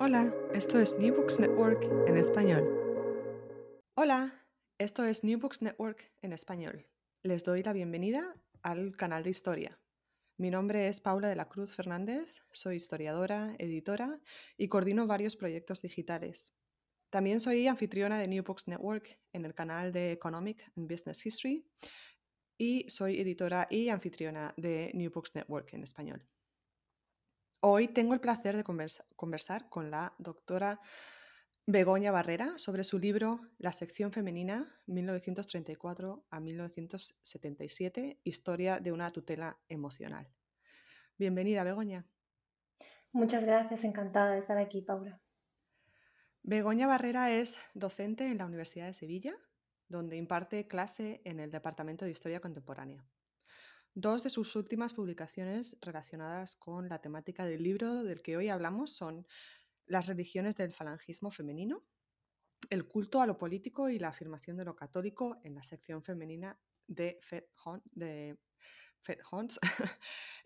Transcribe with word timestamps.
Hola, 0.00 0.34
esto 0.52 0.80
es 0.80 0.98
New 0.98 1.14
Books 1.14 1.38
Network 1.38 1.84
en 2.08 2.16
español. 2.16 2.68
Hola, 3.94 4.44
esto 4.76 5.04
es 5.04 5.22
New 5.22 5.38
Books 5.38 5.62
Network 5.62 6.12
en 6.20 6.32
español. 6.32 6.84
Les 7.22 7.44
doy 7.44 7.62
la 7.62 7.72
bienvenida 7.72 8.34
al 8.62 8.96
canal 8.96 9.22
de 9.22 9.30
historia. 9.30 9.80
Mi 10.36 10.50
nombre 10.50 10.88
es 10.88 11.00
Paula 11.00 11.28
de 11.28 11.36
la 11.36 11.48
Cruz 11.48 11.76
Fernández, 11.76 12.40
soy 12.50 12.76
historiadora, 12.76 13.54
editora 13.58 14.20
y 14.56 14.66
coordino 14.66 15.06
varios 15.06 15.36
proyectos 15.36 15.80
digitales. 15.82 16.52
También 17.08 17.38
soy 17.38 17.68
anfitriona 17.68 18.18
de 18.18 18.26
New 18.26 18.42
Books 18.42 18.66
Network 18.66 19.20
en 19.32 19.44
el 19.44 19.54
canal 19.54 19.92
de 19.92 20.10
Economic 20.10 20.72
and 20.76 20.90
Business 20.90 21.24
History 21.24 21.64
y 22.58 22.88
soy 22.88 23.20
editora 23.20 23.68
y 23.70 23.90
anfitriona 23.90 24.54
de 24.56 24.90
New 24.92 25.12
Books 25.12 25.36
Network 25.36 25.72
en 25.72 25.84
español. 25.84 26.26
Hoy 27.66 27.88
tengo 27.88 28.12
el 28.12 28.20
placer 28.20 28.58
de 28.58 28.62
conversar 29.16 29.70
con 29.70 29.90
la 29.90 30.12
doctora 30.18 30.82
Begoña 31.64 32.12
Barrera 32.12 32.58
sobre 32.58 32.84
su 32.84 32.98
libro 32.98 33.40
La 33.56 33.72
sección 33.72 34.12
femenina 34.12 34.70
1934 34.84 36.26
a 36.28 36.40
1977, 36.40 38.20
Historia 38.22 38.80
de 38.80 38.92
una 38.92 39.10
tutela 39.12 39.58
emocional. 39.70 40.30
Bienvenida, 41.16 41.64
Begoña. 41.64 42.06
Muchas 43.12 43.46
gracias, 43.46 43.84
encantada 43.84 44.32
de 44.32 44.40
estar 44.40 44.58
aquí, 44.58 44.82
Paula. 44.82 45.22
Begoña 46.42 46.86
Barrera 46.86 47.30
es 47.30 47.58
docente 47.72 48.26
en 48.26 48.36
la 48.36 48.44
Universidad 48.44 48.88
de 48.88 48.92
Sevilla, 48.92 49.34
donde 49.88 50.18
imparte 50.18 50.68
clase 50.68 51.22
en 51.24 51.40
el 51.40 51.50
Departamento 51.50 52.04
de 52.04 52.10
Historia 52.10 52.40
Contemporánea. 52.40 53.06
Dos 53.96 54.24
de 54.24 54.30
sus 54.30 54.56
últimas 54.56 54.92
publicaciones 54.92 55.76
relacionadas 55.80 56.56
con 56.56 56.88
la 56.88 57.00
temática 57.00 57.46
del 57.46 57.62
libro 57.62 58.02
del 58.02 58.22
que 58.22 58.36
hoy 58.36 58.48
hablamos 58.48 58.90
son 58.90 59.24
Las 59.86 60.08
religiones 60.08 60.56
del 60.56 60.72
falangismo 60.72 61.30
femenino, 61.30 61.84
El 62.70 62.88
culto 62.88 63.20
a 63.20 63.26
lo 63.26 63.38
político 63.38 63.88
y 63.88 64.00
la 64.00 64.08
afirmación 64.08 64.56
de 64.56 64.64
lo 64.64 64.74
católico 64.74 65.38
en 65.44 65.54
la 65.54 65.62
sección 65.62 66.02
femenina 66.02 66.58
de 66.88 67.20
Fed, 67.22 67.44
de 67.92 68.36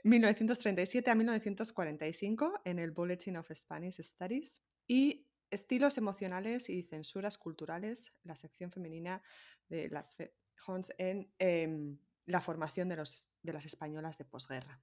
1937 0.04 1.10
a 1.10 1.14
1945 1.14 2.60
en 2.66 2.78
el 2.78 2.90
Bulletin 2.90 3.38
of 3.38 3.50
Spanish 3.54 4.02
Studies 4.02 4.60
y 4.86 5.24
Estilos 5.50 5.96
emocionales 5.96 6.68
y 6.68 6.82
censuras 6.82 7.38
culturales, 7.38 8.12
la 8.24 8.36
sección 8.36 8.70
femenina 8.70 9.22
de 9.70 9.88
las 9.88 10.14
Fed 10.14 10.32
en 10.98 11.32
em, 11.38 11.98
la 12.28 12.40
formación 12.40 12.88
de, 12.88 12.96
las 12.96 13.64
españolas 13.64 14.18
de 14.18 14.24
posguerra. 14.24 14.80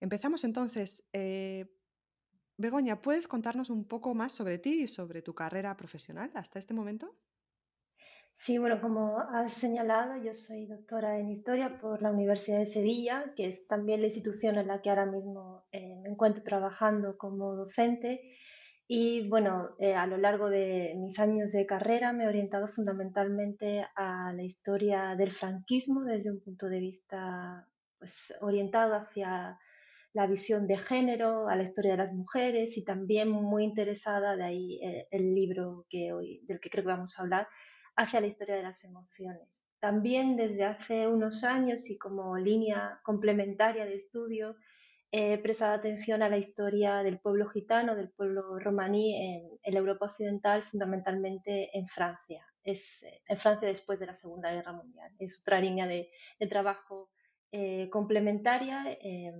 Empezamos 0.00 0.44
entonces. 0.44 1.04
Eh, 1.12 1.66
Begoña, 2.56 3.00
¿puedes 3.00 3.26
contarnos 3.26 3.70
un 3.70 3.84
poco 3.84 4.14
más 4.14 4.32
sobre 4.32 4.58
ti 4.58 4.82
y 4.82 4.88
sobre 4.88 5.22
tu 5.22 5.34
carrera 5.34 5.76
profesional 5.76 6.30
hasta 6.34 6.58
este 6.58 6.74
momento? 6.74 7.16
Sí, 8.32 8.58
bueno, 8.58 8.80
como 8.80 9.18
has 9.18 9.52
señalado, 9.52 10.20
yo 10.20 10.32
soy 10.32 10.66
doctora 10.66 11.18
en 11.20 11.30
historia 11.30 11.78
por 11.80 12.02
la 12.02 12.10
Universidad 12.10 12.58
de 12.58 12.66
Sevilla, 12.66 13.32
que 13.36 13.46
es 13.46 13.68
también 13.68 14.00
la 14.00 14.08
institución 14.08 14.56
en 14.58 14.66
la 14.66 14.82
que 14.82 14.90
ahora 14.90 15.06
mismo 15.06 15.64
eh, 15.70 16.00
me 16.02 16.08
encuentro 16.08 16.42
trabajando 16.42 17.16
como 17.16 17.54
docente. 17.54 18.32
Y 18.86 19.28
bueno, 19.28 19.70
eh, 19.78 19.94
a 19.94 20.06
lo 20.06 20.18
largo 20.18 20.50
de 20.50 20.94
mis 20.96 21.18
años 21.18 21.52
de 21.52 21.64
carrera 21.64 22.12
me 22.12 22.24
he 22.24 22.28
orientado 22.28 22.68
fundamentalmente 22.68 23.86
a 23.96 24.32
la 24.34 24.42
historia 24.42 25.14
del 25.16 25.30
franquismo 25.30 26.02
desde 26.02 26.30
un 26.30 26.40
punto 26.40 26.68
de 26.68 26.80
vista 26.80 27.66
pues, 27.98 28.36
orientado 28.42 28.94
hacia 28.94 29.58
la 30.12 30.26
visión 30.26 30.66
de 30.66 30.76
género, 30.76 31.48
a 31.48 31.56
la 31.56 31.62
historia 31.62 31.92
de 31.92 31.98
las 31.98 32.12
mujeres 32.12 32.76
y 32.76 32.84
también 32.84 33.30
muy 33.30 33.64
interesada, 33.64 34.36
de 34.36 34.44
ahí 34.44 34.80
eh, 34.82 35.08
el 35.10 35.34
libro 35.34 35.86
que 35.88 36.12
hoy, 36.12 36.44
del 36.46 36.60
que 36.60 36.68
creo 36.68 36.84
que 36.84 36.90
vamos 36.90 37.18
a 37.18 37.22
hablar, 37.22 37.48
hacia 37.96 38.20
la 38.20 38.26
historia 38.26 38.54
de 38.54 38.62
las 38.62 38.84
emociones. 38.84 39.48
También 39.80 40.36
desde 40.36 40.64
hace 40.64 41.08
unos 41.08 41.42
años 41.42 41.90
y 41.90 41.98
como 41.98 42.36
línea 42.36 43.00
complementaria 43.02 43.86
de 43.86 43.94
estudio, 43.94 44.56
he 45.16 45.38
prestado 45.38 45.74
atención 45.74 46.24
a 46.24 46.28
la 46.28 46.38
historia 46.38 47.04
del 47.04 47.20
pueblo 47.20 47.48
gitano, 47.48 47.94
del 47.94 48.10
pueblo 48.10 48.58
romaní 48.58 49.60
en, 49.62 49.76
Europa 49.76 50.06
Occidental, 50.06 50.64
fundamentalmente 50.64 51.70
en 51.78 51.86
Francia. 51.86 52.44
Es 52.64 53.06
en 53.28 53.38
Francia 53.38 53.68
después 53.68 54.00
de 54.00 54.06
la 54.06 54.14
Segunda 54.14 54.52
Guerra 54.52 54.72
Mundial. 54.72 55.12
Es 55.20 55.40
otra 55.42 55.60
línea 55.60 55.86
de, 55.86 56.10
trabajo 56.50 57.10
eh, 57.52 57.88
complementaria 57.90 58.84
em, 59.00 59.36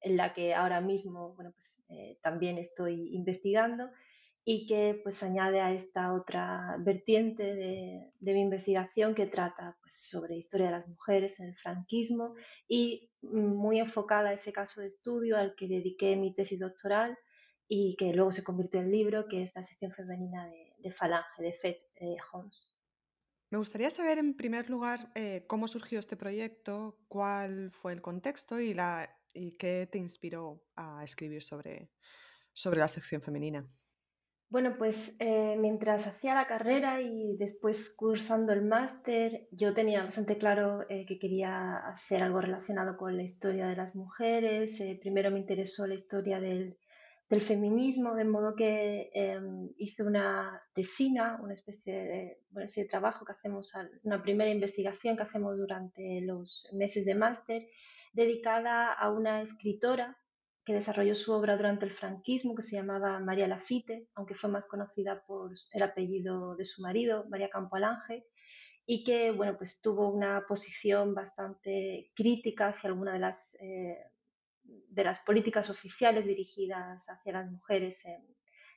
en 0.00 0.16
la 0.16 0.32
que 0.32 0.54
ahora 0.54 0.80
mismo 0.80 1.34
bueno, 1.34 1.50
pues, 1.50 1.84
eh, 1.90 2.20
también 2.22 2.58
estoy 2.58 3.12
investigando 3.12 3.90
y 4.48 4.64
que 4.68 5.00
pues 5.02 5.24
añade 5.24 5.60
a 5.60 5.72
esta 5.72 6.12
otra 6.12 6.76
vertiente 6.78 7.42
de, 7.56 8.12
mi 8.20 8.42
investigación 8.42 9.12
que 9.12 9.26
trata 9.26 9.76
pues, 9.80 10.08
sobre 10.08 10.36
historia 10.36 10.66
de 10.66 10.72
las 10.72 10.86
mujeres 10.86 11.40
en 11.40 11.48
el 11.48 11.56
franquismo 11.56 12.36
y 12.68 13.10
muy 13.22 13.80
enfocada 13.80 14.28
a 14.28 14.34
ese 14.34 14.52
caso 14.52 14.80
de 14.80 14.86
estudio 14.86 15.36
al 15.36 15.56
que 15.56 15.66
dediqué 15.66 16.14
mi 16.14 16.32
tesis 16.32 16.60
doctoral 16.60 17.18
y 17.66 17.96
que 17.96 18.12
luego 18.12 18.30
se 18.30 18.44
convirtió 18.44 18.78
en 18.78 18.92
libro, 18.92 19.26
que 19.26 19.42
es 19.42 19.56
la 19.56 19.64
sección 19.64 19.90
femenina 19.90 20.48
de, 20.78 20.92
Falange, 20.92 21.42
de 21.42 21.52
Fed 21.52 21.76
eh, 21.96 22.16
Holmes. 22.32 22.72
Me 23.50 23.58
gustaría 23.58 23.90
saber 23.90 24.18
en 24.18 24.36
primer 24.36 24.70
lugar 24.70 25.10
eh, 25.16 25.44
cómo 25.48 25.66
surgió 25.66 25.98
este 25.98 26.16
proyecto, 26.16 27.00
cuál 27.08 27.72
fue 27.72 27.92
el 27.94 28.00
contexto 28.00 28.60
y, 28.60 28.74
la, 28.74 29.10
y 29.34 29.56
qué 29.56 29.88
te 29.90 29.98
inspiró 29.98 30.64
a 30.76 31.02
escribir 31.02 31.42
sobre, 31.42 31.90
sobre 32.52 32.78
la 32.78 32.86
sección 32.86 33.20
femenina. 33.20 33.68
Bueno, 34.48 34.76
pues 34.78 35.16
eh, 35.18 35.56
mientras 35.58 36.06
hacía 36.06 36.36
la 36.36 36.46
carrera 36.46 37.00
y 37.00 37.36
después 37.36 37.94
cursando 37.96 38.52
el 38.52 38.62
máster, 38.64 39.48
yo 39.50 39.74
tenía 39.74 40.04
bastante 40.04 40.38
claro 40.38 40.88
eh, 40.88 41.04
que 41.04 41.18
quería 41.18 41.78
hacer 41.78 42.22
algo 42.22 42.40
relacionado 42.40 42.96
con 42.96 43.16
la 43.16 43.24
historia 43.24 43.66
de 43.66 43.74
las 43.74 43.96
mujeres. 43.96 44.80
Eh, 44.80 44.98
primero 45.00 45.32
me 45.32 45.40
interesó 45.40 45.86
la 45.88 45.94
historia 45.94 46.38
del, 46.38 46.76
feminismo, 47.40 48.14
de 48.14 48.24
modo 48.24 48.54
que 48.54 49.10
em, 49.12 49.68
hice 49.78 50.04
una 50.04 50.62
tesina, 50.74 51.40
una 51.42 51.54
especie 51.54 51.92
de, 51.92 52.38
bueno, 52.50 52.68
de 52.74 52.84
trabajo 52.86 53.24
que 53.24 53.32
hacemos, 53.32 53.72
una 54.04 54.22
primera 54.22 54.50
investigación 54.50 55.16
que 55.16 55.24
hacemos 55.24 55.58
durante 55.58 56.20
los 56.22 56.68
meses 56.72 57.04
de 57.04 57.16
máster, 57.16 57.66
dedicada 58.12 58.92
a 58.92 59.10
una 59.10 59.42
escritora 59.42 60.16
que 60.66 60.74
desarrolló 60.74 61.14
su 61.14 61.32
obra 61.32 61.56
durante 61.56 61.84
el 61.84 61.92
franquismo, 61.92 62.56
que 62.56 62.62
se 62.62 62.74
llamaba 62.74 63.20
María 63.20 63.46
Lafite, 63.46 64.08
aunque 64.16 64.34
fue 64.34 64.50
más 64.50 64.66
conocida 64.66 65.24
por 65.24 65.52
el 65.72 65.82
apellido 65.82 66.56
de 66.56 66.64
su 66.64 66.82
marido, 66.82 67.24
María 67.30 67.48
Campoalange, 67.48 68.26
y 68.84 69.04
que 69.04 69.30
bueno, 69.30 69.56
pues 69.56 69.80
tuvo 69.80 70.08
una 70.10 70.44
posición 70.48 71.14
bastante 71.14 72.10
crítica 72.16 72.68
hacia 72.68 72.90
alguna 72.90 73.12
de 73.12 73.20
las, 73.20 73.56
eh, 73.60 73.96
de 74.64 75.04
las 75.04 75.20
políticas 75.20 75.70
oficiales 75.70 76.26
dirigidas 76.26 77.08
hacia 77.08 77.32
las 77.32 77.48
mujeres 77.48 78.04
en, 78.04 78.26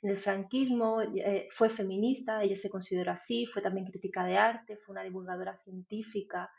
el 0.01 0.17
franquismo, 0.17 1.01
eh, 1.01 1.49
fue 1.51 1.69
feminista, 1.69 2.41
ella 2.41 2.55
se 2.55 2.69
consideró 2.69 3.11
así, 3.11 3.47
fue 3.47 3.61
también 3.61 3.85
crítica 3.85 4.23
de 4.23 4.37
arte, 4.37 4.77
fue 4.77 4.93
una 4.93 5.03
divulgadora 5.03 5.57
científica 5.57 6.49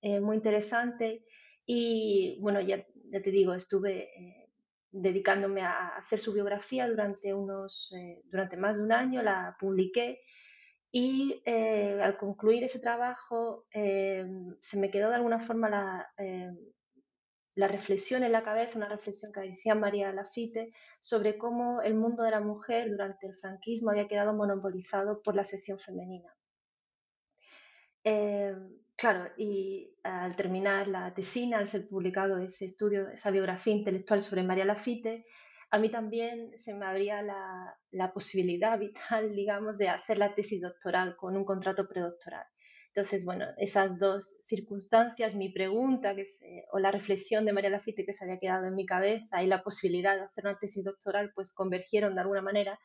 eh, 0.00 0.18
muy 0.18 0.36
interesante. 0.36 1.24
Y 1.64 2.36
bueno, 2.40 2.60
ya, 2.60 2.84
ya 3.12 3.22
te 3.22 3.30
digo, 3.30 3.54
estuve 3.54 4.10
dedicándome 4.92 5.62
a 5.62 5.88
hacer 5.96 6.20
su 6.20 6.32
biografía 6.32 6.88
durante, 6.88 7.34
unos, 7.34 7.92
eh, 7.96 8.22
durante 8.24 8.56
más 8.56 8.78
de 8.78 8.84
un 8.84 8.92
año, 8.92 9.22
la 9.22 9.56
publiqué 9.58 10.20
y 10.90 11.40
eh, 11.44 12.00
al 12.02 12.16
concluir 12.16 12.64
ese 12.64 12.80
trabajo 12.80 13.66
eh, 13.72 14.26
se 14.60 14.78
me 14.78 14.90
quedó 14.90 15.08
de 15.08 15.16
alguna 15.16 15.38
forma 15.38 15.68
la, 15.70 16.12
la, 17.54 17.68
reflexión 17.68 18.24
en 18.24 18.32
la 18.32 18.42
cabeza, 18.42 18.78
una 18.78 18.88
reflexión 18.88 19.32
que 19.32 19.40
decía 19.40 19.76
María 19.76 20.12
Lafite 20.12 20.72
sobre 20.98 21.38
cómo 21.38 21.80
el 21.82 21.94
mundo 21.94 22.24
de 22.24 22.32
la 22.32 22.40
mujer 22.40 22.90
durante 22.90 23.28
el 23.28 23.36
franquismo 23.36 23.90
había 23.90 24.08
quedado 24.08 24.34
monopolizado 24.34 25.22
por 25.22 25.36
la 25.36 25.44
sección 25.44 25.78
femenina. 25.78 26.34
Claro, 29.00 29.32
y 29.38 29.96
al 30.02 30.36
terminar 30.36 30.86
la 30.86 31.14
tesina, 31.14 31.56
al 31.56 31.68
ser 31.68 31.88
publicado 31.88 32.36
ese 32.36 32.66
estudio, 32.66 33.08
esa 33.08 33.30
biografía 33.30 33.72
intelectual 33.72 34.20
sobre 34.20 34.42
María 34.42 34.66
Lafite, 34.66 35.24
a 35.70 35.78
mí 35.78 35.88
también 35.88 36.50
se 36.58 36.74
me 36.74 36.84
abría 36.84 37.22
la, 37.22 38.12
posibilidad 38.12 38.78
vital, 38.86 39.34
digamos, 39.34 39.78
de 39.78 39.88
hacer 39.88 40.18
la 40.18 40.34
tesis 40.34 40.60
doctoral 40.60 41.16
con 41.16 41.34
un 41.34 41.46
contrato 41.46 41.88
predoctoral. 41.88 42.44
Entonces, 42.88 43.24
bueno, 43.24 43.46
esas 43.56 43.98
dos 43.98 44.42
circunstancias, 44.44 45.34
mi 45.34 45.48
pregunta 45.48 46.14
o 46.70 46.78
la 46.78 46.92
reflexión 46.92 47.46
de 47.46 47.54
María 47.54 47.70
Lafite 47.70 48.04
que 48.04 48.12
se 48.12 48.26
había 48.26 48.38
quedado 48.38 48.66
en 48.66 48.74
mi 48.74 48.84
cabeza 48.84 49.42
y 49.42 49.46
la 49.46 49.62
posibilidad 49.62 50.14
de 50.14 50.24
hacer 50.24 50.44
una 50.44 50.58
tesis 50.58 50.84
doctoral, 50.84 51.32
pues 51.34 51.54
convergieron 51.54 52.14
de 52.16 52.20
alguna 52.20 52.42
manera 52.42 52.78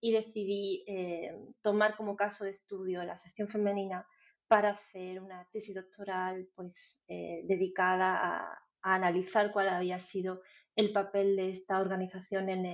y 0.00 0.12
decidí 0.12 0.84
eh, 0.86 1.30
tomar 1.60 1.94
como 1.94 2.16
caso 2.16 2.44
de 2.44 2.52
estudio 2.52 3.04
la 3.04 3.18
sección 3.18 3.48
femenina 3.48 4.06
para 4.48 4.70
hacer 4.70 5.20
una 5.20 5.46
tesis 5.52 5.74
doctoral 5.74 6.48
pues, 6.54 7.04
eh, 7.08 7.42
dedicada 7.44 8.38
a, 8.38 8.58
analizar 8.80 9.52
cuál 9.52 9.68
había 9.68 9.98
sido 9.98 10.40
el 10.74 10.92
papel 10.92 11.36
de 11.36 11.50
esta 11.50 11.80
organización 11.80 12.48
en 12.48 12.64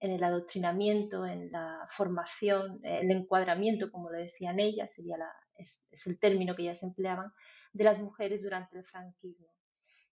el, 0.00 0.24
adoctrinamiento, 0.24 1.24
en 1.24 1.50
la 1.52 1.86
formación, 1.88 2.80
el 2.82 3.10
encuadramiento, 3.10 3.90
como 3.92 4.10
lo 4.10 4.18
decían 4.18 4.58
ellas, 4.58 4.92
sería 4.92 5.16
es, 5.56 5.86
el 6.06 6.18
término 6.18 6.54
que 6.54 6.62
ellas 6.62 6.82
empleaban, 6.82 7.32
de 7.72 7.84
las 7.84 8.00
mujeres 8.00 8.42
durante 8.42 8.76
el 8.76 8.84
franquismo. 8.84 9.46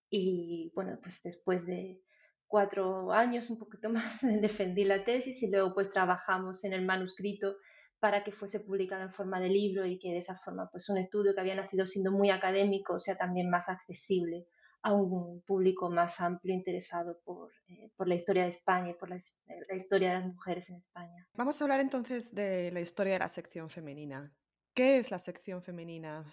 Y 0.09 0.71
bueno, 0.75 0.99
pues 1.03 1.23
después 1.25 1.67
de 1.67 2.01
cuatro 2.47 3.13
años, 3.13 3.51
un 3.51 3.59
poquito 3.59 3.91
más, 3.91 4.21
defendí 4.23 4.85
la 4.85 5.05
tesis 5.05 5.43
y 5.43 5.51
luego 5.51 5.75
pues 5.75 5.91
trabajamos 5.91 6.65
en 6.65 6.73
el 6.73 6.87
manuscrito 6.87 7.57
para 8.05 8.23
que 8.23 8.33
fuese 8.33 8.61
publicado 8.61 9.03
en 9.03 9.11
forma 9.11 9.41
de 9.41 9.49
libro 9.49 9.87
y 9.87 9.99
que 9.99 10.11
de 10.11 10.19
esa 10.19 10.35
forma 10.37 10.69
pues 10.71 10.91
un 10.91 10.99
estudio 10.99 11.35
que 11.35 11.41
había 11.41 11.55
nacido 11.55 11.87
siendo 11.87 12.13
muy 12.13 12.29
académico 12.29 12.99
sea 12.99 13.17
también 13.17 13.49
más 13.49 13.71
accesible 13.71 14.47
a 14.83 14.93
un 14.93 15.41
público 15.47 15.89
más 15.89 16.21
amplio 16.21 16.53
interesado 16.53 17.19
por, 17.25 17.51
eh, 17.67 17.91
por 17.97 18.07
la 18.07 18.17
historia 18.17 18.43
de 18.43 18.51
España 18.51 18.91
y 18.91 18.93
por 18.93 19.09
la, 19.09 19.17
la, 19.47 19.75
historia 19.75 20.09
de 20.11 20.15
las 20.17 20.27
mujeres 20.27 20.69
en 20.69 20.77
España. 20.77 21.27
Vamos 21.33 21.59
a 21.59 21.65
hablar 21.65 21.81
entonces 21.81 22.35
de 22.35 22.71
la 22.73 22.83
historia 22.83 23.15
de 23.15 23.21
la 23.21 23.29
sección 23.29 23.71
femenina. 23.71 24.37
¿Qué 24.75 24.99
es 24.99 25.11
la 25.11 25.19
sección 25.19 25.63
femenina? 25.63 26.27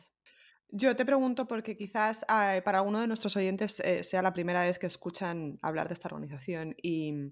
Yo 0.67 0.93
te 0.97 1.05
pregunto 1.05 1.47
porque 1.47 1.77
quizás 1.77 2.25
ah, 2.27 2.59
para 2.65 2.81
uno 2.81 2.99
de 2.99 3.07
nuestros 3.07 3.37
oyentes 3.37 3.79
eh, 3.79 4.03
sea 4.03 4.21
la 4.21 4.33
primera 4.33 4.65
vez 4.65 4.77
que 4.77 4.87
escuchan 4.87 5.57
hablar 5.61 5.87
de 5.87 5.93
esta 5.93 6.09
organización 6.09 6.75
y 6.83 7.31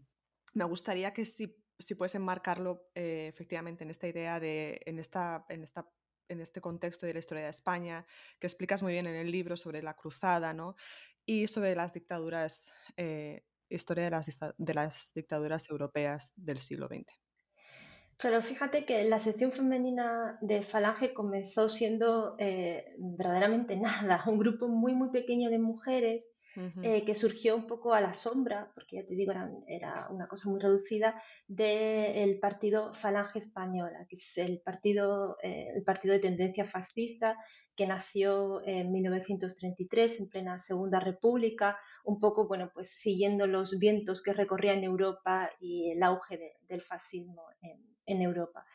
me 0.54 0.64
gustaría 0.64 1.12
que 1.12 1.26
si, 1.26 1.58
si 1.80 1.96
puedes 1.96 2.16
enmarcarlo 2.16 2.90
eh, 2.94 3.28
efectivamente 3.28 3.84
en 3.84 3.90
esta 3.90 4.08
idea 4.08 4.40
de, 4.40 4.82
en 4.86 5.00
esta, 5.00 5.46
en 5.50 5.64
esta 5.64 5.90
en 6.30 6.42
este 6.42 6.62
contexto 6.62 7.06
de 7.06 7.14
la 7.14 7.20
historia 7.20 7.44
de 7.44 7.50
España, 7.50 8.06
que 8.40 8.48
explicas 8.48 8.84
muy 8.84 8.94
bien 8.94 9.08
en 9.08 9.16
el 9.16 9.32
libro 9.32 9.58
sobre 9.58 9.82
la 9.82 9.96
cruzada, 9.96 10.54
¿no? 10.54 10.76
Y 11.26 11.48
sobre 11.48 11.76
las 11.76 11.92
dictaduras, 11.92 12.72
eh, 12.98 13.44
historia 13.68 14.04
de 14.06 14.12
las, 14.12 14.40
de 14.58 14.74
las 14.74 15.12
dictaduras 15.14 15.70
europeas 15.70 16.32
del 16.36 16.60
siglo 16.60 16.88
XX. 16.88 17.20
Pero 18.22 18.42
fíjate 18.42 18.86
que 18.86 19.06
la 19.06 19.20
sección 19.20 19.52
femenina 19.52 20.38
de 20.42 20.62
Falange 20.62 21.14
comenzó 21.14 21.70
siendo 21.70 22.36
eh, 22.38 22.94
verdaderamente 22.98 23.76
nada, 23.78 24.24
un 24.28 24.38
grupo 24.38 24.68
muy, 24.68 24.94
muy 24.94 25.10
pequeño 25.10 25.50
de 25.50 25.60
mujeres 25.60 26.28
eh, 26.56 27.04
que 27.06 27.14
surgió 27.14 27.56
un 27.56 27.68
poco 27.68 27.94
a 27.94 28.02
la 28.02 28.14
sombra, 28.14 28.72
porque 28.74 28.98
ya 28.98 29.06
te 29.06 29.16
digo, 29.16 29.32
era, 29.68 30.08
una 30.10 30.28
cosa 30.28 30.50
muy 30.50 30.60
reducida, 30.60 31.22
del 31.48 32.40
partido 32.40 32.94
Falange 32.94 33.40
Española, 33.40 34.06
que 34.10 34.16
es 34.16 34.38
el 34.38 34.60
partido, 34.60 35.38
eh, 35.44 35.68
el 35.76 35.84
partido 35.84 36.14
de 36.14 36.20
tendencia 36.20 36.66
fascista 36.66 37.38
que 37.76 37.88
nació 37.88 38.62
en 38.66 38.92
1933 38.92 40.20
en 40.20 40.30
plena 40.30 40.60
Segunda 40.60 41.00
República, 41.00 41.78
un 42.04 42.20
poco, 42.20 42.46
bueno, 42.46 42.72
pues 42.74 42.90
siguiendo 42.90 43.48
los 43.48 43.80
vientos 43.80 44.22
que 44.22 44.34
recorrían 44.34 44.84
Europa 44.84 45.50
y 45.62 45.92
el 45.92 46.04
auge 46.04 46.58
del 46.68 46.82
fascismo 46.82 47.46
en, 47.62 47.80
en 48.06 48.22
Europa. 48.22 48.66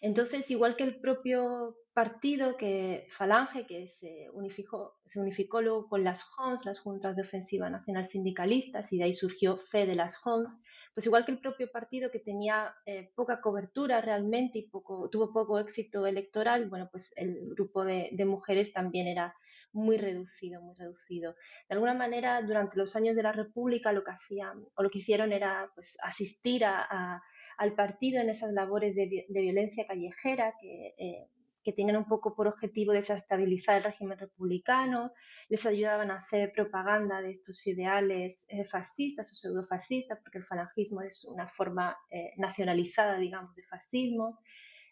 Entonces, 0.00 0.50
igual 0.50 0.74
que 0.74 0.84
el 0.84 0.98
propio 1.00 1.76
partido 1.98 2.56
que 2.56 3.08
Falange, 3.10 3.66
que 3.66 3.88
se 3.88 4.30
unificó, 4.32 5.00
se 5.04 5.18
unificó 5.18 5.60
luego 5.60 5.88
con 5.88 6.04
las 6.04 6.22
JONS, 6.22 6.64
las 6.64 6.78
Juntas 6.78 7.16
de 7.16 7.22
Ofensiva 7.22 7.68
Nacional 7.70 8.06
Sindicalistas, 8.06 8.92
y 8.92 8.98
de 8.98 9.04
ahí 9.06 9.14
surgió 9.14 9.56
FE 9.56 9.84
de 9.84 9.96
las 9.96 10.16
JONS, 10.18 10.60
pues 10.94 11.06
igual 11.06 11.24
que 11.24 11.32
el 11.32 11.40
propio 11.40 11.68
partido 11.72 12.12
que 12.12 12.20
tenía 12.20 12.72
eh, 12.86 13.10
poca 13.16 13.40
cobertura 13.40 14.00
realmente 14.00 14.60
y 14.60 14.68
poco, 14.68 15.10
tuvo 15.10 15.32
poco 15.32 15.58
éxito 15.58 16.06
electoral, 16.06 16.68
bueno, 16.68 16.88
pues 16.88 17.14
el 17.16 17.36
grupo 17.56 17.84
de, 17.84 18.12
mujeres 18.24 18.72
también 18.72 19.08
era 19.08 19.34
muy 19.72 19.96
reducido, 19.96 20.62
muy 20.62 20.76
reducido. 20.76 21.34
De 21.68 21.74
alguna 21.74 21.94
manera, 21.94 22.40
durante 22.42 22.78
los 22.78 22.94
años 22.94 23.16
de 23.16 23.24
la 23.24 23.32
República 23.32 23.92
lo 23.92 24.04
que 24.04 24.12
hacían 24.12 24.64
o 24.76 24.84
lo 24.84 24.90
que 24.90 24.98
hicieron 24.98 25.32
era 25.32 25.68
pues, 25.74 25.98
asistir 26.04 26.64
a 26.64 27.20
al 27.58 27.74
partido 27.74 28.20
en 28.20 28.30
esas 28.30 28.52
labores 28.52 28.94
de, 28.94 29.26
violencia 29.28 29.84
callejera 29.86 30.54
que, 30.60 30.94
eh, 30.96 31.28
que 31.68 31.74
tenían 31.74 31.98
un 31.98 32.06
poco 32.06 32.34
por 32.34 32.48
objetivo 32.48 32.94
desestabilizar 32.94 33.76
el 33.76 33.82
régimen 33.82 34.18
republicano, 34.18 35.12
les 35.50 35.66
ayudaban 35.66 36.10
a 36.10 36.16
hacer 36.16 36.50
propaganda 36.50 37.20
de 37.20 37.30
estos 37.30 37.66
ideales 37.66 38.46
eh, 38.48 38.64
fascistas 38.64 39.30
o 39.30 39.36
pseudofascistas, 39.36 40.18
porque 40.22 40.38
el 40.38 40.46
falangismo 40.46 41.02
es 41.02 41.26
una 41.26 41.46
forma 41.46 41.94
eh, 42.10 42.32
nacionalizada, 42.38 43.18
digamos, 43.18 43.54
de 43.54 43.64
fascismo, 43.64 44.40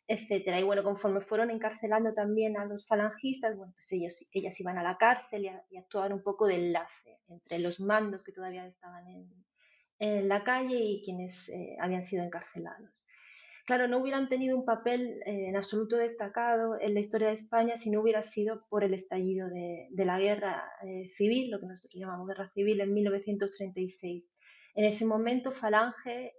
etcétera. 0.07 0.61
Y 0.61 0.65
bueno, 0.65 0.83
conforme 0.83 1.23
fueron 1.23 1.51
encarcelando 1.51 2.13
también 2.13 2.59
a 2.59 2.67
los 2.67 2.87
falangistas, 2.87 3.57
bueno, 3.57 3.73
pues 3.73 3.91
ellos, 3.93 4.29
ellas 4.35 4.61
iban 4.61 4.77
a 4.77 4.83
la 4.83 4.99
cárcel 4.99 5.47
y, 5.47 5.51
y 5.71 5.79
actuaban 5.79 6.13
un 6.13 6.23
poco 6.23 6.47
de 6.47 6.57
enlace 6.57 7.21
entre 7.29 7.59
los 7.59 7.81
mandos 7.81 8.23
que 8.23 8.33
todavía 8.33 8.67
estaban 8.67 9.07
en, 9.09 10.29
la 10.29 10.45
calle 10.45 10.77
y 10.77 11.03
quienes 11.03 11.49
eh, 11.49 11.79
habían 11.81 12.05
sido 12.05 12.23
encarcelados. 12.23 13.06
Claro, 13.67 13.89
no 13.89 13.99
hubieran 13.99 14.29
tenido 14.29 14.57
un 14.57 14.65
papel 14.65 15.21
eh, 15.27 15.49
en 15.49 15.57
absoluto 15.57 15.97
destacado 15.97 16.81
en 16.81 16.95
la 16.95 17.01
historia 17.01 17.29
de 17.29 17.35
España 17.35 17.77
si 17.77 17.91
no 17.91 18.01
hubiera 18.01 18.23
sido 18.23 18.65
por 18.69 18.85
el 18.85 18.95
estallido 18.95 19.49
de, 19.49 20.05
la 20.05 20.21
guerra 20.21 20.63
eh, 20.85 21.09
civil, 21.09 21.51
lo 21.51 21.59
que 21.59 21.67
nosotros 21.67 22.01
llamamos 22.01 22.29
guerra 22.29 22.49
civil, 22.55 22.81
en 22.81 22.95
1936. 22.95 24.33
En 24.77 24.85
ese 24.85 25.05
momento, 25.05 25.51
Falange 25.51 26.35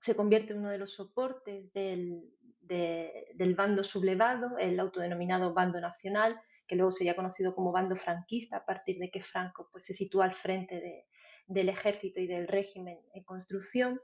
se 0.00 0.14
convierte 0.14 0.52
en 0.52 0.58
uno 0.58 0.70
de 0.70 0.78
los 0.78 0.92
soportes 0.94 1.72
del, 1.72 2.30
del 2.60 3.54
bando 3.54 3.82
sublevado, 3.82 4.58
el 4.58 4.78
autodenominado 4.80 5.54
bando 5.54 5.80
nacional, 5.80 6.40
que 6.66 6.76
luego 6.76 6.90
sería 6.90 7.16
conocido 7.16 7.54
como 7.54 7.72
bando 7.72 7.96
franquista 7.96 8.58
a 8.58 8.64
partir 8.64 8.98
de 8.98 9.10
que 9.10 9.20
Franco 9.20 9.68
pues, 9.72 9.86
se 9.86 9.94
sitúa 9.94 10.24
al 10.26 10.34
frente 10.34 10.76
de, 10.76 11.06
del 11.46 11.68
ejército 11.68 12.20
y 12.20 12.26
del 12.26 12.46
régimen 12.46 12.98
en 13.12 13.24
construcción 13.24 14.00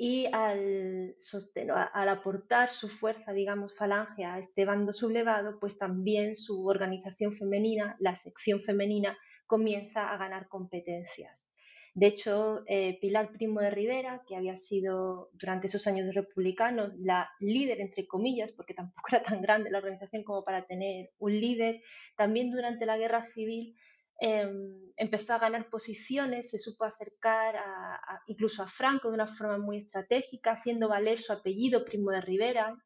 y 0.00 0.26
al, 0.32 1.16
aportar 1.92 2.70
su 2.70 2.88
fuerza, 2.88 3.32
digamos, 3.32 3.76
falange 3.76 4.24
a 4.24 4.38
este 4.38 4.64
bando 4.64 4.92
sublevado, 4.92 5.58
pues 5.58 5.76
también 5.76 6.36
su 6.36 6.66
organización 6.66 7.32
femenina, 7.32 7.96
la 7.98 8.14
sección 8.14 8.62
femenina, 8.62 9.18
comienza 9.48 10.12
a 10.12 10.16
ganar 10.16 10.46
competencias. 10.48 11.50
De 11.94 12.06
hecho, 12.06 12.62
eh, 12.68 12.96
Pilar 13.00 13.32
Primo 13.32 13.60
de 13.60 13.70
Rivera, 13.70 14.22
que 14.24 14.36
había 14.36 14.54
sido 14.54 15.30
durante 15.32 15.66
esos 15.66 15.84
años 15.88 16.14
republicanos 16.14 16.94
la 16.98 17.28
líder, 17.40 17.80
entre 17.80 18.06
comillas, 18.06 18.52
porque 18.52 18.74
tampoco 18.74 19.08
era 19.10 19.22
tan 19.24 19.42
grande 19.42 19.68
la 19.68 19.78
organización 19.78 20.22
como 20.22 20.44
para 20.44 20.64
tener 20.64 21.10
un 21.18 21.32
líder, 21.32 21.82
también 22.16 22.52
durante 22.52 22.86
la 22.86 22.98
guerra 22.98 23.24
civil 23.24 23.74
Em, 24.20 24.92
empezó 24.96 25.34
a 25.34 25.38
ganar 25.38 25.70
posiciones, 25.70 26.50
se 26.50 26.58
supo 26.58 26.84
acercar 26.84 27.54
incluso 28.26 28.62
a 28.62 28.68
Franco 28.68 29.08
de 29.08 29.14
una 29.14 29.28
forma 29.28 29.58
muy 29.58 29.78
estratégica, 29.78 30.52
haciendo 30.52 30.88
valer 30.88 31.20
su 31.20 31.32
apellido 31.32 31.84
Primo 31.84 32.10
de 32.10 32.20
Rivera. 32.20 32.76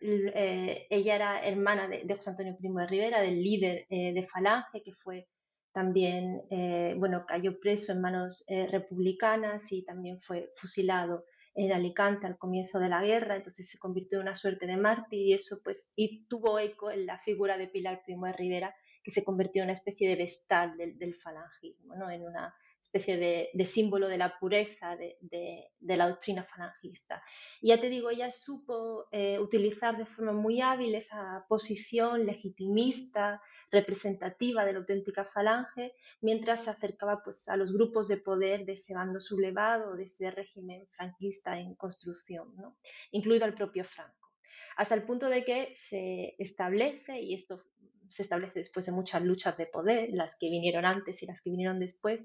Eh, 0.00 0.86
ella 0.90 1.14
era 1.14 1.46
hermana 1.46 1.86
de, 1.86 2.04
José 2.14 2.30
Antonio 2.30 2.56
Primo 2.58 2.80
de 2.80 2.88
Rivera, 2.88 3.20
del 3.20 3.40
líder 3.40 3.86
eh, 3.88 4.12
de 4.12 4.22
Falange, 4.24 4.82
que 4.82 4.92
fue 4.92 5.28
también, 5.72 6.42
eh, 6.50 6.94
bueno, 6.98 7.24
cayó 7.24 7.60
preso 7.60 7.92
en 7.92 8.00
manos 8.00 8.44
republicanas 8.48 9.70
y 9.70 9.84
también 9.84 10.20
fue 10.20 10.50
fusilado 10.56 11.24
en 11.54 11.72
Alicante 11.72 12.26
al 12.26 12.38
comienzo 12.38 12.80
de 12.80 12.88
la 12.88 13.02
guerra, 13.02 13.36
entonces 13.36 13.68
se 13.68 13.78
convirtió 13.78 14.18
en 14.18 14.22
una 14.22 14.34
suerte 14.34 14.66
de 14.66 14.76
mártir 14.76 15.20
y 15.20 15.32
eso 15.34 15.56
pues 15.62 15.92
y 15.96 16.24
tuvo 16.26 16.58
eco 16.58 16.90
en 16.90 17.06
la 17.06 17.18
figura 17.18 17.56
de 17.56 17.68
Pilar 17.68 18.02
Primo 18.04 18.26
de 18.26 18.32
Rivera, 18.32 18.74
que 19.02 19.10
se 19.10 19.24
convirtió 19.24 19.62
en 19.62 19.66
una 19.66 19.72
especie 19.74 20.08
de 20.08 20.16
vestal 20.16 20.76
del, 20.76 21.14
falangismo, 21.14 21.94
¿no? 21.96 22.10
en 22.10 22.22
una 22.22 22.54
especie 22.80 23.18
de, 23.18 23.66
símbolo 23.66 24.08
de 24.08 24.16
la 24.16 24.38
pureza 24.38 24.96
de, 24.96 25.70
la 25.80 26.08
doctrina 26.08 26.44
falangista. 26.44 27.22
Ya 27.60 27.78
te 27.80 27.90
digo, 27.90 28.10
ella 28.10 28.30
supo 28.30 29.08
eh, 29.12 29.38
utilizar 29.38 29.96
de 29.96 30.06
forma 30.06 30.32
muy 30.32 30.60
hábil 30.60 30.94
esa 30.94 31.44
posición 31.48 32.24
legitimista, 32.24 33.42
representativa 33.70 34.64
de 34.64 34.72
la 34.72 34.78
auténtica 34.78 35.24
falange, 35.24 35.92
mientras 36.22 36.64
se 36.64 36.70
acercaba 36.70 37.22
pues, 37.22 37.48
a 37.48 37.56
los 37.56 37.72
grupos 37.72 38.08
de 38.08 38.16
poder 38.16 38.64
de 38.64 38.72
ese 38.72 38.94
bando 38.94 39.20
sublevado, 39.20 39.94
de 39.94 40.04
ese 40.04 40.30
régimen 40.30 40.86
franquista 40.90 41.58
en 41.58 41.74
construcción, 41.74 42.54
¿no? 42.56 42.78
incluido 43.10 43.44
el 43.44 43.54
propio 43.54 43.84
Franco. 43.84 44.28
Hasta 44.76 44.94
el 44.94 45.02
punto 45.02 45.28
de 45.28 45.44
que 45.44 45.74
se 45.74 46.36
establece, 46.38 47.20
y 47.20 47.34
esto 47.34 47.64
se 48.08 48.22
establece 48.22 48.60
después 48.60 48.86
de 48.86 48.92
muchas 48.92 49.22
luchas 49.24 49.56
de 49.56 49.66
poder, 49.66 50.10
las 50.12 50.36
que 50.38 50.50
vinieron 50.50 50.84
antes 50.84 51.22
y 51.22 51.26
las 51.26 51.40
que 51.40 51.50
vinieron 51.50 51.78
después, 51.78 52.20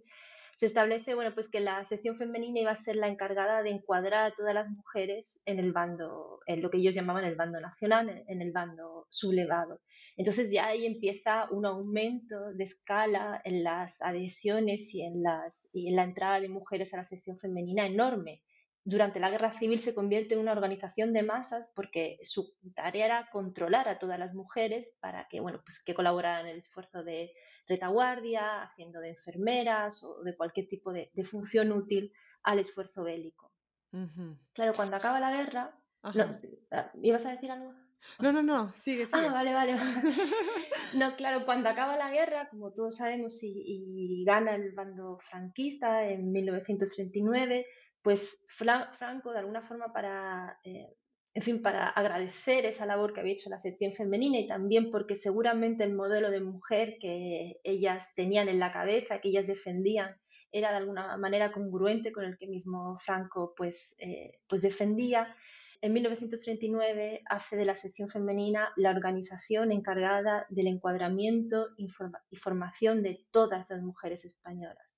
se 0.55 0.67
establece 0.67 1.15
bueno, 1.15 1.33
pues 1.33 1.49
que 1.49 1.59
la 1.59 1.83
sección 1.83 2.15
femenina 2.15 2.59
iba 2.59 2.71
a 2.71 2.75
ser 2.75 2.95
la 2.95 3.07
encargada 3.07 3.63
de 3.63 3.71
encuadrar 3.71 4.25
a 4.25 4.35
todas 4.35 4.53
las 4.53 4.69
mujeres 4.69 5.41
en 5.45 5.59
el 5.59 5.73
bando, 5.73 6.41
en 6.45 6.61
lo 6.61 6.69
que 6.69 6.77
ellos 6.77 6.93
llamaban 6.93 7.25
el 7.25 7.35
bando 7.35 7.59
nacional, 7.59 8.23
en 8.27 8.41
el 8.41 8.51
bando 8.51 9.07
sublevado. 9.09 9.81
Entonces 10.15 10.51
ya 10.51 10.67
ahí 10.67 10.85
empieza 10.85 11.49
un 11.49 11.65
aumento 11.65 12.53
de 12.53 12.63
escala 12.63 13.41
en 13.43 13.63
las 13.63 14.01
adhesiones 14.03 14.93
y 14.93 15.01
en, 15.01 15.23
las, 15.23 15.69
y 15.73 15.89
en 15.89 15.95
la 15.95 16.03
entrada 16.03 16.39
de 16.39 16.49
mujeres 16.49 16.93
a 16.93 16.97
la 16.97 17.05
sección 17.05 17.39
femenina 17.39 17.87
enorme, 17.87 18.43
durante 18.85 19.19
la 19.19 19.29
guerra 19.29 19.51
civil 19.51 19.79
se 19.79 19.95
convierte 19.95 20.33
en 20.33 20.41
una 20.41 20.51
organización 20.51 21.13
de 21.13 21.23
masas 21.23 21.69
porque 21.73 22.19
su 22.21 22.53
tarea 22.75 23.05
era 23.05 23.29
controlar 23.31 23.87
a 23.87 23.97
todas 23.97 24.19
las 24.19 24.33
mujeres 24.33 24.97
para 24.99 25.27
que, 25.29 25.39
bueno, 25.39 25.61
pues 25.63 25.83
que 25.83 25.93
colaboraran 25.93 26.45
en 26.45 26.53
el 26.53 26.59
esfuerzo 26.59 27.03
de 27.03 27.31
retaguardia, 27.65 28.61
haciendo 28.61 28.99
de 28.99 29.09
enfermeras 29.09 30.03
o 30.03 30.21
de 30.23 30.35
cualquier 30.35 30.67
tipo 30.67 30.91
de, 30.91 31.09
función 31.23 31.71
útil 31.71 32.11
al 32.43 32.59
esfuerzo 32.59 33.03
bélico. 33.03 33.51
Claro, 34.53 34.73
cuando 34.75 34.97
acaba 34.97 35.19
la 35.19 35.31
guerra, 35.31 35.79
ah, 36.01 36.91
¿ibas 37.01 37.25
a 37.25 37.31
decir 37.31 37.51
algo? 37.51 37.73
No, 38.19 38.33
no, 38.33 38.43
no, 38.43 38.73
sigue, 38.75 39.05
sigue. 39.05 39.27
Ah, 39.27 39.31
vale, 39.31 39.53
vale. 39.53 39.75
no, 40.95 41.15
claro, 41.15 41.45
cuando 41.45 41.69
acaba 41.69 41.95
la 41.95 42.09
guerra, 42.09 42.49
como 42.49 42.73
todos 42.73 42.97
sabemos, 42.97 43.39
y 43.43 44.25
gana 44.25 44.55
el 44.55 44.73
bando 44.73 45.19
franquista 45.21 46.05
en 46.09 46.33
1939, 46.33 47.65
pues 48.03 48.45
Franco, 48.49 49.31
de 49.31 49.39
alguna 49.39 49.61
forma, 49.61 49.93
para, 49.93 50.59
eh, 50.63 50.93
en 51.33 51.41
fin, 51.41 51.61
para 51.61 51.87
agradecer 51.87 52.65
esa 52.65 52.85
labor 52.85 53.13
que 53.13 53.21
había 53.21 53.33
hecho 53.33 53.49
la 53.49 53.59
sección 53.59 53.93
femenina 53.93 54.37
y 54.37 54.47
también 54.47 54.91
porque 54.91 55.15
seguramente 55.15 55.83
el 55.85 55.95
modelo 55.95 56.29
de 56.29 56.41
mujer 56.41 56.97
que 56.99 57.61
ellas 57.63 58.13
tenían 58.13 58.49
en 58.49 58.59
la 58.59 58.71
cabeza, 58.71 59.19
que 59.19 59.29
ellas 59.29 59.47
defendían, 59.47 60.15
era 60.51 60.69
de 60.71 60.77
alguna 60.77 61.17
manera 61.17 61.51
congruente 61.51 62.11
con 62.11 62.25
el 62.25 62.37
que 62.37 62.47
mismo 62.47 62.97
Franco 62.99 63.53
pues, 63.55 63.97
eh, 64.01 64.39
pues 64.47 64.61
defendía. 64.61 65.35
En 65.81 65.93
1939 65.93 67.23
hace 67.25 67.57
de 67.57 67.65
la 67.65 67.75
sección 67.75 68.09
femenina 68.09 68.71
la 68.75 68.91
organización 68.91 69.71
encargada 69.71 70.45
del 70.49 70.67
encuadramiento 70.67 71.69
y 71.77 71.87
formación 72.37 73.01
de 73.01 73.25
todas 73.31 73.69
las 73.69 73.81
mujeres 73.81 74.23
españolas. 74.25 74.92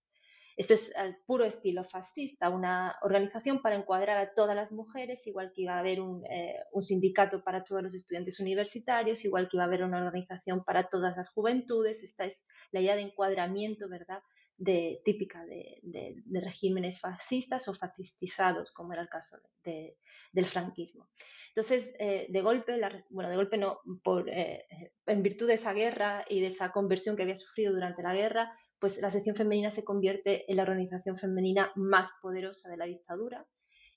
Esto 0.57 0.73
es 0.73 0.95
al 0.95 1.17
puro 1.25 1.43
estilo 1.43 1.83
fascista, 1.83 2.49
una 2.49 2.95
organización 3.01 3.61
para 3.61 3.75
encuadrar 3.75 4.17
a 4.17 4.33
todas 4.33 4.55
las 4.55 4.71
mujeres, 4.71 5.27
igual 5.27 5.51
que 5.53 5.63
iba 5.63 5.73
a 5.73 5.79
haber 5.79 5.99
eh, 6.29 6.55
un, 6.71 6.81
sindicato 6.81 7.43
para 7.43 7.63
todos 7.65 7.83
los 7.83 7.93
estudiantes 7.93 8.39
universitarios, 8.39 9.25
igual 9.25 9.49
que 9.49 9.57
iba 9.57 9.65
a 9.65 9.67
haber 9.67 9.83
una 9.83 10.05
organización 10.05 10.63
para 10.63 10.87
todas 10.87 11.17
las 11.17 11.29
juventudes. 11.29 12.03
Esta 12.03 12.25
es 12.25 12.45
la 12.71 12.79
idea 12.79 12.95
de 12.95 13.01
encuadramiento, 13.01 13.89
¿verdad? 13.89 14.21
De, 14.57 15.01
típica 15.03 15.45
de, 15.45 16.23
regímenes 16.31 17.01
fascistas 17.01 17.67
o 17.67 17.73
fascistizados, 17.73 18.71
como 18.71 18.93
era 18.93 19.01
el 19.01 19.09
caso 19.09 19.37
del 19.61 20.45
franquismo. 20.45 21.09
Entonces, 21.49 21.93
eh, 21.99 22.27
de 22.29 22.41
golpe, 22.41 22.79
bueno, 23.09 23.29
de 23.29 23.35
golpe 23.35 23.57
no, 23.57 23.81
por, 24.01 24.29
eh, 24.29 24.65
en 25.05 25.21
virtud 25.21 25.47
de 25.47 25.55
esa 25.55 25.73
guerra 25.73 26.23
y 26.29 26.39
de 26.39 26.47
esa 26.47 26.71
conversión 26.71 27.17
que 27.17 27.23
había 27.23 27.35
sufrido 27.35 27.73
durante 27.73 28.03
la 28.03 28.13
guerra, 28.13 28.57
pues 28.79 29.01
la 29.01 29.09
sección 29.09 29.35
femenina 29.35 29.71
se 29.71 29.83
convierte 29.85 30.49
en 30.49 30.57
la 30.57 30.63
organización 30.63 31.17
femenina 31.17 31.71
más 31.75 32.13
poderosa 32.21 32.69
de 32.69 32.77
la 32.77 32.85
dictadura 32.85 33.47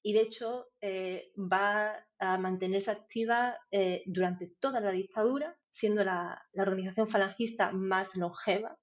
y 0.03 0.13
de 0.13 0.21
hecho 0.21 0.69
eh, 0.81 1.33
va 1.37 2.07
a 2.19 2.39
mantenerse 2.39 2.91
activa 2.91 3.57
eh, 3.71 4.03
durante 4.07 4.47
toda 4.61 4.81
la 4.81 4.93
dictadura, 4.93 5.57
siendo 5.71 6.05
la, 6.05 6.41
organización 6.57 7.09
falangista 7.09 7.73
más 7.73 8.17
longeva 8.17 8.79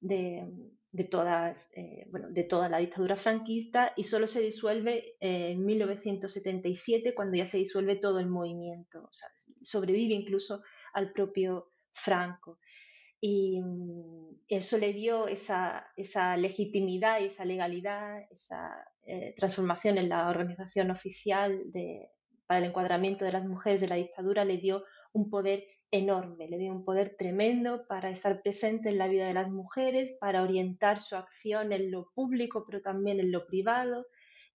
de, 0.00 0.48
todas, 1.10 1.70
eh, 1.76 2.06
de 2.30 2.44
toda 2.44 2.68
la 2.68 2.78
dictadura 2.78 3.16
franquista 3.16 3.92
y 3.96 4.04
solo 4.04 4.26
se 4.26 4.40
disuelve 4.40 5.16
en 5.20 5.64
1977 5.64 7.14
cuando 7.14 7.36
ya 7.36 7.46
se 7.46 7.58
disuelve 7.58 7.96
todo 7.96 8.18
el 8.20 8.28
movimiento, 8.28 9.04
o 9.04 9.12
sea, 9.12 9.28
sobrevive 9.62 10.14
incluso 10.14 10.62
al 10.92 11.12
propio 11.12 11.68
Franco 11.92 12.58
y 13.22 13.60
mm, 13.62 14.40
eso 14.48 14.76
le 14.78 14.92
dio 14.92 15.28
esa, 15.28 15.86
esa 15.96 16.36
legitimidad 16.36 17.20
y 17.20 17.26
esa 17.26 17.44
legalidad, 17.44 18.20
esa 18.30 18.84
eh, 19.04 19.32
transformación 19.36 19.96
en 19.96 20.08
la 20.08 20.28
organización 20.28 20.90
oficial 20.90 21.62
para 22.46 22.58
el 22.58 22.66
encuadramiento 22.66 23.24
de 23.24 23.32
las 23.32 23.46
mujeres 23.46 23.80
de 23.80 23.88
la 23.88 23.94
dictadura, 23.94 24.44
le 24.44 24.58
dio 24.58 24.82
un 25.12 25.30
poder 25.30 25.64
enorme, 25.92 26.48
le 26.48 26.58
dio 26.58 26.72
un 26.72 26.84
poder 26.84 27.14
tremendo 27.16 27.86
para 27.86 28.10
estar 28.10 28.42
presente 28.42 28.88
en 28.88 28.98
la 28.98 29.06
vida 29.06 29.28
de 29.28 29.34
las 29.34 29.48
mujeres, 29.48 30.16
para 30.20 30.42
orientar 30.42 30.98
su 30.98 31.14
acción 31.14 31.72
en 31.72 31.92
lo 31.92 32.10
público, 32.14 32.64
pero 32.66 32.82
también 32.82 33.20
en 33.20 33.30
lo 33.30 33.46
privado, 33.46 34.06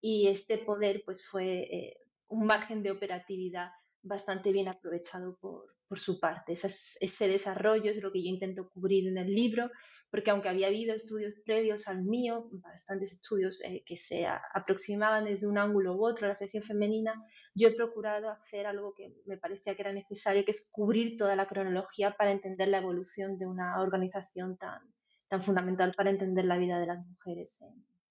y 0.02 0.28
este 0.28 0.58
poder 0.58 1.04
pues 1.06 1.26
fue 1.26 1.60
eh, 1.74 1.98
un 2.28 2.46
margen 2.46 2.84
de 2.84 2.92
operatividad 2.92 3.72
bastante 4.02 4.52
bien 4.52 4.68
aprovechado 4.68 5.38
por, 5.38 5.77
por 5.88 6.00
su 6.00 6.20
parte. 6.20 6.54
Ese, 6.54 7.28
desarrollo 7.28 7.92
es 7.92 8.02
lo 8.02 8.12
que 8.12 8.24
yo 8.24 8.30
intento 8.30 8.70
cubrir 8.70 9.08
en 9.08 9.18
el 9.18 9.34
libro, 9.34 9.70
porque 10.10 10.32
aunque 10.32 10.50
había 10.50 10.68
habido 10.68 10.96
estudios 10.96 11.34
previos 11.46 11.88
al 11.88 12.04
mío, 12.04 12.50
bastantes 12.52 13.12
estudios 13.14 13.62
eh, 13.64 13.84
que 13.86 13.98
se 13.98 14.26
aproximaban 14.26 15.26
desde 15.26 15.48
un 15.48 15.58
ángulo 15.58 15.96
u 15.96 16.06
otro 16.06 16.26
a 16.26 16.30
la 16.30 16.36
sección 16.36 16.64
femenina, 16.64 17.14
yo 17.54 17.70
he 17.70 17.76
procurado 17.76 18.30
hacer 18.30 18.66
algo 18.66 18.94
que 18.94 19.14
me 19.26 19.38
parecía 19.38 19.76
que 19.76 19.82
era 19.82 19.94
necesario, 19.94 20.46
que 20.46 20.52
es 20.52 20.72
cubrir 20.72 21.18
toda 21.18 21.36
la 21.36 21.48
cronología 21.48 22.16
para 22.16 22.32
entender 22.32 22.70
la 22.70 22.80
evolución 22.80 23.38
de 23.38 23.46
una 23.48 23.82
organización 23.82 24.58
tan, 24.58 24.80
tan 25.28 25.42
fundamental 25.42 25.94
para 25.96 26.10
entender 26.10 26.46
la 26.46 26.58
vida 26.58 26.80
de 26.80 26.88
las 26.88 27.06
mujeres 27.06 27.60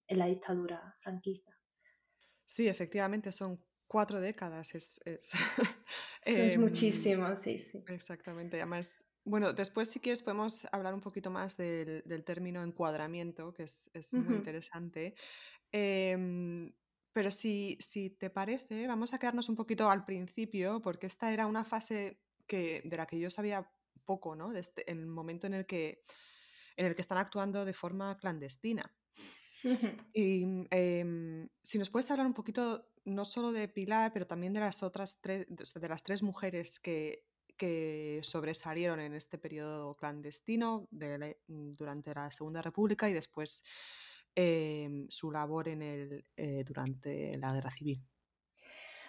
en 0.08 0.18
la 0.18 0.26
dictadura 0.26 0.96
franquista. 1.00 1.52
Sí, 2.44 2.68
efectivamente, 2.68 3.32
son 3.32 3.60
cuatro 3.86 4.20
décadas. 4.20 4.74
Es, 4.74 5.00
es, 5.04 5.34
em, 6.26 6.60
muchísimo, 6.60 7.36
sí, 7.36 7.58
sí. 7.58 7.84
Exactamente. 7.88 8.56
Además, 8.56 9.04
bueno, 9.24 9.52
después 9.52 9.90
si 9.90 10.00
quieres 10.00 10.22
podemos 10.22 10.66
hablar 10.72 10.94
un 10.94 11.00
poquito 11.00 11.30
más 11.30 11.56
del, 11.56 12.02
término 12.24 12.62
encuadramiento, 12.62 13.52
que 13.52 13.64
es, 13.64 13.90
muy 14.12 14.36
interesante. 14.36 15.14
Em, 15.72 16.72
pero 17.12 17.30
si, 17.30 17.76
si 17.80 18.10
te 18.10 18.30
parece, 18.30 18.86
vamos 18.86 19.14
a 19.14 19.18
quedarnos 19.18 19.48
un 19.48 19.56
poquito 19.56 19.90
al 19.90 20.04
principio, 20.04 20.80
porque 20.80 21.06
esta 21.06 21.32
era 21.32 21.46
una 21.46 21.64
fase 21.64 22.20
que, 22.46 22.82
de 22.84 22.96
la 22.96 23.06
que 23.06 23.18
yo 23.18 23.30
sabía 23.30 23.70
poco, 24.04 24.36
¿no? 24.36 24.52
Este, 24.52 24.90
en 24.90 24.98
el 25.00 25.06
momento 25.06 25.46
en 25.46 25.54
el 25.54 25.66
que 25.66 26.04
en 26.76 26.86
el 26.86 26.94
que 26.94 27.02
están 27.02 27.18
actuando 27.18 27.64
de 27.64 27.72
forma 27.72 28.16
clandestina. 28.16 28.94
Y 30.12 30.44
em, 30.70 31.48
si 31.62 31.78
nos 31.78 31.90
puedes 31.90 32.08
hablar 32.10 32.26
un 32.26 32.34
poquito 32.34 32.92
no 33.06 33.24
solo 33.24 33.52
de 33.52 33.68
Pilar, 33.68 34.12
pero 34.12 34.26
también 34.26 34.52
de 34.52 34.60
las 34.60 34.82
otras 34.82 35.18
tres, 35.20 35.46
de 35.48 35.88
las 35.88 36.02
tres 36.02 36.22
mujeres 36.22 36.78
que, 36.80 37.24
que 37.56 38.20
sobresalieron 38.22 39.00
en 39.00 39.14
este 39.14 39.38
periodo 39.38 39.96
clandestino 39.96 40.88
mm, 40.90 41.72
durante 41.72 42.14
la 42.14 42.30
Segunda 42.30 42.60
República 42.60 43.08
y 43.08 43.12
después 43.12 43.64
em, 44.34 45.06
su 45.08 45.30
labor 45.30 45.68
en 45.68 45.82
el, 45.82 46.24
eh, 46.36 46.64
durante 46.64 47.38
la 47.38 47.54
Guerra 47.54 47.70
Civil. 47.70 48.02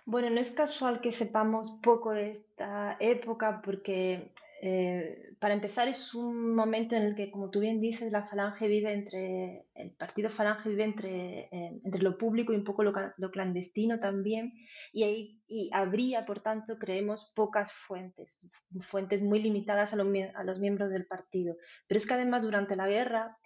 Bueno, 0.05 0.29
no 0.29 0.39
es 0.39 0.51
casual 0.51 1.01
que 1.01 1.11
sepamos 1.11 1.71
poco 1.83 2.11
de 2.11 2.31
esta 2.31 2.95
época 2.99 3.61
porque 3.61 4.31
eh, 4.61 5.35
para 5.39 5.53
empezar, 5.53 5.87
es 5.87 6.15
un 6.15 6.55
momento 6.55 6.95
en 6.95 7.03
el 7.03 7.15
que, 7.15 7.29
como 7.29 7.49
tú 7.49 7.59
bien 7.59 7.79
dices, 7.79 8.11
la 8.11 8.25
falange 8.25 8.67
vive 8.67 8.91
entre, 8.91 9.67
el 9.75 9.91
partido 9.91 10.29
falange 10.29 10.69
vive 10.69 10.83
entre, 10.83 11.49
entre 11.51 12.01
lo 12.01 12.17
público 12.17 12.53
y 12.53 12.55
un 12.55 12.63
poco 12.63 12.83
lo, 12.83 13.31
clandestino 13.31 13.99
también, 13.99 14.53
y 14.91 15.03
ahí 15.03 15.41
y 15.47 15.69
habría, 15.73 16.25
por 16.25 16.41
tanto, 16.41 16.77
creemos, 16.77 17.31
pocas 17.35 17.71
fuentes, 17.71 18.51
fuentes 18.81 19.21
muy 19.21 19.41
limitadas 19.41 19.93
a, 19.93 19.97
a 19.97 20.43
los 20.43 20.59
miembros 20.59 20.91
del 20.91 21.05
partido. 21.05 21.55
Pero 21.87 21.97
es 21.97 22.05
que 22.05 22.15
además, 22.15 22.43
durante 22.43 22.75
la 22.75 22.87
guerra, 22.87 23.37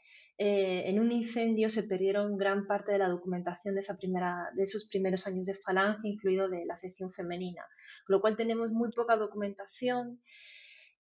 eh, 0.44 0.90
en 0.90 1.00
un 1.00 1.12
incendio 1.12 1.70
se 1.70 1.84
perdieron 1.84 2.36
gran 2.36 2.66
parte 2.66 2.92
de 2.92 2.98
la 2.98 3.10
documentación 3.10 3.76
de, 3.76 3.82
esa 3.82 3.96
primera, 3.96 4.50
de 4.56 4.64
esos 4.64 4.90
primeros 4.90 5.28
años 5.28 5.46
de 5.46 5.54
falange, 5.54 6.08
incluido 6.08 6.50
de 6.50 6.66
la 6.66 6.76
sección 6.76 7.12
femenina, 7.14 7.64
con 8.08 8.16
lo 8.16 8.22
cual 8.22 8.36
tenemos 8.36 8.72
muy 8.72 8.90
poca 8.90 9.18
documentación. 9.18 10.20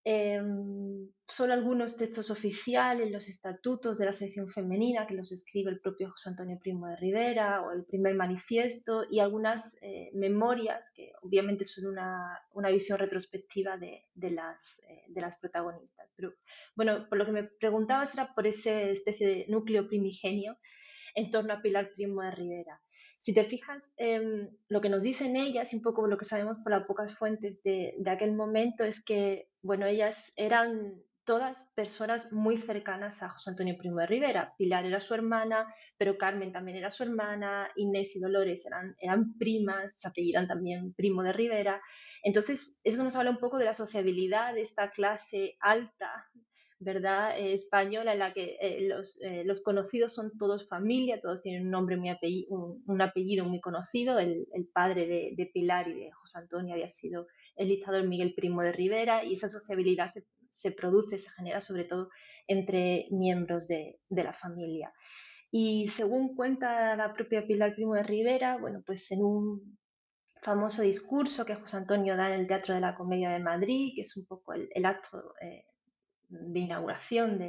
Em, 0.03 1.11
solo 1.27 1.53
algunos 1.53 1.95
textos 1.95 2.31
oficiales, 2.31 3.11
los 3.11 3.29
estatutos 3.29 3.99
de 3.99 4.05
la 4.05 4.13
sección 4.13 4.49
femenina 4.49 5.05
que 5.05 5.13
los 5.13 5.31
escribe 5.31 5.69
el 5.69 5.79
propio 5.79 6.09
José 6.09 6.29
Antonio 6.31 6.57
Primo 6.59 6.87
de 6.87 6.95
Rivera 6.95 7.61
o 7.61 7.71
el 7.71 7.85
primer 7.85 8.15
manifiesto 8.15 9.05
y 9.11 9.19
algunas 9.19 9.77
eh, 9.83 10.09
memorias 10.15 10.91
que 10.95 11.11
obviamente 11.21 11.65
son 11.65 11.91
una, 11.91 12.39
una 12.53 12.69
visión 12.69 12.97
retrospectiva 12.97 13.77
de, 13.77 14.07
de 14.15 14.31
las, 14.31 14.83
eh, 14.89 15.03
de 15.07 15.21
las 15.21 15.37
protagonistas. 15.37 16.09
Pero 16.15 16.33
bueno, 16.75 17.07
por 17.07 17.19
lo 17.19 17.25
que 17.25 17.31
me 17.33 17.43
preguntabas 17.43 18.15
era 18.15 18.33
por 18.33 18.47
esa 18.47 18.81
especie 18.81 19.27
de 19.27 19.45
núcleo 19.49 19.87
primigenio 19.87 20.57
en 21.15 21.29
torno 21.31 21.53
a 21.53 21.61
Pilar 21.61 21.91
Primo 21.95 22.21
de 22.21 22.31
Rivera. 22.31 22.81
Si 23.19 23.33
te 23.33 23.43
fijas, 23.43 23.93
eh, 23.97 24.49
lo 24.67 24.81
que 24.81 24.89
nos 24.89 25.03
dicen 25.03 25.35
ellas 25.35 25.73
y 25.73 25.77
un 25.77 25.83
poco 25.83 26.07
lo 26.07 26.17
que 26.17 26.25
sabemos 26.25 26.57
por 26.63 26.71
las 26.71 26.85
pocas 26.85 27.13
fuentes 27.13 27.61
de, 27.63 27.93
aquel 28.07 28.33
momento 28.33 28.83
es 28.83 29.03
que, 29.05 29.49
bueno, 29.61 29.85
ellas 29.85 30.33
eran 30.37 30.95
todas 31.23 31.71
personas 31.75 32.33
muy 32.33 32.57
cercanas 32.57 33.21
a 33.21 33.29
José 33.29 33.51
Antonio 33.51 33.77
Primo 33.77 33.99
de 33.99 34.07
Rivera. 34.07 34.55
Pilar 34.57 34.85
era 34.85 34.99
su 34.99 35.13
hermana, 35.13 35.71
pero 35.97 36.17
Carmen 36.17 36.51
también 36.51 36.77
era 36.77 36.89
su 36.89 37.03
hermana, 37.03 37.69
Inés 37.75 38.15
y 38.15 38.19
Dolores 38.19 38.65
eran, 38.65 38.95
eran 38.99 39.37
primas, 39.37 39.99
se 39.99 40.07
apellidan 40.07 40.47
también 40.47 40.93
Primo 40.93 41.21
de 41.21 41.33
Rivera. 41.33 41.79
Entonces, 42.23 42.81
eso 42.83 43.03
nos 43.03 43.15
habla 43.15 43.29
un 43.29 43.39
poco 43.39 43.59
de 43.59 43.65
la 43.65 43.73
sociabilidad 43.75 44.55
de 44.55 44.61
esta 44.61 44.89
clase 44.89 45.57
alta 45.59 46.27
¿verdad? 46.81 47.37
Eh, 47.37 47.53
española 47.53 48.13
en 48.13 48.19
la 48.19 48.33
que 48.33 48.57
eh, 48.59 48.89
los, 49.45 49.61
conocidos 49.61 50.13
son 50.13 50.35
todos 50.37 50.67
familia, 50.67 51.19
todos 51.19 51.41
tienen 51.41 51.65
un 51.65 51.71
nombre 51.71 51.95
muy 51.95 52.09
apellido, 52.09 52.79
un, 52.85 53.01
apellido 53.01 53.45
muy 53.45 53.61
conocido. 53.61 54.17
El, 54.19 54.47
padre 54.73 55.05
de, 55.37 55.51
Pilar 55.53 55.87
y 55.87 55.93
de 55.93 56.11
José 56.11 56.39
Antonio 56.39 56.73
había 56.73 56.89
sido 56.89 57.27
el 57.55 57.69
dictador 57.69 58.07
Miguel 58.07 58.33
Primo 58.35 58.63
de 58.63 58.71
Rivera 58.71 59.23
y 59.23 59.35
esa 59.35 59.47
sociabilidad 59.47 60.09
se, 60.49 60.71
produce, 60.71 61.19
se 61.19 61.29
genera 61.31 61.61
sobre 61.61 61.83
todo 61.83 62.09
entre 62.47 63.07
miembros 63.11 63.67
de, 63.67 63.99
de 64.09 64.23
la 64.23 64.33
familia. 64.33 64.91
Y 65.51 65.87
según 65.89 66.35
cuenta 66.35 66.95
la 66.95 67.13
propia 67.13 67.45
Pilar 67.45 67.75
Primo 67.75 67.93
de 67.93 68.03
Rivera, 68.03 68.57
bueno, 68.57 68.81
pues 68.85 69.11
en 69.11 69.23
un 69.23 69.77
famoso 70.41 70.81
discurso 70.81 71.45
que 71.45 71.55
José 71.55 71.77
Antonio 71.77 72.17
da 72.17 72.33
en 72.33 72.41
el 72.41 72.47
Teatro 72.47 72.73
de 72.73 72.81
la 72.81 72.95
Comedia 72.95 73.29
de 73.29 73.39
Madrid, 73.39 73.91
que 73.93 74.01
es 74.01 74.17
un 74.17 74.25
poco 74.25 74.53
el, 74.53 74.85
acto 74.85 75.35
eh, 75.41 75.65
de 76.31 76.59
inauguración 76.59 77.39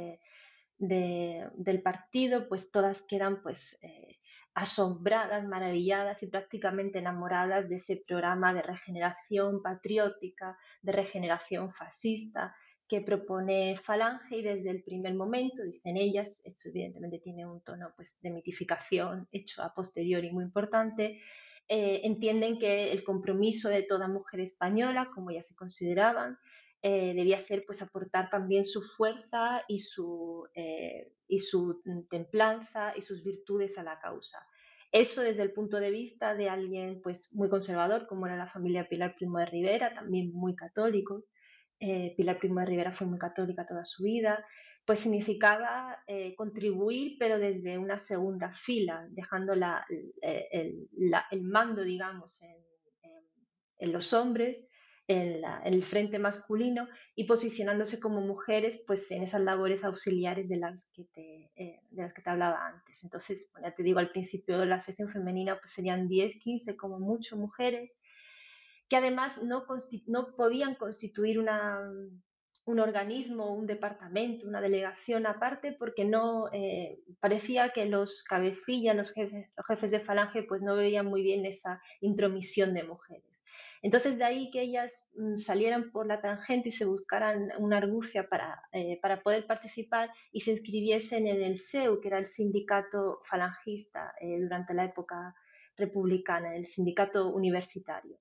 del 0.77 1.81
partido, 1.81 2.47
pues 2.47 2.71
todas 2.71 3.05
quedan 3.07 3.41
pues 3.41 3.79
eh, 3.83 4.19
asombradas, 4.53 5.45
maravilladas 5.45 6.21
y 6.23 6.27
prácticamente 6.27 6.99
enamoradas 6.99 7.69
de 7.69 7.75
ese 7.75 8.03
programa 8.07 8.53
de 8.53 8.61
regeneración 8.61 9.61
patriótica, 9.61 10.57
de 10.81 10.91
regeneración 10.91 11.73
fascista 11.73 12.55
que 12.87 13.01
propone 13.01 13.77
Falange 13.77 14.37
y 14.37 14.43
desde 14.43 14.69
el 14.69 14.83
primer 14.83 15.15
momento, 15.15 15.63
dicen 15.63 15.97
ellas, 15.97 16.41
esto 16.45 16.69
evidentemente 16.69 17.19
tiene 17.19 17.45
un 17.45 17.61
tono 17.61 17.93
pues, 17.95 18.19
de 18.21 18.29
mitificación 18.29 19.27
hecho 19.31 19.63
a 19.63 19.73
posteriori 19.73 20.31
muy 20.31 20.43
importante, 20.43 21.19
eh, 21.67 22.01
entienden 22.03 22.59
que 22.59 22.91
el 22.91 23.03
compromiso 23.03 23.69
de 23.69 23.83
toda 23.83 24.07
mujer 24.07 24.41
española, 24.41 25.09
como 25.15 25.31
ya 25.31 25.41
se 25.41 25.55
consideraban, 25.55 26.37
eh, 26.83 27.13
debía 27.15 27.39
ser 27.39 27.63
pues 27.65 27.81
aportar 27.81 28.29
también 28.29 28.63
su 28.63 28.81
fuerza 28.81 29.63
y 29.67 29.79
su, 29.79 30.47
eh, 30.53 31.11
y 31.27 31.39
su 31.39 31.81
templanza 32.09 32.93
y 32.95 33.01
sus 33.01 33.23
virtudes 33.23 33.79
a 33.79 33.83
la 33.83 33.99
causa. 33.99 34.37
Eso 34.91 35.23
desde 35.23 35.41
el 35.41 35.53
punto 35.53 35.79
de 35.79 35.89
vista 35.89 36.35
de 36.35 36.49
alguien 36.49 37.01
pues 37.01 37.33
muy 37.35 37.49
conservador, 37.49 38.05
como 38.05 38.27
era 38.27 38.37
la 38.37 38.45
familia 38.45 38.87
Pilar 38.87 39.15
Primo 39.15 39.39
de 39.39 39.47
Rivera, 39.47 39.95
también 39.95 40.31
muy 40.31 40.55
católico. 40.55 41.25
Pilar 42.15 42.37
Primo 42.39 42.61
de 42.61 42.67
Rivera 42.67 42.93
fue 42.93 43.07
muy 43.07 43.19
católica 43.19 43.65
toda 43.65 43.83
su 43.83 44.03
vida 44.03 44.45
pues 44.85 44.99
significaba 44.99 46.03
eh, 46.07 46.35
contribuir, 46.35 47.15
pero 47.17 47.39
desde 47.39 47.77
una 47.77 47.97
segunda 47.97 48.51
fila, 48.51 49.07
dejando 49.11 49.53
el, 49.53 49.63
mando, 51.41 51.83
digamos, 51.83 52.41
en, 52.41 53.91
los 53.91 54.13
hombres, 54.13 54.69
en, 55.07 55.43
el 55.65 55.83
frente 55.83 56.19
masculino 56.19 56.87
y 57.15 57.25
posicionándose 57.25 57.99
como 57.99 58.21
mujeres 58.21 58.83
pues 58.87 59.09
en 59.11 59.23
esas 59.23 59.41
labores 59.41 59.83
auxiliares 59.83 60.49
de 60.49 60.57
las 60.57 60.89
que 60.93 61.03
te, 61.05 61.51
eh, 61.55 61.81
de 61.89 62.01
las 62.01 62.13
que 62.13 62.21
te 62.21 62.29
hablaba 62.29 62.67
antes. 62.67 63.03
Entonces, 63.03 63.49
bueno, 63.53 63.67
ya 63.67 63.75
te 63.75 63.83
digo, 63.83 63.99
al 63.99 64.11
principio 64.11 64.57
de 64.59 64.65
la 64.65 64.79
sección 64.79 65.09
femenina 65.09 65.59
pues 65.59 65.71
serían 65.71 66.07
10, 66.07 66.35
15 66.39 66.77
como 66.77 66.99
mucho 66.99 67.37
mujeres 67.37 67.91
que 68.89 68.97
además 68.97 69.41
no, 69.43 69.65
no 70.07 70.35
podían 70.35 70.75
constituir 70.75 71.39
una, 71.39 71.79
un 72.65 72.79
organismo, 72.79 73.53
un 73.53 73.65
departamento, 73.65 74.47
una 74.47 74.61
delegación 74.61 75.25
aparte, 75.25 75.73
porque 75.73 76.05
no 76.05 76.49
eh, 76.53 76.99
parecía 77.19 77.69
que 77.69 77.85
los 77.87 78.23
cabecillas, 78.23 78.95
los 78.95 79.13
jefes, 79.13 79.49
los 79.57 79.65
jefes 79.65 79.91
de 79.91 79.99
falange, 79.99 80.43
pues 80.43 80.61
no 80.61 80.75
veían 80.75 81.07
muy 81.07 81.23
bien 81.23 81.45
esa 81.45 81.81
intromisión 82.01 82.73
de 82.73 82.83
mujeres. 82.83 83.32
Entonces, 83.83 84.17
de 84.17 84.23
ahí 84.23 84.49
que 84.49 84.61
ellas 84.61 85.09
mm, 85.15 85.35
salieran 85.35 85.91
por 85.91 86.07
la 86.07 86.21
tangente 86.21 86.69
y 86.69 86.71
se 86.71 86.85
buscaran 86.85 87.51
una 87.59 87.77
argucia 87.77 88.29
para, 88.29 88.63
eh, 88.71 88.97
para 89.01 89.21
poder 89.21 89.45
participar 89.45 90.09
y 90.31 90.39
se 90.39 90.51
inscribiesen 90.51 91.27
en 91.27 91.43
el 91.43 91.57
SEU, 91.57 91.99
que 91.99 92.07
era 92.07 92.17
el 92.17 92.25
sindicato 92.25 93.19
falangista 93.25 94.13
eh, 94.21 94.39
durante 94.39 94.73
la 94.73 94.85
época 94.85 95.35
republicana, 95.75 96.55
el 96.55 96.65
sindicato 96.65 97.27
universitario. 97.27 98.17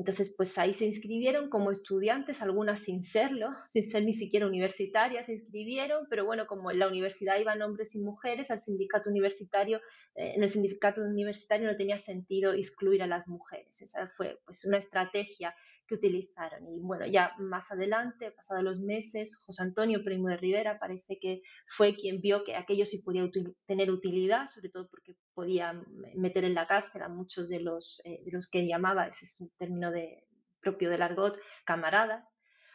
Entonces, 0.00 0.32
pues 0.34 0.56
ahí 0.56 0.72
se 0.72 0.86
inscribieron 0.86 1.50
como 1.50 1.70
estudiantes, 1.70 2.40
algunas 2.40 2.80
sin 2.80 3.02
serlo, 3.02 3.50
sin 3.68 3.84
ser 3.84 4.02
ni 4.02 4.14
siquiera 4.14 4.46
universitarias, 4.46 5.26
se 5.26 5.34
inscribieron, 5.34 6.06
pero 6.08 6.24
bueno, 6.24 6.46
como 6.46 6.70
en 6.70 6.78
la 6.78 6.88
universidad 6.88 7.38
iban 7.38 7.60
hombres 7.60 7.94
y 7.94 8.02
mujeres, 8.02 8.50
al 8.50 8.60
sindicato 8.60 9.10
universitario, 9.10 9.76
eh, 10.14 10.32
en 10.36 10.42
el 10.42 10.48
sindicato 10.48 11.02
universitario 11.02 11.70
no 11.70 11.76
tenía 11.76 11.98
sentido 11.98 12.54
excluir 12.54 13.02
a 13.02 13.06
las 13.06 13.28
mujeres. 13.28 13.82
Esa 13.82 14.08
fue 14.08 14.40
pues 14.46 14.64
una 14.64 14.78
estrategia 14.78 15.54
utilizaron. 15.94 16.66
Y 16.68 16.80
bueno, 16.80 17.06
ya 17.06 17.34
más 17.38 17.70
adelante, 17.72 18.30
pasados 18.30 18.64
los 18.64 18.80
meses, 18.80 19.36
José 19.44 19.62
Antonio 19.62 20.02
Primo 20.04 20.28
de 20.28 20.36
Rivera 20.36 20.78
parece 20.78 21.18
que 21.20 21.42
fue 21.66 21.96
quien 21.96 22.20
vio 22.20 22.44
que 22.44 22.56
aquello 22.56 22.86
sí 22.86 23.02
podía 23.02 23.28
tener 23.66 23.90
utilidad, 23.90 24.46
sobre 24.46 24.70
todo 24.70 24.88
porque 24.88 25.16
podía 25.34 25.72
meter 26.14 26.44
en 26.44 26.54
la 26.54 26.66
cárcel 26.66 27.02
a 27.02 27.08
muchos 27.08 27.48
de 27.48 27.60
los, 27.60 28.02
eh, 28.04 28.22
de 28.24 28.30
los 28.30 28.48
que 28.48 28.66
llamaba, 28.66 29.06
ese 29.06 29.24
es 29.24 29.40
un 29.40 29.48
término 29.58 29.90
de, 29.90 30.24
propio 30.60 30.90
del 30.90 31.02
argot, 31.02 31.38
camaradas. 31.64 32.24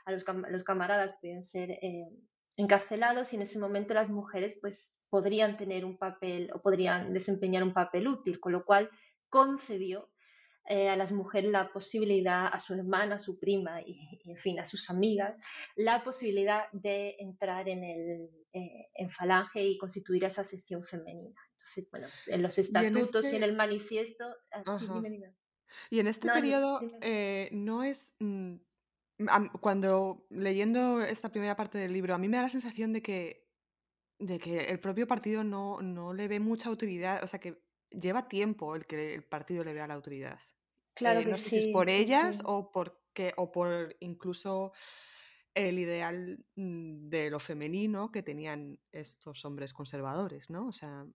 A 0.06 0.12
los, 0.12 0.26
los 0.50 0.64
camaradas 0.64 1.16
podían 1.20 1.44
ser 1.44 1.72
eh, 1.72 2.08
encarcelados 2.58 3.34
y 3.34 3.38
en 3.38 3.42
ese 3.42 3.60
momento 3.60 3.94
las 3.94 4.10
mujeres 4.10 4.58
pues 4.62 5.04
podrían 5.10 5.58
tener 5.58 5.86
un 5.86 5.98
papel 5.98 6.52
o 6.54 6.62
podrían 6.62 7.14
desempeñar 7.14 7.64
un 7.64 7.74
papel 7.74 8.08
útil, 8.08 8.40
con 8.40 8.52
lo 8.52 8.66
cual 8.66 8.90
concedió 9.30 10.10
eh, 10.68 10.90
a 10.90 10.96
las 10.96 11.12
mujeres 11.12 11.52
la 11.52 11.72
posibilidad, 11.72 12.48
a 12.52 12.58
su 12.58 12.74
hermana, 12.74 13.16
a 13.16 13.20
su 13.20 13.40
prima 13.40 13.82
y, 13.82 14.20
en 14.26 14.38
fin, 14.38 14.60
a 14.60 14.66
sus 14.66 14.90
amigas, 14.90 15.36
la 15.76 16.04
posibilidad 16.04 16.64
de 16.72 17.16
entrar 17.20 17.70
en, 17.70 17.84
el, 17.84 18.30
eh, 18.52 18.88
en 18.96 19.12
Falange 19.12 19.64
y 19.64 19.78
constituir 19.78 20.24
esa 20.24 20.44
sección 20.44 20.84
femenina. 20.84 21.40
Entonces, 21.52 21.88
bueno, 21.92 22.08
pues, 22.08 22.30
en 22.30 22.42
los 22.42 22.58
estatutos 22.58 23.26
y 23.26 23.28
en, 23.30 23.34
este 23.36 23.46
el 23.46 23.56
manifiesto... 23.56 24.26
Ah, 24.52 24.64
y 25.92 26.00
en 26.00 26.08
este 26.08 26.30
periodo 26.30 26.80
eh, 27.02 27.50
no 27.52 27.84
es... 27.84 28.16
Mm, 28.20 28.56
cuando 29.62 30.26
leyendo 30.30 31.02
esta 31.02 31.30
primera 31.30 31.56
parte 31.56 31.78
del 31.78 31.94
libro, 31.94 32.16
a 32.16 32.18
mí 32.18 32.28
me 32.28 32.38
da 32.38 32.44
la 32.44 32.50
sensación 32.50 32.92
de 32.92 33.02
que, 33.02 33.48
de 34.20 34.40
que 34.40 34.66
el 34.66 34.80
propio 34.80 35.08
partido 35.08 35.44
no, 35.44 35.80
no 35.82 36.14
le 36.14 36.28
ve 36.28 36.40
mucha 36.40 36.70
utilidad, 36.70 37.24
o 37.24 37.28
sea, 37.28 37.40
que 37.40 37.64
lleva 37.92 38.28
tiempo 38.28 38.76
el 38.76 38.86
que 38.86 39.14
el 39.14 39.24
partido 39.24 39.64
le 39.64 39.74
vea 39.74 39.88
la 39.88 39.94
autoridad. 39.94 40.40
Claro 40.96 41.20
eh, 41.20 41.26
no 41.26 41.36
sé 41.36 41.50
si 41.50 41.58
es 41.58 41.68
por 41.68 41.90
ellas 41.90 42.42
o 42.46 42.72
porque, 42.72 43.34
o 43.36 43.52
por 43.52 43.96
incluso 44.00 44.72
el 45.54 45.78
ideal 45.78 46.40
mm, 46.56 47.10
de 47.10 47.30
lo 47.30 47.40
femenino 47.40 48.12
que 48.12 48.24
tenían 48.24 48.80
estos 48.92 49.46
hombres 49.46 49.74
conservadores, 49.74 50.50
¿no? 50.50 50.68
O 50.68 50.72
sea. 50.72 51.06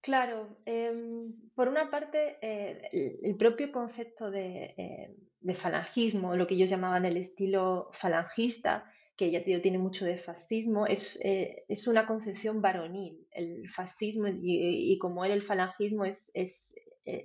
Claro, 0.00 0.56
em, 0.64 1.32
por 1.54 1.68
una 1.68 1.90
parte, 1.90 2.38
eh, 2.42 3.18
el, 3.22 3.36
propio 3.36 3.70
concepto 3.70 4.30
de, 4.30 4.74
eh, 4.76 5.16
de, 5.40 5.54
falangismo, 5.54 6.36
lo 6.36 6.46
que 6.46 6.54
ellos 6.54 6.70
llamaban 6.70 7.04
el 7.04 7.16
estilo 7.16 7.90
falangista, 7.92 8.90
que 9.14 9.30
ya 9.30 9.42
tiene 9.44 9.78
mucho 9.78 10.06
de 10.06 10.16
fascismo, 10.16 10.86
es, 10.86 11.20
es 11.22 11.86
una 11.86 12.06
concepción 12.06 12.62
varonil. 12.62 13.28
El 13.30 13.68
fascismo 13.68 14.28
y, 14.28 14.96
como 14.98 15.26
él 15.26 15.32
el 15.32 15.42
falangismo 15.42 16.06
es, 16.06 16.30
es, 16.32 16.74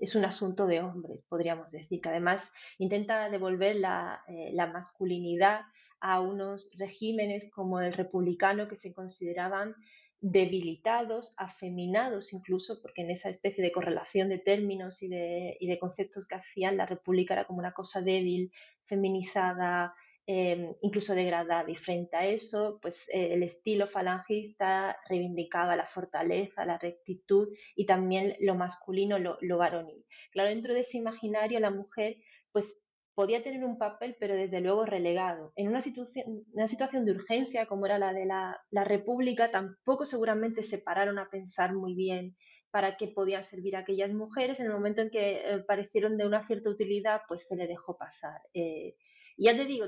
es, 0.01 0.15
un 0.15 0.25
asunto 0.25 0.67
de 0.67 0.81
hombres, 0.81 1.25
podríamos 1.29 1.71
decir, 1.71 2.01
que 2.01 2.09
además 2.09 2.51
intenta 2.77 3.29
devolver 3.29 3.75
la, 3.75 4.23
eh, 4.27 4.51
la 4.53 4.67
masculinidad 4.67 5.61
a 5.99 6.19
unos 6.19 6.71
regímenes 6.77 7.51
como 7.53 7.79
el 7.79 7.93
republicano 7.93 8.67
que 8.67 8.75
se 8.75 8.93
consideraban 8.93 9.75
debilitados, 10.21 11.35
afeminados 11.37 12.33
incluso, 12.33 12.81
porque 12.81 13.03
en 13.03 13.11
esa 13.11 13.29
especie 13.29 13.63
de 13.63 13.71
correlación 13.71 14.29
de 14.29 14.39
términos 14.39 15.03
y 15.03 15.09
de, 15.09 15.57
y 15.59 15.67
de 15.67 15.79
conceptos 15.79 16.27
que 16.27 16.35
hacían, 16.35 16.77
la 16.77 16.85
república 16.85 17.35
era 17.35 17.45
como 17.45 17.59
una 17.59 17.73
cosa 17.73 18.01
débil, 18.01 18.51
feminizada, 18.83 19.93
Em, 20.27 20.73
incluso 20.81 21.13
degradada. 21.13 21.69
Y 21.69 21.75
frente 21.75 22.17
a 22.17 22.25
eso, 22.25 22.79
pues 22.81 23.09
eh, 23.13 23.33
el 23.33 23.43
estilo 23.43 23.85
falangista 23.85 24.97
reivindicaba 25.07 25.75
la 25.75 25.85
fortaleza, 25.85 26.65
la 26.65 26.79
rectitud 26.79 27.49
y 27.75 27.85
también 27.85 28.35
lo 28.39 28.55
masculino, 28.55 29.19
lo, 29.19 29.57
varonil. 29.57 30.03
Claro, 30.31 30.49
dentro 30.49 30.73
de 30.73 30.79
ese 30.79 30.97
imaginario 30.97 31.59
la 31.59 31.69
mujer 31.69 32.17
pues 32.51 32.87
podía 33.13 33.43
tener 33.43 33.63
un 33.63 33.77
papel, 33.77 34.17
pero 34.19 34.35
desde 34.35 34.61
luego 34.61 34.85
relegado. 34.85 35.53
En 35.55 35.67
una 35.67 35.79
situación, 35.79 37.05
de 37.05 37.11
urgencia 37.11 37.67
como 37.67 37.85
era 37.85 37.99
la 37.99 38.11
de 38.11 38.25
la, 38.25 38.59
la, 38.71 38.83
República, 38.83 39.51
tampoco 39.51 40.05
seguramente 40.05 40.63
se 40.63 40.79
pararon 40.79 41.19
a 41.19 41.29
pensar 41.29 41.75
muy 41.75 41.93
bien 41.93 42.35
para 42.71 42.97
qué 42.97 43.07
podían 43.07 43.43
servir 43.43 43.75
aquellas 43.75 44.11
mujeres. 44.11 44.59
En 44.59 44.65
el 44.65 44.73
momento 44.73 45.01
en 45.01 45.11
que 45.11 45.37
eh, 45.37 45.59
parecieron 45.67 46.17
de 46.17 46.25
una 46.25 46.41
cierta 46.41 46.69
utilidad, 46.69 47.21
pues 47.27 47.47
se 47.47 47.55
le 47.55 47.67
dejó 47.67 47.95
pasar. 47.95 48.41
Eh, 48.53 48.95
ya 49.37 49.55
te 49.55 49.65
digo, 49.65 49.85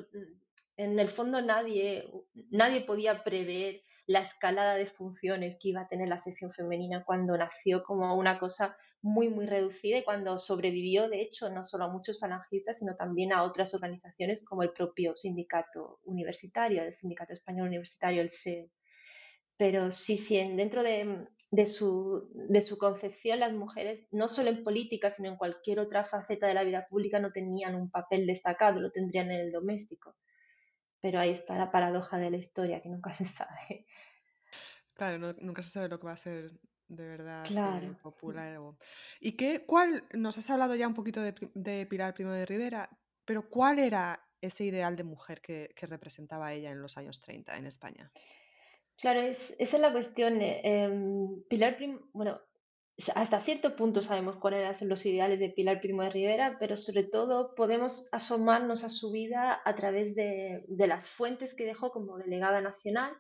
en 0.78 1.00
el 1.00 1.10
fondo 1.10 1.42
nadie, 1.42 2.10
nadie 2.52 2.82
podía 2.82 3.24
prever 3.24 3.82
la 4.06 4.20
escalada 4.20 4.76
de 4.76 4.86
funciones 4.86 5.60
que 5.62 5.70
iba 5.70 5.82
a 5.82 5.88
tener 5.88 6.08
la 6.08 6.18
sección 6.18 6.52
femenina 6.52 7.04
cuando 7.04 7.38
nació 7.38 7.84
como 7.84 8.16
una 8.16 8.40
cosa 8.40 8.78
muy, 9.02 9.30
muy 9.30 9.46
reducida 9.46 9.98
y 9.98 10.04
cuando 10.04 10.38
sobrevivió, 10.38 11.10
de 11.10 11.22
hecho, 11.22 11.50
no 11.50 11.64
solo 11.64 11.86
a 11.86 11.92
muchos 11.92 12.20
falangistas, 12.20 12.80
sino 12.80 12.96
también 12.96 13.34
a 13.34 13.44
otras 13.44 13.74
organizaciones 13.74 14.46
como 14.46 14.64
el 14.64 14.72
propio 14.72 15.16
sindicato 15.16 16.00
universitario, 16.04 16.84
el 16.84 16.94
Sindicato 16.94 17.34
Español 17.34 17.68
Universitario, 17.68 18.22
el 18.22 18.30
SEU. 18.30 18.70
Pero 19.58 19.92
sí, 19.92 20.18
sí, 20.18 20.38
dentro 20.56 20.84
de, 20.84 21.28
de, 21.52 21.66
su, 21.66 22.30
de 22.34 22.62
su 22.62 22.78
concepción, 22.78 23.40
las 23.40 23.54
mujeres, 23.54 24.08
no 24.12 24.28
solo 24.28 24.50
en 24.50 24.64
política, 24.64 25.10
sino 25.10 25.30
en 25.30 25.38
cualquier 25.38 25.80
otra 25.80 26.04
faceta 26.04 26.48
de 26.48 26.54
la 26.54 26.64
vida 26.64 26.88
pública, 26.88 27.20
no 27.20 27.32
tenían 27.32 27.76
un 27.76 27.90
papel 27.90 28.28
destacado, 28.28 28.80
lo 28.80 28.92
tendrían 28.92 29.32
en 29.32 29.42
el 29.42 29.52
doméstico. 29.52 30.16
Pero 31.02 31.20
ahí 31.20 31.32
está 31.32 31.58
la 31.58 31.72
paradoja 31.72 32.18
de 32.18 32.30
la 32.30 32.38
historia, 32.38 32.82
que 32.82 32.90
nunca 32.90 33.14
se 33.16 33.26
sabe. 33.26 33.88
Claro, 34.94 35.34
nunca 35.42 35.64
se 35.64 35.70
sabe 35.70 35.90
lo 35.90 36.00
que 36.00 36.08
va 36.08 36.14
a 36.14 36.18
ser 36.18 36.52
de 36.88 37.06
verdad 37.08 37.46
eh, 37.46 37.50
Claro. 37.50 37.98
popular. 38.02 38.60
¿Y 39.20 39.34
qué, 39.34 39.66
cuál, 39.66 40.04
nos 40.14 40.38
has 40.38 40.50
hablado 40.50 40.76
ya 40.76 40.88
un 40.88 40.94
poquito 40.94 41.22
de, 41.22 41.34
de, 41.54 41.86
Pilar 41.86 42.14
Primo 42.14 42.32
de 42.32 42.46
Rivera, 42.46 42.90
pero 43.26 43.50
cuál 43.50 43.80
era 43.80 44.24
ese 44.42 44.66
ideal 44.66 44.96
de 44.96 45.04
mujer 45.04 45.42
que, 45.42 45.74
que 45.76 45.88
representaba 45.88 46.54
ella 46.54 46.72
en 46.72 46.82
los 46.82 46.98
años 46.98 47.22
30 47.22 47.58
en 47.58 47.66
España? 47.66 48.12
Claro, 48.98 49.20
es, 49.22 49.56
esa 49.60 49.78
es 49.78 49.82
la 49.82 49.92
cuestión. 49.92 50.42
Eh, 50.42 50.62
em, 50.64 51.44
Pilar 51.50 51.78
bueno, 52.14 52.40
hasta 53.16 53.40
cierto 53.40 53.76
punto 53.76 54.02
sabemos 54.02 54.38
cuáles 54.38 54.60
eran 54.62 54.90
los 54.90 55.06
ideales 55.06 55.40
de 55.40 55.50
Pilar 55.50 55.80
Primo 55.82 56.02
de 56.02 56.10
Rivera, 56.10 56.58
pero 56.60 56.76
sobre 56.76 57.04
todo 57.04 57.54
podemos 57.54 58.10
asomarnos 58.12 58.84
a 58.84 58.90
su 58.90 59.12
vida 59.12 59.62
a 59.64 59.76
través 59.76 60.16
de, 60.16 60.66
de 60.68 60.88
las 60.88 61.08
fuentes 61.08 61.56
que 61.56 61.66
dejó 61.66 61.92
como 61.92 62.18
delegada 62.18 62.62
nacional 62.62 63.14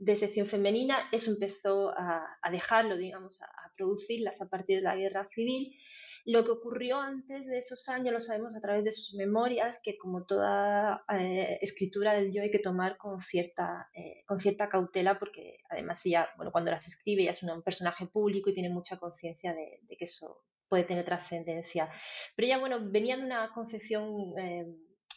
de 0.00 0.16
sección 0.16 0.46
femenina. 0.46 0.98
Eso 1.12 1.30
empezó 1.30 1.92
a, 1.96 2.50
dejarlo, 2.50 2.96
digamos, 2.96 3.40
a, 3.42 3.46
a 3.46 3.72
producirlas 3.76 4.42
a 4.42 4.48
partir 4.48 4.78
de 4.78 4.82
la 4.82 4.96
guerra 4.96 5.24
civil 5.26 5.76
lo 6.24 6.44
que 6.44 6.50
ocurrió 6.50 6.98
antes 6.98 7.46
de 7.46 7.58
esos 7.58 7.88
años 7.88 8.12
lo 8.12 8.20
sabemos 8.20 8.54
a 8.54 8.60
través 8.60 8.84
de 8.84 8.92
sus 8.92 9.14
memorias, 9.14 9.80
que 9.82 9.96
como 9.96 10.24
toda 10.24 11.04
eh, 11.12 11.58
escritura 11.62 12.12
del 12.12 12.32
yo 12.32 12.42
hay 12.42 12.50
que 12.50 12.58
tomar 12.58 12.96
con 12.98 13.20
cierta, 13.20 13.88
eh, 13.94 14.22
con 14.26 14.38
cierta 14.38 14.68
cautela, 14.68 15.18
porque 15.18 15.58
además 15.68 16.04
ella, 16.04 16.28
bueno, 16.36 16.52
cuando 16.52 16.70
las 16.70 16.86
escribe, 16.86 17.22
ella 17.22 17.30
es 17.30 17.42
un 17.42 17.62
personaje 17.62 18.06
público 18.06 18.50
y 18.50 18.54
tiene 18.54 18.68
mucha 18.68 18.98
conciencia 18.98 19.54
de, 19.54 19.80
que 19.88 20.04
eso 20.04 20.44
puede 20.68 20.84
tener 20.84 21.04
trascendencia. 21.04 21.90
Pero 22.36 22.46
ella, 22.46 22.58
bueno, 22.58 22.78
venía 22.82 23.16
de 23.16 23.24
una 23.24 23.52
concepción 23.52 24.38
eh, 24.38 24.66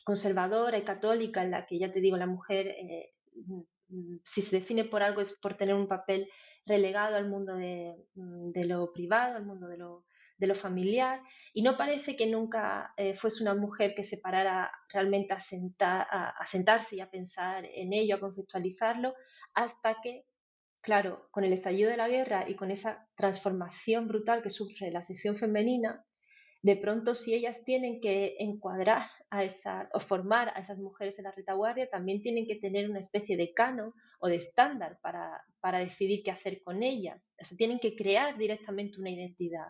conservadora 0.06 0.78
y 0.78 0.84
católica 0.84 1.44
en 1.44 1.52
la 1.52 1.66
que, 1.66 1.80
ya 1.80 1.92
te 1.92 2.00
digo, 2.00 2.18
la 2.18 2.28
mujer, 2.28 2.76
si 4.24 4.42
se 4.42 4.58
define 4.58 4.86
por 4.86 5.04
algo, 5.04 5.22
es 5.22 5.38
por 5.40 5.56
tener 5.56 5.76
un 5.76 5.88
papel 5.88 6.30
relegado 6.66 7.16
al 7.16 7.30
mundo 7.30 7.56
de, 7.56 7.96
de 8.16 8.64
lo 8.66 8.92
privado, 8.94 9.38
al 9.38 9.46
mundo 9.46 9.68
de 9.68 9.78
lo 9.78 10.06
familiar 10.56 11.22
y 11.54 11.62
no 11.62 11.78
parece 11.78 12.16
que 12.16 12.28
nunca 12.28 12.94
eh, 12.98 13.14
fuese 13.14 13.44
una 13.44 13.56
mujer 13.56 13.94
que 13.96 14.04
se 14.04 14.18
parara 14.18 14.72
realmente 14.90 15.34
a, 15.34 16.30
a, 16.30 16.46
sentarse 16.46 16.98
y 16.98 17.00
a 17.00 17.10
pensar 17.10 17.66
en 17.66 17.94
ello, 17.94 18.16
a 18.16 18.20
conceptualizarlo, 18.20 19.14
hasta 19.54 20.02
que, 20.02 20.26
claro, 20.82 21.28
con 21.32 21.44
el 21.44 21.54
estallido 21.54 21.90
de 21.90 21.98
la 21.98 22.10
guerra 22.10 22.50
y 22.50 22.56
con 22.56 22.72
esa 22.72 23.08
transformación 23.16 24.08
brutal 24.08 24.42
que 24.42 24.50
sufre 24.50 24.92
la 24.92 25.04
sección 25.04 25.38
femenina, 25.38 26.06
de 26.64 26.78
pronto 26.78 27.14
si 27.14 27.34
ellas 27.34 27.66
tienen 27.66 28.00
que 28.00 28.38
encuadrar 28.40 29.04
a 29.30 29.44
esas 29.44 29.90
o 29.94 30.00
formar 30.00 30.54
a 30.56 30.62
esas 30.62 30.80
mujeres 30.80 31.20
en 31.20 31.26
la 31.26 31.32
retaguardia, 31.32 31.90
también 31.90 32.22
tienen 32.22 32.48
que 32.48 32.56
tener 32.56 32.90
una 32.90 33.00
especie 33.00 33.36
de 33.36 33.54
canon 33.54 33.94
o 34.22 34.28
de 34.30 34.38
estándar 34.38 34.98
para, 35.02 35.44
para 35.60 35.80
decidir 35.80 36.24
qué 36.24 36.32
hacer 36.32 36.64
con 36.64 36.82
ellas. 36.82 37.36
O 37.38 37.56
tienen 37.58 37.80
que 37.80 37.98
crear 37.98 38.38
directamente 38.38 38.98
una 38.98 39.10
identidad. 39.10 39.68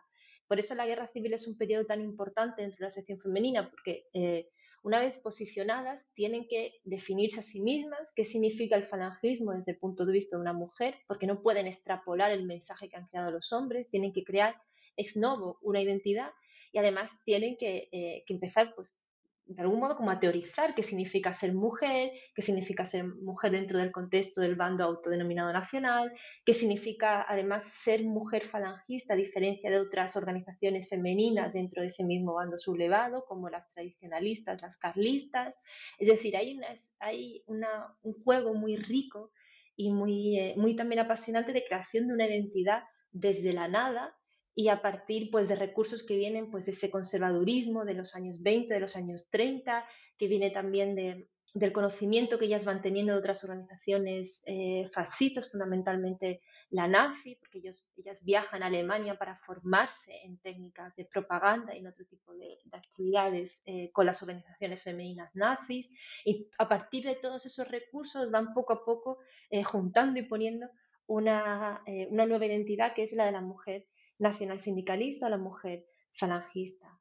Por 0.47 0.59
eso 0.59 0.75
la 0.75 0.85
guerra 0.85 1.07
civil 1.07 1.33
es 1.33 1.47
un 1.47 1.57
periodo 1.57 1.85
tan 1.85 1.99
importante 1.99 2.61
dentro 2.61 2.77
de 2.77 2.85
la 2.85 2.91
sección 2.91 3.19
femenina, 3.19 3.71
porque 3.71 4.05
eh, 4.13 4.49
una 4.83 4.99
vez 4.99 5.17
posicionadas 5.17 6.07
tienen 6.13 6.47
que 6.47 6.73
definirse 6.83 7.39
a 7.39 7.43
sí 7.43 7.63
mismas 7.63 8.13
qué 8.15 8.23
significa 8.23 8.75
el 8.75 8.83
falangismo 8.83 9.53
desde 9.53 9.71
el 9.71 9.79
punto 9.79 10.05
de 10.05 10.13
vista 10.13 10.37
de 10.37 10.41
una 10.41 10.53
mujer, 10.53 10.95
porque 11.07 11.25
no 11.25 11.41
pueden 11.41 11.65
extrapolar 11.65 12.31
el 12.31 12.45
mensaje 12.45 12.87
que 12.87 12.97
han 12.97 13.07
creado 13.07 13.31
los 13.31 13.51
hombres, 13.51 13.89
tienen 13.89 14.13
que 14.13 14.23
crear 14.23 14.61
ex 14.95 15.17
novo 15.17 15.57
una 15.63 15.81
identidad 15.81 16.29
y 16.73 16.79
además 16.79 17.11
tienen 17.23 17.55
que, 17.57 17.87
eh, 17.91 18.23
que 18.25 18.33
empezar 18.33 18.73
pues, 18.75 19.01
de 19.45 19.61
algún 19.61 19.79
modo 19.79 19.95
como 19.95 20.09
a 20.09 20.19
teorizar 20.19 20.73
qué 20.73 20.83
significa 20.83 21.33
ser 21.33 21.53
mujer, 21.53 22.11
qué 22.33 22.41
significa 22.41 22.85
ser 22.85 23.05
mujer 23.05 23.51
dentro 23.51 23.77
del 23.77 23.91
contexto 23.91 24.41
del 24.41 24.55
bando 24.55 24.83
autodenominado 24.83 25.51
nacional, 25.51 26.11
qué 26.45 26.53
significa 26.53 27.25
además 27.27 27.65
ser 27.65 28.03
mujer 28.03 28.45
falangista 28.45 29.13
a 29.13 29.17
diferencia 29.17 29.69
de 29.69 29.79
otras 29.79 30.15
organizaciones 30.15 30.89
femeninas 30.89 31.53
dentro 31.53 31.81
de 31.81 31.89
ese 31.89 32.05
mismo 32.05 32.33
bando 32.33 32.57
sublevado, 32.57 33.25
como 33.27 33.49
las 33.49 33.69
tradicionalistas, 33.69 34.61
las 34.61 34.77
carlistas. 34.77 35.55
Es 35.99 36.07
decir, 36.07 36.35
hay, 36.37 36.57
una, 36.57 36.67
hay 36.99 37.43
una, 37.45 37.95
un 38.01 38.13
juego 38.23 38.53
muy 38.55 38.77
rico 38.77 39.31
y 39.75 39.91
muy, 39.91 40.39
eh, 40.39 40.53
muy 40.57 40.75
también 40.75 40.99
apasionante 40.99 41.51
de 41.51 41.65
creación 41.65 42.07
de 42.07 42.13
una 42.13 42.27
identidad 42.27 42.83
desde 43.11 43.53
la 43.53 43.67
nada 43.67 44.15
y 44.55 44.67
a 44.67 44.81
partir 44.81 45.29
pues, 45.31 45.47
de 45.47 45.55
recursos 45.55 46.03
que 46.03 46.17
vienen 46.17 46.49
pues, 46.51 46.65
de 46.65 46.73
ese 46.73 46.91
conservadurismo 46.91 47.85
de 47.85 47.95
los 47.95 48.15
años 48.15 48.41
20, 48.41 48.73
de 48.73 48.79
los 48.79 48.95
años 48.95 49.29
30, 49.29 49.85
que 50.17 50.27
viene 50.27 50.51
también 50.51 50.95
de, 50.95 51.27
del 51.53 51.71
conocimiento 51.71 52.39
que 52.39 52.45
ellas 52.45 52.65
van 52.65 52.81
teniendo 52.81 53.13
de 53.13 53.19
otras 53.19 53.43
organizaciones 53.43 54.43
eh, 54.47 54.87
fascistas, 54.91 55.51
fundamentalmente 55.51 56.41
la 56.69 56.87
nazi, 56.87 57.35
porque 57.35 57.59
ellos, 57.59 57.91
ellas 57.95 58.25
viajan 58.25 58.63
a 58.63 58.67
Alemania 58.67 59.17
para 59.17 59.37
formarse 59.37 60.19
en 60.23 60.37
técnicas 60.39 60.95
de 60.95 61.05
propaganda 61.05 61.75
y 61.75 61.79
en 61.79 61.87
otro 61.87 62.05
tipo 62.05 62.33
de, 62.33 62.57
actividades 62.71 63.61
eh, 63.67 63.91
con 63.91 64.05
las 64.07 64.21
organizaciones 64.23 64.81
femeninas 64.81 65.35
nazis, 65.35 65.93
y 66.25 66.47
a 66.57 66.67
partir 66.67 67.05
de 67.05 67.15
todos 67.15 67.45
esos 67.45 67.69
recursos 67.69 68.31
van 68.31 68.53
poco 68.53 68.73
a 68.73 68.83
poco 68.83 69.19
eh, 69.51 69.63
juntando 69.63 70.19
y 70.19 70.23
poniendo 70.23 70.67
una, 71.05 71.83
una 72.09 72.25
nueva 72.25 72.45
identidad 72.45 72.93
que 72.93 73.03
es 73.03 73.11
la 73.11 73.25
de 73.25 73.33
la 73.33 73.41
mujer 73.41 73.85
nacional 74.23 74.59
sindicalista 74.59 75.27
o 75.27 75.29
la 75.29 75.37
mujer 75.37 75.85
falangista. 76.13 76.99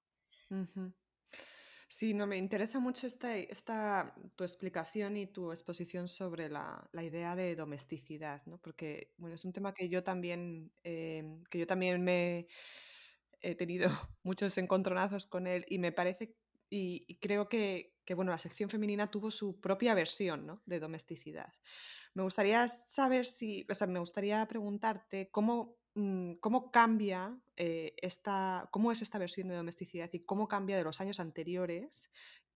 Sí, 1.89 2.15
no, 2.15 2.27
me 2.27 2.39
interesa 2.39 2.81
mucho 2.81 3.07
esta, 3.07 3.37
esta, 3.37 4.15
tu 4.35 4.45
explicación 4.45 5.17
y 5.17 5.27
tu 5.27 5.51
exposición 5.51 6.09
sobre 6.09 6.49
la, 6.49 6.89
la 6.93 7.03
idea 7.03 7.37
de 7.37 7.55
domesticidad, 7.55 8.43
¿no? 8.47 8.59
Porque, 8.59 9.13
bueno, 9.19 9.35
es 9.35 9.45
un 9.45 9.53
tema 9.53 9.75
que 9.75 9.91
yo 9.91 10.03
también, 10.03 10.73
em, 10.85 11.45
que 11.51 11.59
yo 11.59 11.67
también 11.67 12.03
me 12.03 12.47
he 13.43 13.55
tenido 13.55 13.91
muchos 14.23 14.57
encontronazos 14.57 15.27
con 15.27 15.47
él 15.47 15.67
y 15.69 15.79
me 15.79 15.93
parece, 15.93 16.35
y, 16.71 17.19
creo 17.21 17.51
que, 17.51 17.95
que, 18.07 18.15
bueno, 18.15 18.31
la 18.31 18.39
sección 18.39 18.71
femenina 18.71 19.11
tuvo 19.11 19.31
su 19.31 19.61
propia 19.61 19.93
versión, 19.95 20.47
¿no? 20.47 20.63
De 20.65 20.81
domesticidad. 20.81 21.53
Me 22.15 22.23
gustaría 22.23 22.69
saber 22.69 23.27
si, 23.27 23.67
o 23.71 23.75
sea, 23.75 23.87
me 23.87 24.01
gustaría 24.01 24.47
preguntarte 24.49 25.31
cómo 25.31 25.82
cómo 26.41 26.71
cambia 26.71 27.39
eh, 27.57 27.95
esta, 28.01 28.69
cómo 28.73 28.93
es 28.93 29.03
esta 29.03 29.19
versión 29.19 29.49
de 29.49 29.57
domesticidad 29.57 30.11
y 30.13 30.25
cómo 30.25 30.49
cambia 30.49 30.77
de 30.77 30.85
los 30.85 31.01
años 31.01 31.21
anteriores, 31.21 32.11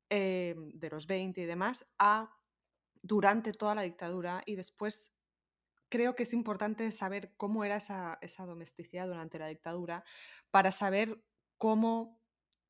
eh, 0.09 0.55
de 0.57 0.91
los 0.91 1.07
20 1.07 1.43
y 1.43 1.47
demás, 1.47 1.87
a 1.99 2.31
durante 3.03 3.53
toda 3.53 3.75
la 3.75 3.83
dictadura 3.83 4.43
y 4.47 4.57
después 4.57 5.13
creo 5.89 6.15
que 6.15 6.25
es 6.25 6.33
importante 6.33 6.91
saber 6.93 7.35
cómo 7.37 7.65
era 7.65 7.77
esa, 7.77 8.19
esa 8.21 8.47
domesticidad 8.47 9.07
durante 9.07 9.39
la 9.39 9.49
dictadura 9.49 10.03
para 10.51 10.73
saber 10.73 11.23
cómo 11.59 12.21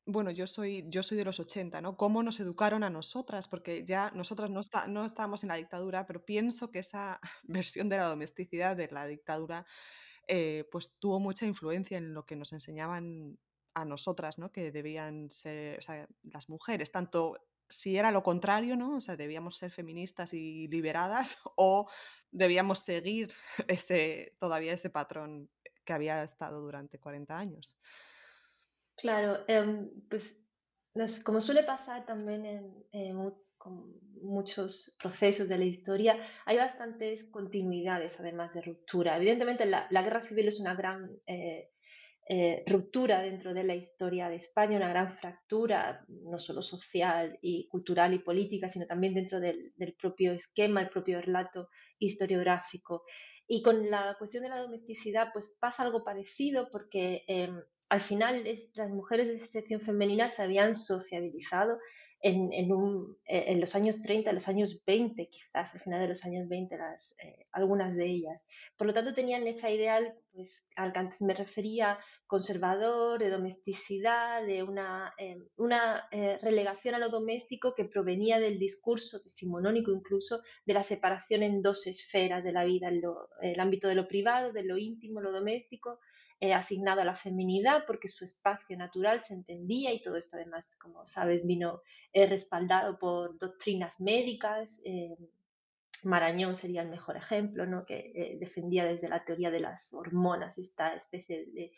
bueno, 0.09 0.31
yo 0.31 0.47
soy, 0.47 0.85
yo 0.87 1.03
soy 1.03 1.17
de 1.17 1.25
los 1.25 1.37
80, 1.41 1.81
¿no? 1.81 1.97
¿Cómo 1.97 2.23
nos 2.23 2.39
educaron 2.39 2.85
a 2.85 2.89
nosotras? 2.89 3.49
Porque 3.49 3.83
ya 3.83 4.09
nosotras 4.11 4.49
no, 4.49 4.61
está, 4.61 4.87
no 4.87 5.03
estábamos 5.03 5.43
en 5.43 5.49
la 5.49 5.55
dictadura, 5.55 6.05
pero 6.05 6.23
pienso 6.23 6.71
que 6.71 6.79
esa 6.79 7.19
versión 7.43 7.89
de 7.89 7.97
la 7.97 8.05
domesticidad 8.05 8.77
de 8.77 8.87
la 8.89 9.05
dictadura 9.05 9.65
eh, 10.27 10.67
pues 10.71 10.93
tuvo 10.99 11.19
mucha 11.19 11.45
influencia 11.45 11.97
en 11.97 12.13
lo 12.13 12.25
que 12.25 12.35
nos 12.35 12.53
enseñaban 12.53 13.39
a 13.73 13.85
nosotras, 13.85 14.37
¿no? 14.37 14.51
Que 14.51 14.71
debían 14.71 15.29
ser, 15.29 15.79
las 16.23 16.49
mujeres, 16.49 16.91
tanto 16.91 17.37
si 17.69 17.97
era 17.97 18.11
lo 18.11 18.23
contrario, 18.23 18.75
¿no? 18.77 18.95
O 18.95 19.01
sea, 19.01 19.17
debíamos 19.17 19.57
ser 19.57 19.71
feministas 19.71 20.33
y 20.33 20.67
liberadas 20.67 21.37
o 21.55 21.87
debíamos 22.31 22.79
seguir 22.79 23.33
ese, 23.67 24.35
todavía 24.39 24.73
ese 24.73 24.89
patrón 24.89 25.49
que 25.85 25.93
había 25.93 26.23
estado 26.23 26.61
durante 26.61 26.99
40 26.99 27.37
años. 27.37 27.77
Claro, 28.95 29.45
em, 29.47 29.89
pues 30.09 30.39
como 31.23 31.39
suele 31.39 31.63
pasar 31.63 32.05
también 32.05 32.45
en, 32.91 33.17
con 33.57 33.93
muchos 34.21 34.95
procesos 35.01 35.47
de 35.47 35.57
la 35.57 35.65
historia, 35.65 36.17
hay 36.45 36.57
bastantes 36.57 37.29
continuidades 37.29 38.19
además 38.19 38.53
de 38.53 38.61
ruptura. 38.61 39.17
Evidentemente 39.17 39.65
la, 39.65 39.87
guerra 39.89 40.21
civil 40.21 40.47
es 40.47 40.59
una 40.59 40.75
gran 40.75 41.09
eh, 41.25 41.69
eh, 42.29 42.63
ruptura 42.67 43.21
dentro 43.21 43.53
de 43.53 43.63
la 43.63 43.73
historia 43.73 44.27
de 44.27 44.35
España, 44.35 44.75
una 44.75 44.89
gran 44.89 45.09
fractura, 45.09 46.03
no 46.09 46.39
solo 46.39 46.61
social 46.61 47.39
y 47.41 47.69
cultural 47.69 48.13
y 48.13 48.19
política, 48.19 48.67
sino 48.67 48.85
también 48.85 49.13
dentro 49.13 49.39
del, 49.39 49.73
propio 49.97 50.33
esquema, 50.33 50.81
el 50.81 50.89
propio 50.89 51.21
relato 51.21 51.69
historiográfico. 51.99 53.05
Y 53.47 53.61
con 53.61 53.89
la 53.89 54.17
cuestión 54.19 54.43
de 54.43 54.49
la 54.49 54.61
domesticidad, 54.61 55.29
pues 55.31 55.57
pasa 55.61 55.83
algo 55.83 56.03
parecido 56.03 56.69
porque 56.69 57.23
em, 57.27 57.61
al 57.89 58.01
final 58.01 58.43
las 58.73 58.89
mujeres 58.89 59.29
de 59.29 59.39
sección 59.39 59.79
femenina 59.79 60.27
se 60.27 60.43
habían 60.43 60.75
sociabilizado 60.75 61.77
en, 62.21 62.51
eh, 62.53 62.67
en, 63.25 63.61
los 63.61 63.75
años 63.75 64.01
30, 64.01 64.33
los 64.33 64.47
años 64.47 64.83
20, 64.85 65.29
quizás 65.29 65.75
al 65.75 65.81
final 65.81 66.01
de 66.01 66.07
los 66.07 66.25
años 66.25 66.47
20, 66.47 66.77
las, 66.77 67.15
eh, 67.23 67.45
algunas 67.51 67.95
de 67.95 68.05
ellas. 68.05 68.45
Por 68.75 68.87
lo 68.87 68.93
tanto, 68.93 69.13
tenían 69.13 69.45
esa 69.47 69.69
ideal 69.69 70.15
pues, 70.33 70.67
al 70.75 70.93
que 70.93 70.99
antes 70.99 71.21
me 71.21 71.33
refería, 71.33 71.99
conservador, 72.25 73.19
de 73.19 73.29
domesticidad, 73.29 74.45
de 74.45 74.63
una, 74.63 75.13
eh, 75.17 75.37
una 75.55 76.09
relegación 76.41 76.95
a 76.95 76.99
lo 76.99 77.09
doméstico 77.09 77.73
que 77.73 77.85
provenía 77.85 78.39
del 78.39 78.59
discurso 78.59 79.19
decimonónico 79.23 79.91
incluso 79.91 80.41
de 80.65 80.73
la 80.73 80.83
separación 80.83 81.43
en 81.43 81.61
dos 81.61 81.87
esferas 81.87 82.43
de 82.43 82.51
la 82.51 82.65
vida, 82.65 82.89
el 83.41 83.59
ámbito 83.59 83.87
de 83.87 83.95
lo 83.95 84.07
privado, 84.07 84.51
de 84.51 84.63
lo 84.63 84.77
íntimo, 84.77 85.21
lo 85.21 85.31
doméstico, 85.31 85.99
eh, 86.39 86.53
asignado 86.53 87.01
a 87.01 87.05
la 87.05 87.15
feminidad 87.15 87.85
porque 87.87 88.07
su 88.07 88.23
espacio 88.23 88.77
natural 88.77 89.21
se 89.21 89.33
entendía 89.33 89.91
y 89.91 90.03
todo 90.03 90.17
esto 90.17 90.35
además, 90.35 90.77
como 90.79 91.03
sabes, 91.07 91.43
vino 91.43 91.81
eh, 92.13 92.27
respaldado 92.27 92.99
por 92.99 93.39
doctrinas 93.39 93.99
médicas. 93.99 94.79
Eh, 94.85 95.17
Marañón 96.03 96.55
sería 96.55 96.83
el 96.83 96.89
mejor 96.89 97.17
ejemplo, 97.17 97.65
¿no? 97.65 97.87
que 97.87 98.37
defendía 98.39 98.85
desde 98.85 99.09
la 99.09 99.25
teoría 99.25 99.49
de 99.49 99.61
las 99.61 99.95
hormonas 99.95 100.59
esta 100.59 100.93
especie 100.93 101.47
de 101.47 101.71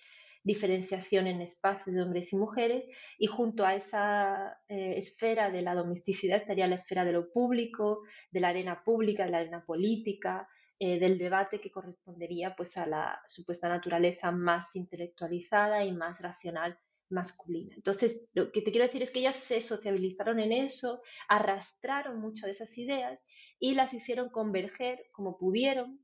diferenciación 0.44 1.28
en 1.28 1.40
espacios 1.40 1.96
de 1.96 2.02
hombres 2.02 2.34
y 2.34 2.36
mujeres 2.36 2.84
y 3.18 3.28
junto 3.28 3.66
a 3.66 3.76
esa 3.76 4.60
esfera 4.68 5.52
de 5.52 5.62
la 5.62 5.74
domesticidad 5.74 6.36
estaría 6.36 6.68
la 6.68 6.76
esfera 6.76 7.06
de 7.06 7.14
lo 7.14 7.32
público, 7.32 8.02
de 8.30 8.42
la 8.42 8.50
arena 8.50 8.84
pública, 8.84 9.24
de 9.24 9.32
la 9.32 9.38
arena 9.38 9.64
política, 9.66 10.50
eh, 10.82 10.98
del 10.98 11.18
debate 11.18 11.60
que 11.60 11.72
correspondería 11.72 12.56
pues, 12.56 12.78
a 12.78 12.86
la 12.86 13.22
supuesta 13.28 13.68
naturaleza 13.68 14.32
más 14.32 14.76
intelectualizada 14.78 15.84
y 15.84 15.92
más 15.92 16.22
racional 16.22 16.80
masculina. 17.10 17.76
Entonces, 17.76 18.30
lo 18.34 18.52
que 18.52 18.62
te 18.62 18.72
quiero 18.72 18.86
decir 18.86 19.04
es 19.04 19.12
que 19.12 19.20
ellas 19.20 19.36
se 19.36 19.60
sociabilizaron 19.60 20.40
en 20.40 20.54
eso, 20.54 21.02
arrastraron 21.28 22.22
mucho 22.22 22.46
de 22.46 22.54
esas 22.54 22.78
ideas 22.78 23.22
y 23.60 23.74
las 23.74 23.94
hicieron 23.94 24.30
converger 24.30 25.00
como 25.12 25.38
pudieron, 25.38 26.00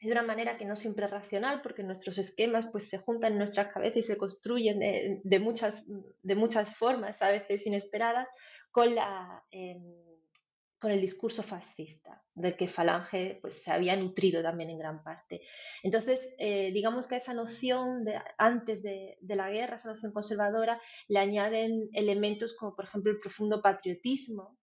de 0.00 0.12
una 0.12 0.22
manera 0.22 0.58
que 0.58 0.66
no 0.66 0.76
siempre 0.76 1.06
es 1.06 1.10
racional, 1.10 1.62
porque 1.62 1.82
nuestros 1.82 2.18
esquemas 2.18 2.68
pues, 2.70 2.90
se 2.90 2.98
juntan 2.98 3.32
en 3.32 3.38
nuestras 3.38 3.72
cabezas 3.72 3.96
y 3.98 4.02
se 4.02 4.18
construyen 4.18 4.80
de, 5.22 5.38
muchas, 5.38 5.86
de 6.22 6.34
muchas 6.34 6.76
formas, 6.76 7.22
a 7.22 7.30
veces 7.30 7.66
inesperadas, 7.66 8.28
con 8.70 8.94
la... 8.94 9.42
Em, 9.50 9.80
con 10.82 10.90
el 10.90 11.00
discurso 11.00 11.44
fascista, 11.44 12.20
del 12.34 12.56
que 12.56 12.66
Falange 12.66 13.38
pues, 13.40 13.62
se 13.62 13.70
había 13.70 13.94
nutrido 13.94 14.42
también 14.42 14.68
en 14.68 14.78
gran 14.78 15.04
parte. 15.04 15.42
Entonces, 15.84 16.34
eh, 16.40 16.72
digamos 16.72 17.06
que 17.06 17.14
a 17.14 17.18
esa 17.18 17.34
noción 17.34 18.04
de, 18.04 18.20
antes 18.36 18.82
de, 18.82 19.16
la 19.22 19.48
guerra, 19.48 19.76
esa 19.76 19.90
noción 19.90 20.10
conservadora, 20.10 20.80
le 21.06 21.20
añaden 21.20 21.88
elementos 21.92 22.56
como, 22.56 22.74
por 22.74 22.86
ejemplo, 22.86 23.12
el 23.12 23.20
profundo 23.20 23.62
patriotismo, 23.62 24.58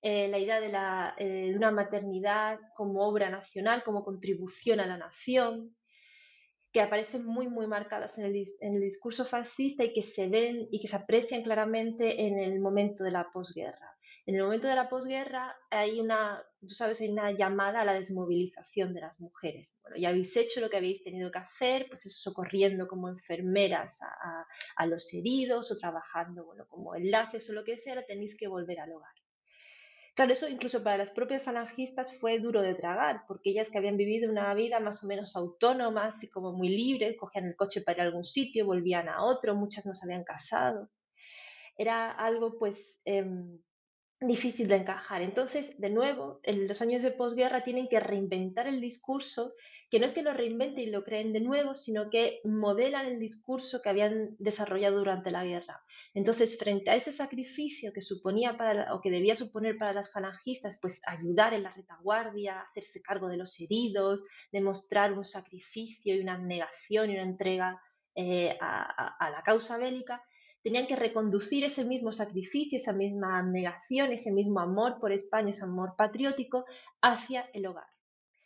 eh, 0.00 0.28
la 0.28 0.38
idea 0.38 0.58
de, 0.58 0.70
la, 0.70 1.14
eh, 1.18 1.50
de, 1.50 1.54
una 1.54 1.70
maternidad 1.70 2.58
como 2.74 3.06
obra 3.06 3.28
nacional, 3.28 3.82
como 3.84 4.02
contribución 4.02 4.80
a 4.80 4.86
la 4.86 4.96
nación, 4.96 5.76
que 6.72 6.80
aparecen 6.80 7.26
muy, 7.26 7.46
muy 7.46 7.66
marcadas 7.66 8.16
en 8.16 8.24
el, 8.24 8.42
en 8.62 8.74
el 8.76 8.80
discurso 8.80 9.26
fascista 9.26 9.84
y 9.84 9.92
que 9.92 10.02
se 10.02 10.28
ven 10.28 10.66
y 10.70 10.80
que 10.80 10.88
se 10.88 10.96
aprecian 10.96 11.42
claramente 11.42 12.26
en 12.26 12.38
el 12.38 12.58
momento 12.58 13.04
de 13.04 13.10
la 13.10 13.30
posguerra. 13.30 13.89
En 14.26 14.34
el 14.34 14.42
momento 14.42 14.68
de 14.68 14.76
la 14.76 14.88
posguerra 14.88 15.56
hay 15.70 15.98
una, 16.00 16.44
tú 16.60 16.74
sabes, 16.74 17.00
hay 17.00 17.08
una 17.08 17.30
llamada 17.32 17.80
a 17.80 17.84
la 17.84 17.94
desmovilización 17.94 18.92
de 18.92 19.00
las 19.00 19.20
mujeres. 19.20 19.78
Bueno, 19.82 19.96
ya 19.96 20.10
habéis 20.10 20.36
hecho 20.36 20.60
lo 20.60 20.68
que 20.68 20.76
habéis 20.76 21.02
tenido 21.02 21.30
que 21.30 21.38
hacer, 21.38 21.86
pues 21.88 22.04
eso, 22.06 22.30
socorriendo 22.30 22.86
como 22.86 23.08
enfermeras 23.08 24.00
a, 24.02 24.46
a, 24.76 24.86
los 24.86 25.12
heridos 25.14 25.72
o 25.72 25.78
trabajando, 25.78 26.44
bueno, 26.44 26.66
como 26.68 26.94
enlaces 26.94 27.48
o 27.50 27.54
lo 27.54 27.64
que 27.64 27.78
sea, 27.78 28.04
tenéis 28.04 28.36
que 28.36 28.46
volver 28.46 28.80
al 28.80 28.92
hogar. 28.92 29.12
Claro, 30.14 30.32
eso 30.32 30.48
incluso 30.48 30.84
para 30.84 30.98
las 30.98 31.12
propias 31.12 31.42
falangistas 31.42 32.18
fue 32.18 32.40
duro 32.40 32.60
de 32.60 32.74
tragar, 32.74 33.22
porque 33.26 33.50
ellas 33.50 33.70
que 33.70 33.78
habían 33.78 33.96
vivido 33.96 34.30
una 34.30 34.52
vida 34.54 34.80
más 34.80 35.02
o 35.02 35.06
menos 35.06 35.34
autónoma, 35.34 36.06
así 36.06 36.28
como 36.28 36.52
muy 36.52 36.68
libre, 36.68 37.16
cogían 37.16 37.46
el 37.46 37.56
coche 37.56 37.80
para 37.80 37.96
ir 37.96 38.02
a 38.02 38.04
algún 38.04 38.24
sitio, 38.24 38.66
volvían 38.66 39.08
a 39.08 39.22
otro, 39.24 39.54
muchas 39.54 39.86
no 39.86 39.94
se 39.94 40.06
habían 40.06 40.24
casado. 40.24 40.90
Era 41.78 42.10
algo 42.10 42.58
pues 42.58 43.00
em, 43.06 43.62
difícil 44.20 44.68
de 44.68 44.76
encajar. 44.76 45.22
Entonces, 45.22 45.80
de 45.80 45.90
nuevo, 45.90 46.40
en 46.42 46.68
los 46.68 46.82
años 46.82 47.02
de 47.02 47.10
posguerra 47.10 47.64
tienen 47.64 47.88
que 47.88 48.00
reinventar 48.00 48.66
el 48.66 48.80
discurso, 48.80 49.54
que 49.90 49.98
no 49.98 50.06
es 50.06 50.12
que 50.12 50.22
lo 50.22 50.34
reinventen 50.34 50.84
y 50.84 50.90
lo 50.90 51.04
creen 51.04 51.32
de 51.32 51.40
nuevo, 51.40 51.74
sino 51.74 52.10
que 52.10 52.40
modelan 52.44 53.06
el 53.06 53.18
discurso 53.18 53.80
que 53.82 53.88
habían 53.88 54.36
desarrollado 54.38 54.98
durante 54.98 55.30
la 55.30 55.44
guerra. 55.44 55.82
Entonces, 56.12 56.58
frente 56.58 56.90
a 56.90 56.96
ese 56.96 57.12
sacrificio 57.12 57.92
que 57.92 58.02
suponía 58.02 58.56
para, 58.58 58.94
o 58.94 59.00
que 59.00 59.10
debía 59.10 59.34
suponer 59.34 59.78
para 59.78 59.94
las 59.94 60.12
falangistas, 60.12 60.78
pues 60.82 61.00
ayudar 61.08 61.54
en 61.54 61.62
la 61.62 61.72
retaguardia, 61.72 62.60
hacerse 62.60 63.02
cargo 63.02 63.28
de 63.28 63.38
los 63.38 63.58
heridos, 63.58 64.22
demostrar 64.52 65.14
un 65.14 65.24
sacrificio 65.24 66.14
y 66.14 66.20
una 66.20 66.34
abnegación 66.34 67.10
y 67.10 67.14
una 67.14 67.22
entrega 67.22 67.80
eh, 68.14 68.56
a 68.60 69.30
la 69.32 69.42
causa 69.42 69.78
bélica, 69.78 70.22
tenían 70.62 70.86
que 70.86 70.96
reconducir 70.96 71.64
ese 71.64 71.84
mismo 71.84 72.12
sacrificio, 72.12 72.76
esa 72.76 72.92
misma 72.92 73.38
abnegación, 73.38 74.12
ese 74.12 74.32
mismo 74.32 74.60
amor 74.60 74.98
por 75.00 75.12
España, 75.12 75.50
ese 75.50 75.64
amor 75.64 75.94
patriótico 75.96 76.64
hacia 77.00 77.48
el 77.52 77.66
hogar. 77.66 77.86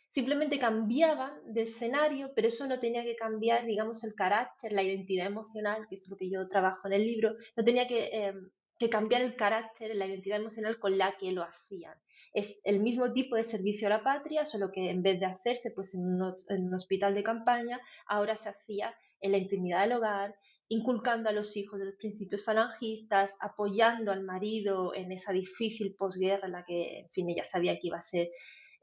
Simplemente 0.07 0.59
cambiaban 0.59 1.33
de 1.45 1.63
escenario, 1.63 2.31
pero 2.33 2.47
eso 2.47 2.65
no 2.67 2.79
tenía 2.79 3.03
que 3.03 3.17
cambiar, 3.17 3.65
digamos, 3.65 4.03
el 4.05 4.15
carácter, 4.15 4.71
la 4.71 4.81
identidad 4.81 5.27
emocional, 5.27 5.87
que 5.89 5.95
es 5.95 6.07
lo 6.09 6.15
que 6.15 6.29
yo 6.29 6.47
trabajo 6.47 6.87
en 6.87 6.93
el 6.93 7.05
libro, 7.05 7.35
no 7.57 7.65
tenía 7.65 7.85
que, 7.85 8.07
em, 8.13 8.49
cambiar 8.89 9.21
el 9.23 9.35
carácter, 9.35 9.93
la 9.95 10.05
identidad 10.05 10.39
emocional 10.39 10.79
con 10.79 10.97
la 10.97 11.17
que 11.17 11.33
lo 11.33 11.43
hacían. 11.43 11.97
Es 12.33 12.61
el 12.63 12.79
mismo 12.79 13.11
tipo 13.11 13.35
de 13.35 13.43
servicio 13.43 13.87
a 13.87 13.89
la 13.89 14.03
patria, 14.03 14.45
solo 14.45 14.71
que 14.71 14.89
en 14.89 15.01
vez 15.01 15.19
de 15.19 15.25
hacerse 15.25 15.71
pues, 15.75 15.93
en 15.95 16.21
un 16.67 16.73
hospital 16.73 17.13
de 17.13 17.23
campaña, 17.23 17.81
ahora 18.07 18.37
se 18.37 18.49
hacía 18.49 18.95
en 19.19 19.31
la 19.31 19.37
intimidad 19.37 19.81
del 19.81 19.97
hogar, 19.97 20.35
inculcando 20.67 21.29
a 21.29 21.33
los 21.33 21.55
hijos 21.57 21.79
de 21.79 21.85
los 21.85 21.95
principios 21.95 22.43
falangistas, 22.43 23.35
apoyando 23.39 24.11
al 24.11 24.23
marido 24.23 24.93
en 24.95 25.11
esa 25.11 25.31
difícil 25.31 25.95
posguerra 25.95 26.47
en 26.47 26.53
la 26.53 26.65
que, 26.65 26.99
en 26.99 27.09
fin, 27.11 27.29
ella 27.29 27.43
sabía 27.43 27.79
que 27.79 27.87
iba 27.87 27.97
a 27.97 28.01
ser 28.01 28.29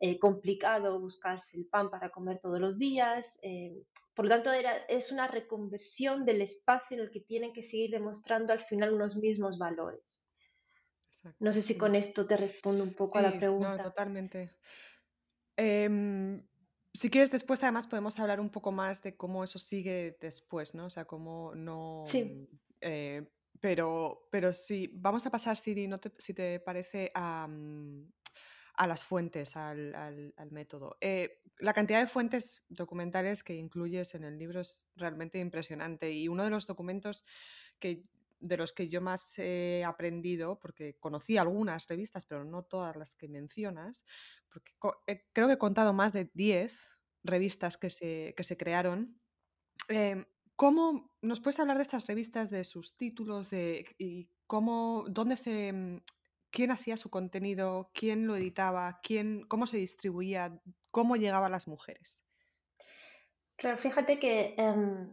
eh, 0.01 0.19
complicado 0.19 1.01
buscarse 1.01 1.57
el 1.57 1.67
pan 1.67 1.91
para 1.91 2.11
comer 2.11 2.39
todos 2.41 2.61
los 2.61 2.79
días. 2.79 3.39
Eh, 3.43 3.85
por 4.15 4.27
lo 4.27 4.31
tanto, 4.33 4.53
era, 4.53 4.77
es 4.89 5.13
una 5.13 5.29
reconversión 5.29 6.25
del 6.25 6.43
espacio 6.43 6.97
en 6.97 7.05
el 7.05 7.11
que 7.11 7.21
tienen 7.21 7.53
que 7.53 7.63
seguir 7.63 7.91
demostrando 7.91 8.53
al 8.53 8.61
final 8.61 8.93
unos 8.93 9.17
mismos 9.17 9.59
valores. 9.59 10.25
No 11.39 11.53
sé 11.53 11.63
si 11.63 11.79
con 11.79 11.95
esto 11.95 12.27
te 12.27 12.37
respondo 12.37 12.83
un 12.83 12.95
poco 12.95 13.19
a 13.19 13.23
la 13.23 13.33
pregunta. 13.33 13.77
No, 13.77 13.83
totalmente. 13.85 14.51
Em, 15.57 16.45
si 16.95 17.11
quieres, 17.11 17.31
después 17.31 17.63
además 17.63 17.87
podemos 17.87 18.19
hablar 18.21 18.41
un 18.41 18.51
poco 18.51 18.73
más 18.73 19.03
de 19.03 19.17
cómo 19.17 19.45
eso 19.45 19.59
sigue 19.59 20.17
después, 20.21 20.75
¿no? 20.75 20.87
O 20.87 20.91
sea, 20.91 21.05
cómo 21.05 21.55
no... 21.55 22.05
Sí. 22.07 22.49
Eh, 22.81 23.27
pero, 23.61 24.29
pero 24.31 24.53
sí, 24.53 24.91
vamos 24.93 25.25
a 25.25 25.31
pasar, 25.31 25.57
si, 25.57 25.87
no 25.87 25.99
te, 25.99 26.13
si 26.19 26.35
te 26.35 26.59
parece, 26.59 27.13
a, 27.15 27.47
mm, 27.49 28.13
a 28.75 28.87
las 28.87 29.05
fuentes, 29.05 29.57
al, 29.57 29.95
al, 29.95 30.51
método. 30.51 30.97
Eh, 31.01 31.41
la 31.59 31.73
cantidad 31.73 32.01
de 32.01 32.09
fuentes 32.09 32.65
documentales 32.69 33.43
que 33.45 33.55
incluyes 33.55 34.15
en 34.15 34.25
el 34.25 34.39
libro 34.39 34.61
es 34.61 34.89
realmente 34.97 35.39
impresionante 35.39 36.11
y 36.11 36.29
uno 36.29 36.43
de 36.45 36.51
los 36.51 36.67
documentos 36.67 37.25
que 37.79 38.05
de 38.43 38.57
los 38.57 38.73
que 38.73 38.89
yo 38.89 39.01
más 39.01 39.39
he 39.39 39.85
aprendido, 39.85 40.59
porque 40.59 40.97
conocí 40.99 41.39
algunas 41.39 41.87
revistas, 41.89 42.27
pero 42.27 42.45
no 42.45 42.65
todas 42.65 42.97
las 42.97 43.15
que 43.15 43.29
mencionas, 43.29 44.05
porque 44.53 44.73
creo 45.33 45.47
que 45.47 45.55
he 45.55 45.59
contado 45.59 45.93
más 45.93 46.13
de 46.13 46.31
10 46.35 46.89
revistas 47.25 47.77
que 47.79 47.91
se, 47.91 48.35
que 48.37 48.45
se 48.45 48.57
crearon. 48.57 49.21
Em, 49.89 50.27
¿Cómo 50.57 51.17
nos 51.23 51.41
puedes 51.41 51.61
hablar 51.61 51.77
de 51.79 51.83
estas 51.85 52.07
revistas, 52.07 52.51
de 52.51 52.65
sus 52.65 52.97
títulos, 52.97 53.51
de 53.51 53.87
y 53.99 54.31
cómo, 54.47 55.05
dónde 55.09 55.37
se, 55.37 55.73
mm, 55.73 56.03
quién 56.51 56.71
hacía 56.71 56.97
su 56.97 57.11
contenido, 57.11 57.91
quién 57.95 58.27
lo 58.27 58.37
editaba, 58.37 59.01
quién, 59.03 59.43
cómo 59.49 59.67
se 59.67 59.79
distribuía, 59.79 60.61
cómo 60.91 61.17
llegaba 61.17 61.47
a 61.47 61.51
las 61.51 61.69
mujeres? 61.69 62.25
Claro, 63.57 63.79
fíjate 63.79 64.19
que 64.19 64.55
em, 64.59 65.13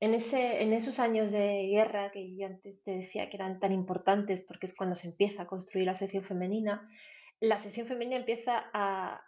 en, 0.00 0.14
ese, 0.14 0.62
en 0.62 0.72
esos 0.72 0.98
años 0.98 1.30
de 1.30 1.68
guerra 1.70 2.10
que 2.10 2.34
yo 2.36 2.46
antes 2.46 2.82
te 2.82 2.92
decía 2.92 3.28
que 3.28 3.36
eran 3.36 3.60
tan 3.60 3.72
importantes 3.72 4.40
porque 4.40 4.66
es 4.66 4.74
cuando 4.74 4.96
se 4.96 5.08
empieza 5.08 5.42
a 5.42 5.46
construir 5.46 5.86
la 5.86 5.94
sección 5.94 6.24
femenina, 6.24 6.88
la 7.40 7.58
sección 7.58 7.86
femenina 7.86 8.16
empieza 8.16 8.70
a, 8.74 9.22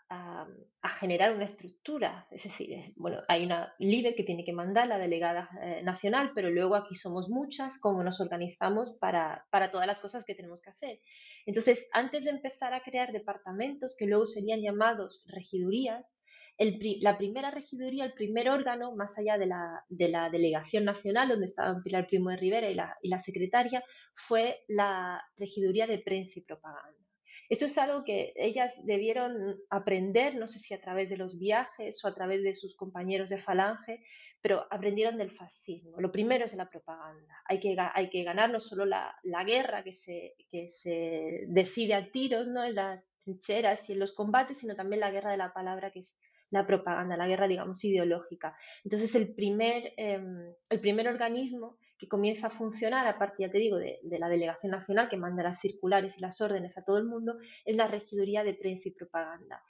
generar 1.01 1.35
una 1.35 1.47
estructura. 1.47 2.29
Es 2.31 2.45
decir, 2.45 2.93
bueno, 2.97 3.23
hay 3.27 3.45
una 3.45 3.75
líder 3.79 4.15
que 4.15 4.23
tiene 4.23 4.45
que 4.45 4.53
mandar, 4.53 4.87
la 4.87 4.99
delegada 4.99 5.49
eh, 5.63 5.83
nacional, 5.83 6.33
pero 6.35 6.51
luego 6.51 6.77
aquí 6.77 6.95
somos 6.95 7.29
muchas, 7.31 7.81
cómo 7.81 8.05
nos 8.05 8.21
organizamos 8.21 8.97
para, 9.01 9.47
para, 9.51 9.71
todas 9.71 9.87
las 9.87 9.99
cosas 9.99 10.25
que 10.25 10.35
tenemos 10.35 10.61
que 10.61 10.71
hacer. 10.71 11.01
Entonces, 11.47 11.89
antes 11.95 12.25
de 12.25 12.31
empezar 12.31 12.75
a 12.75 12.83
crear 12.83 13.13
departamentos 13.13 13.97
que 13.99 14.07
luego 14.07 14.27
serían 14.27 14.61
llamados 14.61 15.25
regidurías, 15.27 16.15
la 16.59 17.19
primera 17.19 17.51
regiduría, 17.51 18.05
el 18.05 18.15
primer 18.15 18.49
órgano, 18.49 18.95
más 18.95 19.19
allá 19.19 19.38
de 19.38 19.47
la, 19.47 20.31
delegación 20.31 20.85
nacional, 20.85 21.29
donde 21.29 21.47
estaban 21.47 21.83
Pilar 21.83 22.07
Primo 22.07 22.31
de 22.31 22.37
Rivera 22.37 22.71
y 22.71 22.75
la, 22.75 22.97
y 23.03 23.09
la 23.09 23.19
secretaria, 23.19 23.85
fue 24.15 24.65
la 24.69 25.23
regiduría 25.37 25.87
de 25.87 25.99
prensa 25.99 26.38
y 26.38 26.45
propaganda. 26.45 27.03
Eso 27.49 27.67
es 27.67 27.79
algo 27.79 28.05
que 28.05 28.33
ellas 28.37 28.81
debieron 28.85 29.59
aprender, 29.71 30.37
no 30.37 30.47
sé 30.47 30.59
si 30.59 30.75
a 30.75 30.81
través 30.81 31.09
de 31.09 31.17
los 31.17 31.38
viajes 31.38 32.05
o 32.05 32.09
a 32.09 32.15
través 32.15 32.43
de 32.43 32.55
sus 32.55 32.77
compañeros 32.77 33.31
de 33.31 33.38
falange, 33.38 34.05
pero 34.41 34.67
aprendieron 34.71 35.17
del 35.19 35.31
fascismo. 35.31 36.01
Lo 36.01 36.12
primero 36.12 36.45
es 36.45 36.55
la 36.55 36.69
propaganda. 36.69 37.35
Hay 37.47 37.61
que, 37.61 37.77
hay 37.79 38.11
que 38.11 38.25
ganar 38.25 38.51
no 38.51 38.61
solo 38.61 38.85
la, 38.85 39.15
guerra 39.47 39.83
que 39.83 39.93
se, 39.93 40.35
que 40.51 40.69
se 40.69 41.45
decide 41.49 41.95
a 41.95 42.11
tiros 42.11 42.49
¿no? 42.49 42.65
en 42.65 42.75
las 42.75 43.11
trincheras 43.19 43.88
y 43.88 43.93
en 43.93 44.01
los 44.01 44.15
combates, 44.15 44.59
sino 44.59 44.75
también 44.75 45.01
la 45.01 45.11
guerra 45.11 45.31
de 45.31 45.37
la 45.37 45.53
palabra, 45.53 45.91
que 45.91 46.01
es 46.01 46.19
la 46.53 46.67
propaganda, 46.67 47.17
la 47.17 47.27
guerra, 47.27 47.49
digamos, 47.49 47.83
ideológica. 47.83 48.57
Entonces, 48.85 49.15
el 49.15 49.35
primer, 49.35 49.95
em, 49.97 50.55
el 50.71 50.81
primer 50.81 51.09
organismo 51.09 51.79
que 51.99 52.09
comienza 52.09 52.49
a 52.49 52.51
funcionar 52.51 53.07
a 53.07 53.19
partir, 53.19 53.47
ya 53.47 53.53
te 53.53 53.59
digo, 53.59 53.79
de, 53.79 53.99
la 54.03 54.29
Delegación 54.29 54.73
Nacional 54.73 55.09
que 55.09 55.17
manda 55.17 55.43
las 55.43 55.61
circulares 55.61 56.19
y 56.19 56.21
las 56.21 56.41
órdenes 56.41 56.77
a 56.77 56.85
todo 56.85 56.99
el 56.99 57.07
mundo, 57.07 57.38
es 57.65 57.77
la 57.77 57.88
Regiduría 57.88 58.45
de 58.45 58.55
Prensa 58.55 58.91
y 58.91 58.93
Propaganda. 58.93 59.62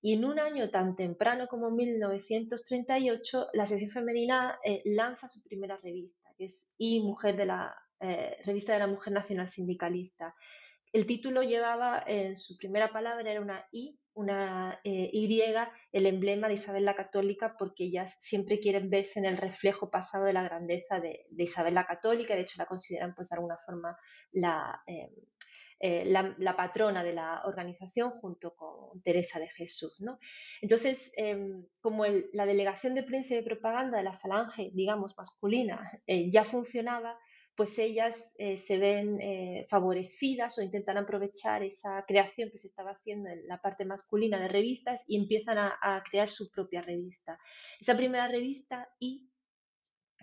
Y 0.00 0.14
en 0.14 0.24
un 0.24 0.38
año 0.38 0.70
tan 0.70 0.94
temprano 0.94 1.48
como 1.48 1.70
1938, 1.70 3.48
la 3.54 3.64
sección 3.64 3.90
femenina 3.90 4.58
eh, 4.64 4.82
lanza 4.84 5.28
su 5.28 5.42
primera 5.42 5.78
revista, 5.78 6.28
que 6.36 6.44
es 6.44 6.74
I 6.78 7.00
Mujer 7.00 7.36
de 7.36 7.46
la 7.46 7.74
eh, 8.00 8.36
Revista 8.44 8.74
de 8.74 8.80
la 8.80 8.86
Mujer 8.86 9.14
Nacional 9.14 9.48
Sindicalista. 9.48 10.34
El 10.92 11.06
título 11.06 11.42
llevaba 11.42 12.02
en 12.06 12.36
su 12.36 12.56
primera 12.56 12.92
palabra, 12.92 13.30
era 13.30 13.40
una 13.40 13.66
I, 13.72 13.98
una 14.18 14.80
eh, 14.82 15.10
Y, 15.12 15.40
el 15.92 16.06
emblema 16.06 16.48
de 16.48 16.54
Isabel 16.54 16.84
la 16.84 16.96
Católica, 16.96 17.54
porque 17.56 17.84
ellas 17.84 18.16
siempre 18.20 18.58
quieren 18.58 18.90
verse 18.90 19.20
en 19.20 19.26
el 19.26 19.36
reflejo 19.36 19.90
pasado 19.90 20.24
de 20.24 20.32
la 20.32 20.42
grandeza 20.42 20.98
de, 20.98 21.26
Isabel 21.36 21.74
la 21.74 21.86
Católica, 21.86 22.34
de 22.34 22.40
hecho 22.40 22.56
la 22.58 22.66
consideran 22.66 23.14
pues 23.14 23.28
de 23.28 23.36
alguna 23.36 23.56
forma 23.64 23.96
la, 24.32 24.82
eh, 24.88 25.12
eh, 25.78 26.04
la, 26.06 26.56
patrona 26.56 27.04
de 27.04 27.12
la 27.12 27.42
organización 27.44 28.10
junto 28.10 28.56
con 28.56 29.00
Teresa 29.02 29.38
de 29.38 29.48
Jesús. 29.48 30.00
¿no? 30.00 30.18
Entonces, 30.60 31.12
em, 31.16 31.64
como 31.80 32.04
la 32.32 32.44
delegación 32.44 32.96
de 32.96 33.04
prensa 33.04 33.34
y 33.34 33.36
de 33.36 33.44
propaganda 33.44 33.98
de 33.98 34.04
la 34.04 34.14
falange, 34.14 34.72
digamos, 34.74 35.16
masculina, 35.16 35.80
ya 36.06 36.42
funcionaba, 36.42 37.16
pues 37.58 37.76
ellas 37.80 38.36
eh, 38.38 38.56
se 38.56 38.78
ven 38.78 39.20
eh, 39.20 39.66
favorecidas 39.68 40.56
o 40.56 40.62
intentan 40.62 40.96
aprovechar 40.96 41.64
esa 41.64 42.04
creación 42.06 42.50
que 42.52 42.58
se 42.58 42.68
estaba 42.68 42.92
haciendo 42.92 43.30
en 43.30 43.48
la 43.48 43.60
parte 43.60 43.84
masculina 43.84 44.38
de 44.38 44.46
revistas 44.46 45.04
y 45.08 45.16
empiezan 45.16 45.58
a, 45.58 46.04
crear 46.08 46.30
su 46.30 46.52
propia 46.52 46.82
revista. 46.82 47.36
Esa 47.80 47.96
primera 47.96 48.28
revista 48.28 48.88
y 49.00 49.28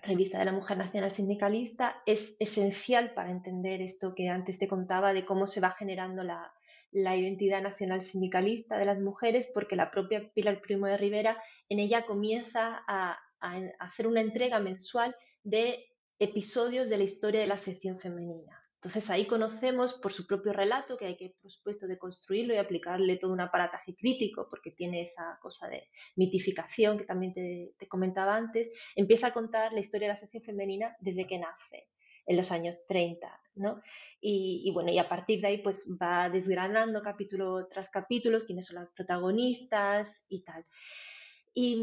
Revista 0.01 0.39
de 0.39 0.45
la 0.45 0.53
Mujer 0.53 0.77
Nacional 0.77 1.11
Sindicalista 1.11 2.01
es 2.05 2.37
esencial 2.39 3.13
para 3.13 3.31
entender 3.31 3.81
esto 3.81 4.13
que 4.15 4.29
antes 4.29 4.57
te 4.57 4.69
contaba 4.69 5.11
de 5.11 5.25
cómo 5.25 5.45
se 5.45 5.59
va 5.59 5.71
generando 5.71 6.23
la, 6.23 6.53
identidad 6.93 7.61
nacional 7.61 8.01
sindicalista 8.01 8.77
de 8.77 8.85
las 8.85 9.01
mujeres, 9.01 9.51
porque 9.53 9.75
la 9.75 9.91
propia 9.91 10.31
Pilar 10.33 10.61
Primo 10.61 10.87
de 10.87 10.95
Rivera 10.95 11.41
en 11.67 11.79
ella 11.79 12.05
comienza 12.05 12.81
a 12.87 13.19
hacer 13.79 14.07
una 14.07 14.21
entrega 14.21 14.59
mensual 14.59 15.13
de 15.43 15.83
episodios 16.19 16.89
de 16.89 16.97
la 16.97 17.03
historia 17.03 17.41
de 17.41 17.47
la 17.47 17.57
sección 17.57 17.99
femenina. 17.99 18.65
Entonces 18.85 19.09
ahí 19.09 19.25
conocemos 19.25 19.93
por 19.95 20.13
su 20.13 20.27
propio 20.27 20.53
relato, 20.53 20.95
que 20.95 21.07
hay 21.07 21.17
que, 21.17 21.35
por 21.41 21.73
de 21.75 21.97
construirlo 21.97 22.53
y 22.53 22.57
aplicarle 22.57 23.17
todo 23.17 23.33
un 23.33 23.41
aparataje 23.41 23.95
crítico, 23.95 24.45
porque 24.47 24.69
tiene 24.69 25.01
esa 25.01 25.39
cosa 25.41 25.67
de 25.67 25.87
mitificación 26.15 26.99
que 26.99 27.05
también 27.05 27.33
te, 27.33 27.87
comentaba 27.87 28.35
antes, 28.35 28.71
empieza 28.95 29.27
a 29.27 29.33
contar 29.33 29.73
la 29.73 29.79
historia 29.79 30.07
de 30.07 30.13
la 30.13 30.19
sección 30.19 30.43
femenina 30.43 30.95
desde 30.99 31.25
que 31.25 31.39
nace, 31.39 31.89
en 32.27 32.37
los 32.37 32.51
años 32.51 32.85
30, 32.85 33.27
¿no? 33.55 33.81
Y, 34.21 34.69
bueno, 34.71 34.91
y 34.91 34.99
a 34.99 35.09
partir 35.09 35.41
de 35.41 35.47
ahí 35.47 35.57
pues 35.63 35.97
va 35.99 36.29
desgranando 36.29 37.01
capítulo 37.01 37.67
tras 37.67 37.89
capítulo 37.89 38.45
quiénes 38.45 38.67
son 38.67 38.75
las 38.75 38.89
protagonistas 38.91 40.27
y 40.29 40.43
tal. 40.43 40.63
Y, 41.55 41.81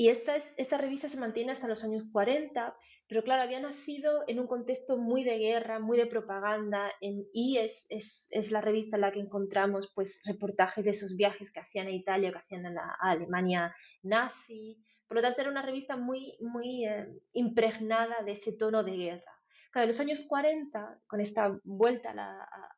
y 0.00 0.10
esta, 0.10 0.36
esta 0.36 0.78
revista 0.78 1.08
se 1.08 1.18
mantiene 1.18 1.50
hasta 1.50 1.66
los 1.66 1.82
años 1.82 2.04
40, 2.12 2.72
pero 3.08 3.24
claro, 3.24 3.42
había 3.42 3.58
nacido 3.58 4.22
en 4.28 4.38
un 4.38 4.46
contexto 4.46 4.96
muy 4.96 5.24
de 5.24 5.38
guerra, 5.38 5.80
muy 5.80 5.98
de 5.98 6.06
propaganda, 6.06 6.92
y 7.00 7.58
es, 7.58 7.88
es, 7.90 8.52
la 8.52 8.60
revista 8.60 8.96
en 8.96 9.00
la 9.00 9.10
que 9.10 9.18
encontramos 9.18 9.90
pues, 9.96 10.22
reportajes 10.24 10.84
de 10.84 10.92
esos 10.92 11.16
viajes 11.16 11.50
que 11.50 11.58
hacían 11.58 11.88
a 11.88 11.90
Italia, 11.90 12.30
que 12.30 12.38
hacían 12.38 12.66
a, 12.66 12.70
la, 12.70 12.96
Alemania 13.00 13.74
nazi. 14.04 14.80
Por 15.08 15.16
lo 15.16 15.22
tanto, 15.22 15.40
era 15.40 15.50
una 15.50 15.62
revista 15.62 15.96
muy, 15.96 16.36
muy 16.38 16.86
eh, 16.86 17.08
impregnada 17.32 18.22
de 18.22 18.32
ese 18.32 18.56
tono 18.56 18.84
de 18.84 18.92
guerra. 18.92 19.32
Claro, 19.72 19.82
en 19.82 19.88
los 19.88 20.00
años 20.00 20.24
40, 20.28 21.00
con 21.08 21.20
esta 21.20 21.58
vuelta 21.64 22.14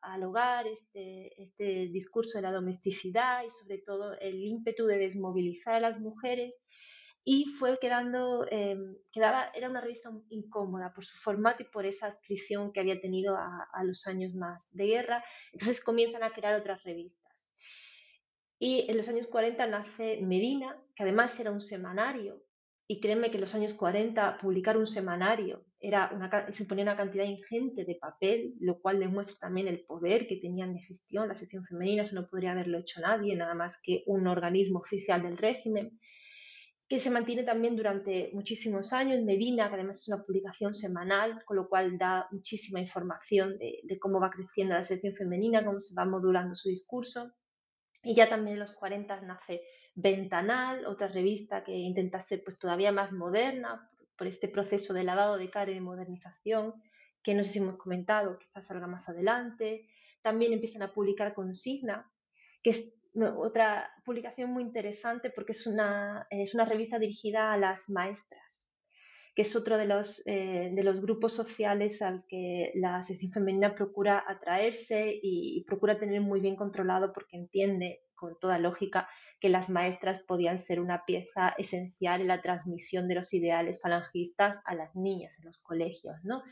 al 0.01 0.23
hogar, 0.23 0.65
este, 0.65 1.39
este 1.39 1.87
discurso 1.89 2.39
de 2.39 2.41
la 2.41 2.51
domesticidad 2.51 3.43
y 3.45 3.49
sobre 3.51 3.77
todo 3.77 4.17
el 4.19 4.43
ímpetu 4.43 4.87
de 4.87 4.97
desmovilizar 4.97 5.75
a 5.75 5.79
las 5.79 5.99
mujeres, 5.99 6.59
y 7.23 7.45
fue 7.45 7.77
quedando, 7.79 8.47
eh, 8.49 8.77
quedaba, 9.11 9.51
era 9.53 9.69
una 9.69 9.81
revista 9.81 10.11
incómoda 10.29 10.91
por 10.93 11.05
su 11.05 11.17
formato 11.17 11.61
y 11.61 11.67
por 11.67 11.85
esa 11.85 12.07
adscripción 12.07 12.71
que 12.73 12.79
había 12.79 12.99
tenido 12.99 13.35
a, 13.35 13.83
los 13.83 14.07
años 14.07 14.33
más 14.33 14.73
de 14.73 14.87
guerra. 14.87 15.23
Entonces 15.53 15.83
comienzan 15.83 16.23
a 16.23 16.31
crear 16.31 16.55
otras 16.55 16.83
revistas. 16.83 17.31
Y 18.57 18.85
en 18.89 18.97
los 18.97 19.07
años 19.09 19.27
40 19.27 19.67
nace 19.67 20.19
Medina, 20.21 20.75
que 20.95 21.03
además 21.03 21.39
era 21.39 21.51
un 21.51 21.61
semanario. 21.61 22.43
Y 22.87 22.99
créanme 22.99 23.29
que 23.29 23.37
en 23.37 23.41
los 23.41 23.55
años 23.55 23.73
40 23.75 24.37
publicar 24.39 24.77
un 24.77 24.87
semanario 24.87 25.65
era 25.79 26.11
una, 26.13 26.51
se 26.51 26.65
ponía 26.65 26.83
una 26.83 26.97
cantidad 26.97 27.23
ingente 27.23 27.85
de 27.85 27.95
papel, 27.95 28.55
lo 28.59 28.81
cual 28.81 28.99
demuestra 28.99 29.47
también 29.47 29.67
el 29.67 29.85
poder 29.85 30.27
que 30.27 30.35
tenían 30.37 30.73
de 30.73 30.81
gestión 30.81 31.27
la 31.27 31.35
sección 31.35 31.65
femenina. 31.65 32.01
Eso 32.01 32.19
no 32.19 32.27
podría 32.27 32.51
haberlo 32.51 32.79
hecho 32.79 32.99
nadie, 32.99 33.35
nada 33.35 33.53
más 33.53 33.79
que 33.81 34.03
un 34.07 34.27
organismo 34.27 34.79
oficial 34.79 35.21
del 35.21 35.37
régimen 35.37 35.99
que 36.91 36.99
se 36.99 37.09
mantiene 37.09 37.43
también 37.43 37.77
durante 37.77 38.31
muchísimos 38.33 38.91
años. 38.91 39.21
Medina, 39.21 39.69
que 39.69 39.75
además 39.75 40.01
es 40.01 40.09
una 40.09 40.21
publicación 40.25 40.73
semanal, 40.73 41.41
con 41.45 41.55
lo 41.55 41.69
cual 41.69 41.97
da 41.97 42.27
muchísima 42.31 42.81
información 42.81 43.57
de, 43.57 43.97
cómo 43.97 44.19
va 44.19 44.29
creciendo 44.29 44.73
la 44.73 44.83
sección 44.83 45.15
femenina, 45.15 45.63
cómo 45.63 45.79
se 45.79 45.95
va 45.95 46.03
modulando 46.03 46.53
su 46.53 46.67
discurso. 46.67 47.31
Y 48.03 48.13
ya 48.13 48.27
también 48.27 48.55
en 48.55 48.59
los 48.59 48.73
40 48.73 49.21
nace 49.21 49.61
Ventanal, 49.95 50.85
otra 50.85 51.07
revista 51.07 51.63
que 51.63 51.71
intenta 51.71 52.19
ser 52.19 52.43
pues, 52.43 52.59
todavía 52.59 52.91
más 52.91 53.13
moderna 53.13 53.89
por, 54.17 54.27
este 54.27 54.49
proceso 54.49 54.93
de 54.93 55.05
lavado 55.05 55.37
de 55.37 55.49
cara 55.49 55.71
y 55.71 55.75
de 55.75 55.79
modernización, 55.79 56.73
que 57.23 57.33
no 57.35 57.45
sé 57.45 57.53
si 57.53 57.59
hemos 57.59 57.77
comentado, 57.77 58.37
quizás 58.37 58.67
salga 58.67 58.87
más 58.87 59.07
adelante. 59.07 59.87
También 60.21 60.51
empiezan 60.51 60.81
a 60.81 60.91
publicar 60.91 61.33
Consigna, 61.33 62.11
que 62.61 62.71
es 62.71 63.00
otra 63.15 63.89
publicación 64.05 64.51
muy 64.51 64.63
interesante 64.63 65.29
porque 65.29 65.51
es 65.51 65.67
una, 65.67 66.27
es 66.29 66.53
una 66.53 66.65
revista 66.65 66.97
dirigida 66.99 67.51
a 67.51 67.57
las 67.57 67.89
maestras, 67.89 68.69
que 69.35 69.41
es 69.41 69.55
otro 69.55 69.77
de 69.77 69.85
los, 69.85 70.25
eh, 70.27 70.71
de 70.73 70.83
los 70.83 71.01
grupos 71.01 71.33
sociales 71.33 72.01
al 72.01 72.25
que 72.27 72.71
la 72.75 73.01
sección 73.03 73.31
femenina 73.31 73.75
procura 73.75 74.23
atraerse 74.27 75.19
y, 75.21 75.63
procura 75.65 75.97
tener 75.97 76.21
muy 76.21 76.39
bien 76.39 76.55
controlado 76.55 77.13
porque 77.13 77.37
entiende 77.37 78.01
con 78.15 78.37
toda 78.39 78.59
lógica 78.59 79.09
que 79.39 79.49
las 79.49 79.69
maestras 79.69 80.19
podían 80.19 80.59
ser 80.59 80.79
una 80.79 81.03
pieza 81.05 81.55
esencial 81.57 82.21
en 82.21 82.27
la 82.27 82.41
transmisión 82.41 83.07
de 83.07 83.15
los 83.15 83.33
ideales 83.33 83.81
falangistas 83.81 84.61
a 84.65 84.75
las 84.75 84.95
niñas 84.95 85.39
en 85.39 85.45
los 85.45 85.57
colegios. 85.63 86.15
¿no? 86.23 86.43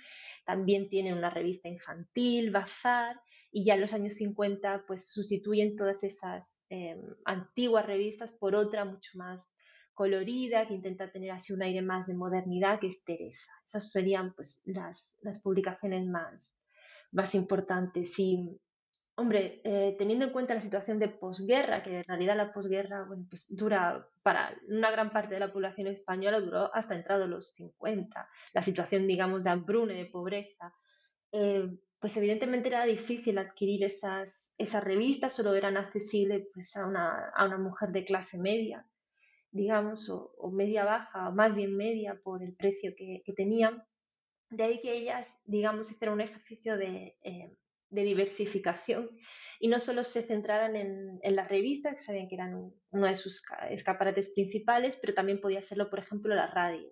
También 0.44 0.90
tienen 0.90 1.16
una 1.16 1.30
revista 1.30 1.70
infantil, 1.70 2.50
Bazar, 2.50 3.22
y 3.52 3.64
ya 3.64 3.76
en 3.76 3.82
los 3.82 3.94
años 3.94 4.14
50 4.14 4.86
pues 4.88 5.12
sustituyen 5.12 5.76
todas 5.76 6.04
esas 6.04 6.64
em, 6.70 7.02
antiguas 7.26 7.86
revistas 7.86 8.32
por 8.32 8.56
otra 8.56 8.86
mucho 8.86 9.18
más 9.18 9.56
colorida, 10.00 10.66
que 10.66 10.76
intenta 10.76 11.12
tener 11.12 11.32
así 11.32 11.52
un 11.52 11.62
aire 11.62 11.82
más 11.82 12.08
de 12.08 12.14
modernidad, 12.14 12.80
que 12.80 12.88
es 12.88 13.04
Teresa. 13.04 13.52
Esas 13.66 13.92
serían 13.92 14.34
pues 14.34 14.62
las, 14.66 15.20
las 15.24 15.42
publicaciones 15.42 16.08
más, 16.08 16.58
más 17.12 17.36
importantes. 17.36 18.18
Y, 18.18 18.58
hombre, 19.16 19.60
eh, 19.66 19.96
teniendo 19.98 20.24
en 20.24 20.32
cuenta 20.32 20.54
la 20.54 20.62
situación 20.62 21.00
de 21.00 21.10
posguerra, 21.10 21.84
que 21.84 21.98
en 21.98 22.04
realidad 22.06 22.38
la 22.38 22.54
posguerra 22.54 23.04
bueno, 23.04 23.26
pues 23.30 23.54
dura 23.58 24.08
para 24.24 24.58
una 24.70 24.90
gran 24.90 25.12
parte 25.12 25.34
de 25.34 25.42
la 25.42 25.52
población 25.52 25.88
española, 25.88 26.40
duró 26.40 26.74
hasta 26.74 26.96
entrado 26.96 27.28
los 27.28 27.52
50, 27.56 28.30
la 28.54 28.62
situación, 28.62 29.06
digamos, 29.06 29.44
de 29.44 29.50
hambruna, 29.50 29.94
de 29.94 30.06
pobreza. 30.06 30.74
Eh, 31.34 31.78
pues 32.00 32.16
evidentemente 32.16 32.70
era 32.70 32.86
difícil 32.86 33.38
adquirir 33.38 33.84
esas, 33.84 34.54
esas 34.58 34.84
revistas, 34.84 35.34
solo 35.36 35.54
eran 35.54 35.76
accesibles 35.76 36.48
pues, 36.54 36.76
a, 36.78 36.88
una, 36.88 37.30
a 37.36 37.46
una 37.46 37.58
mujer 37.58 37.90
de 37.90 38.06
clase 38.06 38.38
media, 38.40 38.88
digamos, 39.52 40.10
o, 40.10 40.50
media 40.52 40.86
baja, 40.86 41.28
o 41.28 41.34
más 41.34 41.56
bien 41.56 41.76
media 41.76 42.20
por 42.24 42.42
el 42.42 42.56
precio 42.56 42.94
que, 42.98 43.22
que, 43.26 43.34
tenían. 43.34 43.84
De 44.50 44.64
ahí 44.64 44.80
que 44.80 44.94
ellas, 44.94 45.38
digamos, 45.46 45.92
hicieron 45.92 46.16
un 46.16 46.22
ejercicio 46.22 46.78
de, 46.78 47.18
eh, 47.22 47.58
de 47.90 48.04
diversificación 48.04 49.10
y 49.60 49.68
no 49.68 49.78
solo 49.80 50.04
se 50.04 50.22
centraran 50.22 50.78
en, 50.78 51.20
en 51.22 51.36
las 51.36 51.50
revistas, 51.50 51.96
que 51.96 52.00
sabían 52.00 52.30
que 52.30 52.36
eran 52.36 52.74
uno 52.92 53.08
de 53.08 53.16
sus 53.18 53.44
escaparates 53.72 54.32
principales, 54.34 54.98
pero 55.02 55.14
también 55.14 55.42
podía 55.42 55.62
serlo, 55.62 55.90
por 55.90 56.00
ejemplo, 56.00 56.34
la 56.34 56.48
radio. 56.48 56.90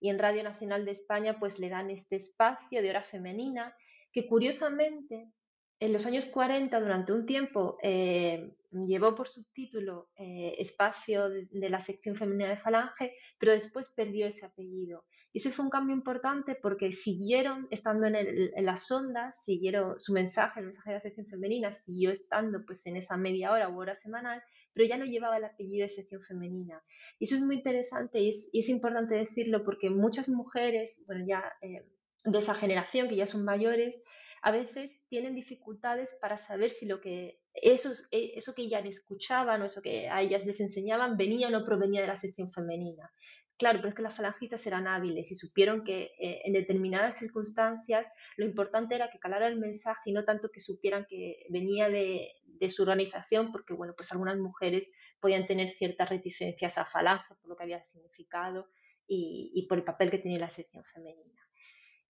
Y 0.00 0.10
en 0.10 0.18
Radio 0.18 0.42
Nacional 0.42 0.84
de 0.84 0.90
España 0.90 1.38
pues 1.38 1.60
le 1.60 1.68
dan 1.68 1.88
este 1.88 2.16
espacio 2.16 2.82
de 2.82 2.90
hora 2.90 3.02
femenina 3.02 3.74
que 4.14 4.26
curiosamente 4.26 5.32
en 5.80 5.92
los 5.92 6.06
años 6.06 6.26
40, 6.26 6.80
durante 6.80 7.12
un 7.12 7.26
tiempo, 7.26 7.76
eh, 7.82 8.56
llevó 8.86 9.14
por 9.14 9.28
subtítulo 9.28 10.08
eh, 10.16 10.54
Espacio 10.58 11.28
de, 11.28 11.68
la 11.68 11.80
sección 11.80 12.16
femenina 12.16 12.48
de 12.48 12.56
Falange, 12.56 13.12
pero 13.38 13.52
después 13.52 13.92
perdió 13.94 14.26
ese 14.26 14.46
apellido. 14.46 15.04
Y 15.32 15.38
ese 15.38 15.50
fue 15.50 15.64
un 15.64 15.70
cambio 15.70 15.96
importante 15.96 16.54
porque 16.54 16.92
siguieron 16.92 17.66
estando 17.72 18.06
en, 18.06 18.64
las 18.64 18.88
ondas, 18.92 19.42
siguieron 19.44 19.98
su 19.98 20.12
mensaje, 20.12 20.60
el 20.60 20.66
mensaje 20.66 20.90
de 20.90 20.94
la 20.94 21.00
sección 21.00 21.26
femenina, 21.26 21.72
siguió 21.72 22.12
estando 22.12 22.64
pues 22.64 22.86
en 22.86 22.96
esa 22.96 23.16
media 23.16 23.50
hora 23.50 23.68
u 23.68 23.80
hora 23.80 23.96
semanal, 23.96 24.42
pero 24.72 24.88
ya 24.88 24.96
no 24.96 25.04
llevaba 25.04 25.38
el 25.38 25.44
apellido 25.44 25.82
de 25.82 25.88
sección 25.88 26.22
femenina. 26.22 26.80
Y 27.18 27.24
eso 27.24 27.34
es 27.34 27.42
muy 27.42 27.56
interesante 27.56 28.20
y 28.20 28.28
es, 28.28 28.68
importante 28.68 29.16
decirlo 29.16 29.64
porque 29.64 29.90
muchas 29.90 30.28
mujeres, 30.28 31.02
bueno, 31.08 31.24
ya 31.26 31.42
eh, 31.62 31.84
de 32.24 32.38
esa 32.38 32.54
generación 32.54 33.08
que 33.08 33.16
ya 33.16 33.26
son 33.26 33.44
mayores, 33.44 33.94
a 34.42 34.50
veces 34.50 35.02
tienen 35.08 35.34
dificultades 35.34 36.18
para 36.20 36.36
saber 36.36 36.70
si 36.70 36.86
lo 36.86 37.00
que 37.00 37.40
eso, 37.54 37.92
eh, 38.10 38.32
eso 38.36 38.54
que 38.54 38.62
ellas 38.62 38.84
escuchaban 38.84 39.62
o 39.62 39.66
eso 39.66 39.80
que 39.80 40.08
a 40.08 40.20
ellas 40.20 40.44
les 40.44 40.60
enseñaban 40.60 41.16
venía 41.16 41.48
o 41.48 41.50
no 41.50 41.64
provenía 41.64 42.02
de 42.02 42.08
la 42.08 42.16
sección 42.16 42.52
femenina. 42.52 43.10
Claro, 43.56 43.78
pero 43.78 43.88
es 43.88 43.94
que 43.94 44.02
las 44.02 44.16
falangistas 44.16 44.66
eran 44.66 44.88
hábiles 44.88 45.30
y 45.30 45.36
supieron 45.36 45.84
que 45.84 46.12
eh, 46.18 46.42
en 46.44 46.52
determinadas 46.52 47.16
circunstancias 47.16 48.08
lo 48.36 48.44
importante 48.44 48.96
era 48.96 49.10
que 49.10 49.18
calara 49.18 49.46
el 49.46 49.58
mensaje 49.58 50.10
y 50.10 50.12
no 50.12 50.24
tanto 50.24 50.48
que 50.52 50.60
supieran 50.60 51.06
que 51.08 51.46
venía 51.50 51.88
de, 51.88 52.32
su 52.68 52.82
organización, 52.82 53.52
porque 53.52 53.74
bueno, 53.74 53.92
pues 53.94 54.10
algunas 54.12 54.38
mujeres 54.38 54.90
podían 55.20 55.46
tener 55.46 55.74
ciertas 55.76 56.08
reticencias 56.08 56.78
a 56.78 56.86
falange 56.86 57.34
por 57.34 57.50
lo 57.50 57.56
que 57.56 57.64
había 57.64 57.82
significado 57.84 58.68
y 59.06 59.66
por 59.68 59.76
el 59.76 59.84
papel 59.84 60.10
que 60.10 60.18
tenía 60.18 60.38
la 60.38 60.48
sección 60.48 60.82
femenina. 60.82 61.43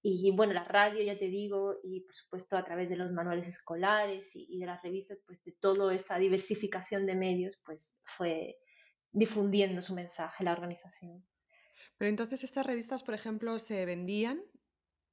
Y 0.06 0.30
bueno, 0.32 0.52
la 0.52 0.64
radio, 0.64 1.02
ya 1.02 1.16
te 1.16 1.28
digo, 1.28 1.76
y 1.82 2.02
por 2.02 2.14
supuesto 2.14 2.58
a 2.58 2.64
través 2.64 2.90
de 2.90 2.96
los 2.96 3.10
manuales 3.10 3.48
escolares 3.48 4.32
y, 4.34 4.58
de 4.58 4.66
las 4.66 4.82
revistas, 4.82 5.16
pues 5.24 5.42
de 5.44 5.52
toda 5.52 5.94
esa 5.94 6.18
diversificación 6.18 7.06
de 7.06 7.14
medios, 7.14 7.62
pues 7.64 7.96
fue 8.02 8.58
difundiendo 9.12 9.80
su 9.80 9.94
mensaje 9.94 10.44
la 10.44 10.52
organización. 10.52 11.26
Pero 11.96 12.10
entonces 12.10 12.44
estas 12.44 12.66
revistas, 12.66 13.02
por 13.02 13.14
ejemplo, 13.14 13.58
se 13.58 13.86
vendían 13.86 14.42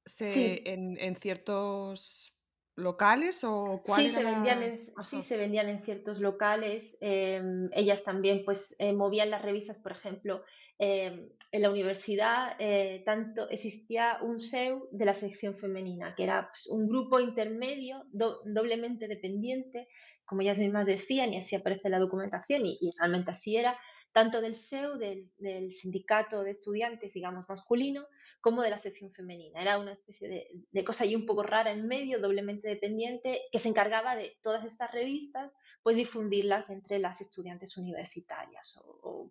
se, 0.04 0.62
en, 0.70 1.16
ciertos 1.16 2.36
locales 2.76 3.44
o 3.44 3.80
sí, 3.96 4.10
se 4.10 4.24
vendían 4.24 4.62
en, 4.62 4.78
sí, 5.02 5.22
se 5.22 5.38
vendían 5.38 5.70
en 5.70 5.80
ciertos 5.80 6.20
locales. 6.20 6.98
Em, 7.00 7.70
ellas 7.72 8.04
también 8.04 8.44
pues 8.44 8.76
eh, 8.78 8.92
movían 8.92 9.30
las 9.30 9.40
revistas, 9.40 9.78
por 9.78 9.92
ejemplo, 9.92 10.44
Em, 10.84 11.28
en 11.52 11.62
la 11.62 11.70
universidad 11.70 12.56
eh, 12.58 13.04
tanto 13.04 13.48
existía 13.50 14.18
un 14.20 14.40
SEU 14.40 14.88
de 14.90 15.04
la 15.04 15.14
sección 15.14 15.54
femenina, 15.56 16.12
que 16.16 16.24
era 16.24 16.48
pues, 16.48 16.66
un 16.66 16.88
grupo 16.88 17.20
intermedio 17.20 18.04
doblemente 18.10 19.06
dependiente, 19.06 19.86
como 20.24 20.40
ellas 20.40 20.58
mismas 20.58 20.84
decían, 20.84 21.32
y 21.32 21.38
así 21.38 21.54
aparece 21.54 21.88
la 21.88 22.00
documentación, 22.00 22.62
y, 22.64 22.90
realmente 22.98 23.30
así 23.30 23.56
era, 23.56 23.78
tanto 24.10 24.40
del 24.40 24.56
SEU, 24.56 24.98
del, 24.98 25.72
sindicato 25.72 26.42
de 26.42 26.50
estudiantes, 26.50 27.12
digamos, 27.12 27.48
masculino, 27.48 28.04
como 28.40 28.62
de 28.62 28.70
la 28.70 28.78
sección 28.78 29.12
femenina. 29.12 29.62
Era 29.62 29.78
una 29.78 29.92
especie 29.92 30.50
de, 30.72 30.84
cosa 30.84 31.04
ahí 31.04 31.14
un 31.14 31.26
poco 31.26 31.44
rara 31.44 31.70
en 31.70 31.86
medio, 31.86 32.18
doblemente 32.18 32.66
dependiente, 32.66 33.42
que 33.52 33.60
se 33.60 33.68
encargaba 33.68 34.16
de 34.16 34.36
todas 34.42 34.64
estas 34.64 34.90
revistas, 34.90 35.52
pues 35.84 35.94
difundirlas 35.94 36.70
entre 36.70 36.98
las 36.98 37.20
estudiantes 37.20 37.76
universitarias 37.76 38.82
o 38.84 39.30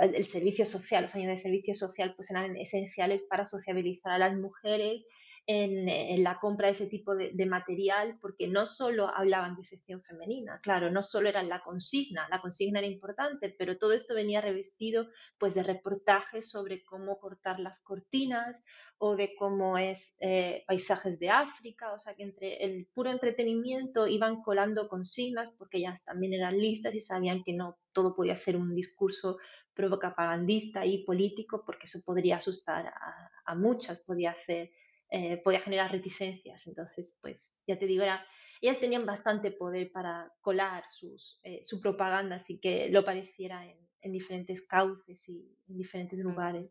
el 0.00 0.24
servicio 0.26 0.64
social, 0.64 1.02
los 1.02 1.14
años 1.14 1.28
de 1.28 1.36
servicio 1.36 1.74
social, 1.74 2.14
pues 2.14 2.30
eran 2.30 2.56
esenciales 2.56 3.22
para 3.22 3.44
sociabilizar 3.44 4.12
a 4.12 4.18
las 4.18 4.36
mujeres 4.36 5.04
en, 5.46 6.22
la 6.22 6.38
compra 6.38 6.68
de 6.68 6.72
ese 6.72 6.86
tipo 6.86 7.14
de, 7.14 7.46
material, 7.46 8.18
porque 8.20 8.48
no 8.48 8.64
solo 8.64 9.08
hablaban 9.14 9.56
de 9.56 9.64
sección 9.64 10.02
femenina, 10.02 10.58
claro, 10.62 10.90
no 10.90 11.02
solo 11.02 11.28
era 11.28 11.42
la 11.42 11.62
consigna, 11.62 12.26
la 12.30 12.40
consigna 12.40 12.78
era 12.78 12.88
importante, 12.88 13.54
pero 13.58 13.76
todo 13.76 13.92
esto 13.92 14.14
venía 14.14 14.40
revestido 14.40 15.06
pues 15.38 15.54
de 15.54 15.62
reportajes 15.62 16.50
sobre 16.50 16.82
cómo 16.84 17.18
cortar 17.18 17.60
las 17.60 17.82
cortinas 17.84 18.64
o 18.96 19.16
de 19.16 19.34
cómo 19.36 19.76
es 19.76 20.16
eh, 20.20 20.64
paisajes 20.66 21.18
de 21.18 21.28
África, 21.28 21.92
o 21.92 21.98
sea 21.98 22.14
que 22.14 22.22
entre 22.22 22.64
el 22.64 22.86
puro 22.94 23.10
entretenimiento 23.10 24.06
iban 24.06 24.42
colando 24.42 24.88
consignas 24.88 25.50
porque 25.58 25.78
ellas 25.78 26.04
también 26.04 26.32
eran 26.32 26.58
listas 26.58 26.94
y 26.94 27.00
sabían 27.00 27.42
que 27.44 27.52
no 27.52 27.78
todo 27.92 28.14
podía 28.14 28.36
ser 28.36 28.56
un 28.56 28.74
discurso 28.74 29.36
propagandista 29.74 30.86
y 30.86 31.04
político 31.04 31.64
porque 31.66 31.84
eso 31.84 31.98
podría 32.06 32.36
asustar 32.36 32.86
a, 32.86 33.30
a 33.44 33.54
muchas, 33.54 34.04
podía 34.04 34.30
hacer 34.30 34.70
eh, 35.10 35.36
podía 35.38 35.60
generar 35.60 35.92
reticencias. 35.92 36.66
Entonces, 36.66 37.18
pues 37.20 37.60
ya 37.66 37.78
te 37.78 37.86
digo, 37.86 38.02
era, 38.02 38.24
ellas 38.60 38.78
tenían 38.78 39.06
bastante 39.06 39.50
poder 39.50 39.92
para 39.92 40.32
colar 40.40 40.84
sus, 40.88 41.40
eh, 41.44 41.60
su 41.62 41.80
propaganda, 41.80 42.36
así 42.36 42.58
que 42.58 42.88
lo 42.90 43.04
pareciera 43.04 43.64
en, 43.64 43.78
en, 44.00 44.12
diferentes 44.12 44.66
cauces 44.66 45.28
y 45.28 45.56
en 45.68 45.76
diferentes 45.76 46.18
lugares. 46.18 46.70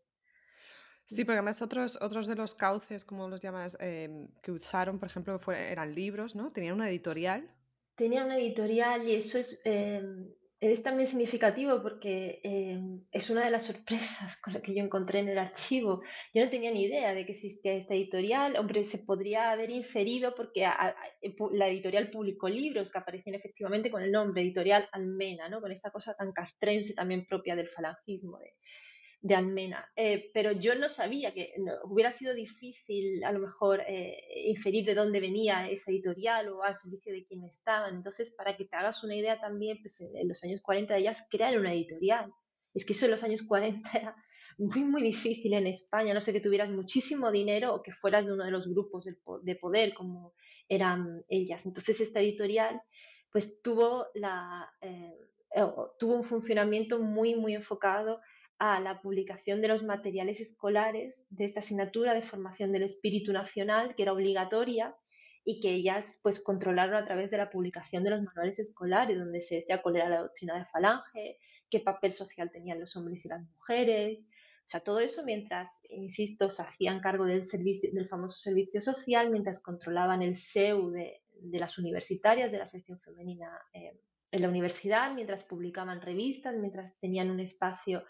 Sí, 1.05 1.25
porque 1.25 1.37
además 1.37 1.61
otros, 1.61 1.99
otros 2.01 2.27
de 2.27 2.35
los 2.35 2.55
cauces, 2.55 3.03
como 3.03 3.27
los 3.27 3.41
llamas, 3.41 3.77
em, 3.79 4.27
que 4.41 4.51
usaron, 4.51 4.99
por 4.99 5.09
ejemplo, 5.09 5.39
eran 5.51 5.93
libros, 5.93 6.35
¿no? 6.35 6.51
Tenían 6.51 6.75
una 6.75 6.89
editorial. 6.89 7.53
Tenían 7.95 8.25
una 8.25 8.37
editorial 8.37 9.07
y 9.07 9.15
eso 9.15 9.37
es, 9.37 9.61
em, 9.65 10.33
es 10.71 10.83
también 10.83 11.07
significativo 11.07 11.81
porque 11.81 12.39
eh, 12.43 12.79
es 13.11 13.29
una 13.29 13.43
de 13.43 13.51
las 13.51 13.63
sorpresas 13.63 14.37
con 14.41 14.53
las 14.53 14.63
que 14.63 14.73
yo 14.73 14.83
encontré 14.83 15.19
en 15.19 15.27
el 15.27 15.37
archivo. 15.37 16.01
Yo 16.33 16.43
no 16.43 16.49
tenía 16.49 16.71
ni 16.71 16.85
idea 16.85 17.13
de 17.13 17.25
que 17.25 17.33
existía 17.33 17.73
esta 17.73 17.93
editorial. 17.93 18.55
Hombre, 18.57 18.85
se 18.85 18.99
podría 18.99 19.51
haber 19.51 19.69
inferido 19.71 20.33
porque 20.35 20.65
la 21.51 21.67
editorial 21.67 22.09
publicó 22.09 22.47
libros 22.47 22.91
que 22.91 22.97
aparecían 22.97 23.35
efectivamente 23.35 23.91
con 23.91 24.03
el 24.03 24.11
nombre 24.11 24.41
Editorial 24.41 24.87
Almena, 24.91 25.49
¿no? 25.49 25.59
con 25.59 25.71
esta 25.71 25.91
cosa 25.91 26.15
tan 26.15 26.31
castrense 26.31 26.93
también 26.93 27.25
propia 27.25 27.55
del 27.55 27.69
falangismo, 27.69 28.39
de 29.23 29.35
Almena. 29.35 29.89
Eh, 29.95 30.29
pero 30.33 30.51
yo 30.51 30.75
no 30.75 30.89
sabía 30.89 31.33
que 31.33 31.53
hubiera 31.85 32.11
sido 32.11 32.33
difícil 32.33 33.23
a 33.23 33.31
lo 33.31 33.39
mejor 33.39 33.81
eh, 33.87 34.17
inferir 34.47 34.85
de 34.85 34.95
dónde 34.95 35.21
venía 35.21 35.69
esa 35.69 35.91
editorial 35.91 36.49
o 36.49 36.61
al 36.61 36.75
servicio 36.75 37.13
de 37.13 37.23
quién 37.23 37.45
estaban. 37.45 37.95
Entonces, 37.95 38.35
para 38.37 38.57
que 38.57 38.65
te 38.65 38.75
hagas 38.75 39.01
una 39.05 39.15
idea 39.15 39.39
también, 39.39 39.79
pues 39.81 40.01
en 40.01 40.27
los 40.27 40.43
años 40.43 40.61
40 40.61 40.97
ellas 40.97 41.25
crearon 41.31 41.61
una 41.61 41.73
editorial. 41.73 42.33
Es 42.73 42.85
que 42.85 42.91
eso 42.91 43.05
en 43.05 43.11
los 43.11 43.23
años 43.23 43.43
40 43.47 43.89
era 43.97 44.15
muy, 44.57 44.83
muy 44.83 45.01
difícil 45.01 45.53
en 45.53 45.67
España. 45.67 46.13
No 46.13 46.19
sé 46.19 46.33
que 46.33 46.41
tuvieras 46.41 46.69
muchísimo 46.69 47.31
dinero 47.31 47.75
o 47.75 47.81
que 47.81 47.93
fueras 47.93 48.27
de 48.27 48.33
uno 48.33 48.43
de 48.43 48.51
los 48.51 48.67
grupos 48.67 49.05
de 49.05 49.55
poder 49.55 49.93
como 49.93 50.33
eran 50.67 51.23
ellas. 51.29 51.65
Entonces, 51.65 52.01
esta 52.01 52.19
editorial 52.19 52.81
pues 53.31 53.61
tuvo, 53.61 54.07
la, 54.15 54.69
eh, 54.81 55.17
tuvo 55.97 56.15
un 56.15 56.25
funcionamiento 56.25 56.99
muy, 56.99 57.35
muy 57.35 57.55
enfocado 57.55 58.19
a 58.65 58.79
la 58.79 59.01
publicación 59.01 59.61
de 59.61 59.67
los 59.67 59.83
materiales 59.83 60.39
escolares 60.39 61.25
de 61.29 61.43
esta 61.43 61.59
asignatura 61.59 62.13
de 62.13 62.21
formación 62.21 62.71
del 62.71 62.83
espíritu 62.83 63.33
nacional, 63.33 63.93
que 63.93 64.03
era 64.03 64.13
obligatoria 64.13 64.95
y 65.43 65.59
que 65.59 65.71
ellas 65.71 66.21
pues 66.23 66.41
controlaron 66.41 66.95
a 66.95 67.03
través 67.03 67.29
de 67.29 67.35
la 67.35 67.49
publicación 67.49 68.05
de 68.05 68.11
los 68.11 68.23
manuales 68.23 68.59
escolares, 68.59 69.17
donde 69.17 69.41
se 69.41 69.55
decía 69.55 69.81
cuál 69.81 69.97
era 69.97 70.07
la 70.07 70.21
doctrina 70.21 70.57
de 70.57 70.63
Falange, 70.63 71.39
qué 71.69 71.81
papel 71.81 72.13
social 72.13 72.51
tenían 72.51 72.79
los 72.79 72.95
hombres 72.95 73.25
y 73.25 73.27
las 73.27 73.41
mujeres. 73.41 74.19
O 74.19 74.67
sea, 74.69 74.79
todo 74.79 75.01
eso 75.01 75.25
mientras, 75.25 75.81
insisto, 75.89 76.49
se 76.49 76.61
hacían 76.61 77.01
cargo 77.01 77.25
del, 77.25 77.45
servicio, 77.45 77.89
del 77.91 78.07
famoso 78.07 78.37
servicio 78.37 78.79
social, 78.79 79.29
mientras 79.29 79.61
controlaban 79.61 80.21
el 80.21 80.37
SEU 80.37 80.89
de, 80.89 81.21
las 81.51 81.77
universitarias, 81.77 82.49
de 82.49 82.59
la 82.59 82.65
sección 82.65 83.01
femenina 83.01 83.59
eh, 83.73 83.99
en 84.31 84.41
la 84.41 84.47
universidad, 84.47 85.13
mientras 85.13 85.43
publicaban 85.43 85.99
revistas, 85.99 86.55
mientras 86.55 86.97
tenían 87.01 87.29
un 87.29 87.41
espacio 87.41 88.05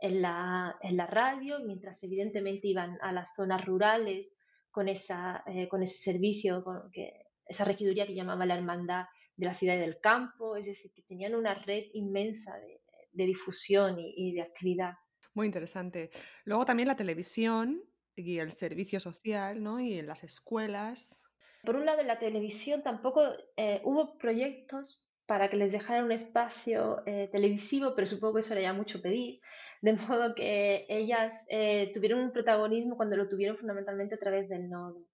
en 0.00 0.22
la, 0.22 0.76
en 0.82 0.96
la 0.96 1.06
radio, 1.06 1.60
mientras 1.60 2.02
evidentemente 2.04 2.68
iban 2.68 2.98
a 3.02 3.12
las 3.12 3.34
zonas 3.34 3.64
rurales 3.64 4.34
con, 4.70 4.88
esa, 4.88 5.42
eh, 5.46 5.68
con 5.68 5.82
ese 5.82 6.12
servicio, 6.12 6.62
con 6.62 6.90
que, 6.92 7.26
esa 7.46 7.64
regiduría 7.64 8.06
que 8.06 8.14
llamaba 8.14 8.46
la 8.46 8.56
Hermandad 8.56 9.06
de 9.36 9.46
la 9.46 9.54
Ciudad 9.54 9.74
y 9.76 9.80
del 9.80 10.00
Campo, 10.00 10.56
es 10.56 10.66
decir, 10.66 10.92
que 10.92 11.02
tenían 11.02 11.34
una 11.34 11.54
red 11.54 11.84
inmensa 11.94 12.58
de, 12.58 12.82
de 13.12 13.26
difusión 13.26 13.98
y, 13.98 14.32
de 14.32 14.42
actividad. 14.42 14.94
Muy 15.34 15.46
interesante. 15.46 16.10
Luego 16.44 16.64
también 16.64 16.88
la 16.88 16.96
televisión 16.96 17.82
y 18.14 18.38
el 18.38 18.52
servicio 18.52 19.00
social, 19.00 19.62
¿no? 19.62 19.80
Y 19.80 19.98
en 19.98 20.06
las 20.06 20.24
escuelas. 20.24 21.22
Por 21.64 21.76
un 21.76 21.86
lado, 21.86 22.00
en 22.00 22.06
la 22.06 22.18
televisión 22.18 22.82
tampoco 22.82 23.22
eh, 23.56 23.80
hubo 23.84 24.16
proyectos 24.18 25.04
para 25.28 25.48
que 25.48 25.56
les 25.56 25.70
dejaran 25.70 26.06
un 26.06 26.12
espacio 26.12 27.02
eh, 27.06 27.28
televisivo, 27.30 27.94
pero 27.94 28.08
supongo 28.08 28.34
que 28.34 28.40
eso 28.40 28.54
era 28.54 28.62
ya 28.62 28.72
mucho 28.72 29.00
pedir 29.00 29.38
de 29.80 29.92
modo 29.92 30.34
que 30.34 30.86
ellas 30.88 31.46
eh, 31.48 31.92
tuvieron 31.94 32.20
un 32.20 32.32
protagonismo 32.32 32.96
cuando 32.96 33.16
lo 33.16 33.28
tuvieron 33.28 33.56
fundamentalmente 33.56 34.16
a 34.16 34.18
través 34.18 34.48
del 34.48 34.68
nodo. 34.68 35.04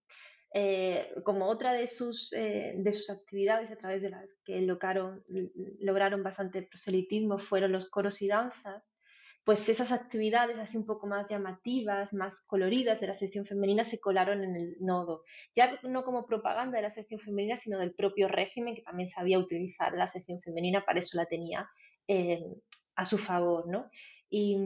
Eh, 0.56 1.12
como 1.24 1.46
otra 1.46 1.72
de 1.72 1.88
sus, 1.88 2.32
eh, 2.32 2.74
de 2.76 2.92
sus 2.92 3.10
actividades 3.10 3.72
a 3.72 3.76
través 3.76 4.02
de 4.02 4.10
las 4.10 4.36
que 4.44 4.60
lograron, 4.60 5.24
lograron 5.80 6.22
bastante 6.22 6.62
proselitismo 6.62 7.38
fueron 7.38 7.72
los 7.72 7.90
coros 7.90 8.22
y 8.22 8.28
danzas, 8.28 8.93
pues 9.44 9.68
esas 9.68 9.92
actividades 9.92 10.58
así 10.58 10.78
un 10.78 10.86
poco 10.86 11.06
más 11.06 11.28
llamativas, 11.28 12.14
más 12.14 12.40
coloridas 12.46 12.98
de 13.00 13.06
la 13.06 13.14
sección 13.14 13.44
femenina 13.44 13.84
se 13.84 14.00
colaron 14.00 14.42
en 14.42 14.56
el 14.56 14.76
nodo, 14.80 15.22
ya 15.54 15.78
no 15.82 16.02
como 16.02 16.26
propaganda 16.26 16.78
de 16.78 16.82
la 16.82 16.90
sección 16.90 17.20
femenina, 17.20 17.56
sino 17.56 17.78
del 17.78 17.94
propio 17.94 18.26
régimen 18.28 18.74
que 18.74 18.82
también 18.82 19.08
sabía 19.08 19.38
utilizar 19.38 19.92
la 19.92 20.06
sección 20.06 20.40
femenina, 20.40 20.84
para 20.84 20.98
eso 20.98 21.18
la 21.18 21.26
tenía 21.26 21.68
eh, 22.08 22.42
a 22.96 23.04
su 23.04 23.18
favor, 23.18 23.68
¿no? 23.68 23.90
¿Y 24.30 24.56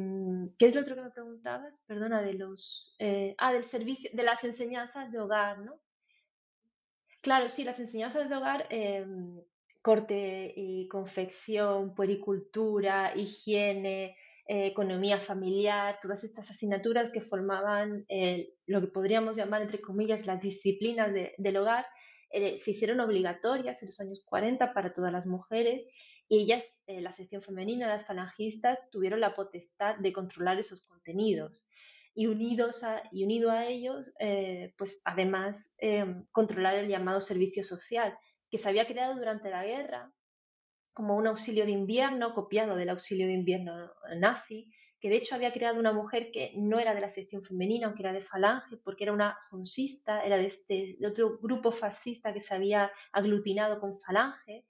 qué 0.59 0.67
es 0.67 0.75
lo 0.75 0.83
otro 0.83 0.95
que 0.95 1.03
me 1.03 1.11
preguntabas? 1.11 1.83
Perdona, 1.87 2.23
de 2.23 2.35
los... 2.35 2.95
Eh, 2.99 3.35
ah, 3.39 3.53
del 3.53 3.65
servicio, 3.65 4.11
de 4.13 4.23
las 4.23 4.45
enseñanzas 4.45 5.11
de 5.11 5.19
hogar, 5.19 5.59
¿no? 5.59 5.79
Claro, 7.21 7.49
sí, 7.49 7.65
las 7.65 7.81
enseñanzas 7.81 8.29
de 8.29 8.37
hogar, 8.37 8.67
em, 8.71 9.43
corte 9.83 10.53
y 10.57 10.89
confección, 10.89 11.95
puericultura, 11.95 13.15
higiene, 13.17 14.17
eh, 14.51 14.67
economía 14.67 15.21
familiar, 15.21 15.99
todas 16.01 16.25
estas 16.25 16.51
asignaturas 16.51 17.11
que 17.11 17.21
formaban 17.21 18.07
eh, 18.09 18.55
lo 18.65 18.81
que 18.81 18.87
podríamos 18.87 19.37
llamar, 19.37 19.61
entre 19.61 19.83
comillas, 19.83 20.25
las 20.25 20.41
disciplinas 20.41 21.13
del 21.13 21.57
hogar, 21.59 21.85
eh, 22.31 22.57
se 22.57 22.71
hicieron 22.71 23.01
obligatorias 23.01 23.83
en 23.83 23.89
los 23.89 24.01
años 24.01 24.25
40 24.25 24.73
para 24.73 24.95
todas 24.95 25.13
las 25.13 25.27
mujeres 25.27 25.87
y 26.31 26.39
ellas, 26.39 26.83
la 26.87 27.13
sección 27.13 27.43
femenina, 27.43 27.89
las 27.89 28.07
falangistas, 28.07 28.89
tuvieron 28.91 29.21
la 29.21 29.35
potestad 29.35 29.99
de 29.99 30.15
controlar 30.15 30.59
esos 30.59 30.83
contenidos. 30.83 31.67
Y, 32.15 32.27
unidos 32.27 32.85
a, 32.85 33.03
y 33.13 33.25
unido 33.25 33.51
a 33.51 33.67
ellos, 33.67 34.13
pues 34.77 35.01
además 35.07 35.77
controlar 36.33 36.75
el 36.75 36.89
llamado 36.89 37.23
servicio 37.23 37.65
social, 37.65 38.19
que 38.51 38.59
se 38.59 38.69
había 38.69 38.87
creado 38.87 39.15
durante 39.15 39.49
la 39.49 39.65
guerra 39.65 40.13
como 40.99 41.15
un 41.15 41.29
auxilio 41.29 41.65
de 41.65 41.71
invierno 41.71 42.35
copiado 42.35 42.75
del 42.75 42.89
auxilio 42.89 43.29
de 43.29 43.33
invierno 43.33 43.73
nazi, 44.19 44.69
que 45.01 45.09
de 45.09 45.17
hecho 45.19 45.37
había 45.37 45.53
creado 45.53 45.79
una 45.79 45.93
mujer 45.93 46.33
que 46.33 46.55
no 46.57 46.81
era 46.81 46.93
de 46.93 47.01
la 47.01 47.09
sección 47.09 47.45
femenina, 47.45 47.87
aunque 47.87 48.03
era 48.03 48.13
de 48.13 48.25
falange, 48.25 48.79
porque 48.83 49.05
era 49.05 49.13
una 49.13 49.39
jonsista, 49.49 50.25
era 50.25 50.37
de, 50.37 50.47
este, 50.47 50.99
otro 51.07 51.39
grupo 51.39 51.71
fascista 51.71 52.33
que 52.33 52.41
se 52.41 52.53
había 52.53 52.91
aglutinado 53.13 53.79
con 53.79 54.01
falange, 54.01 54.65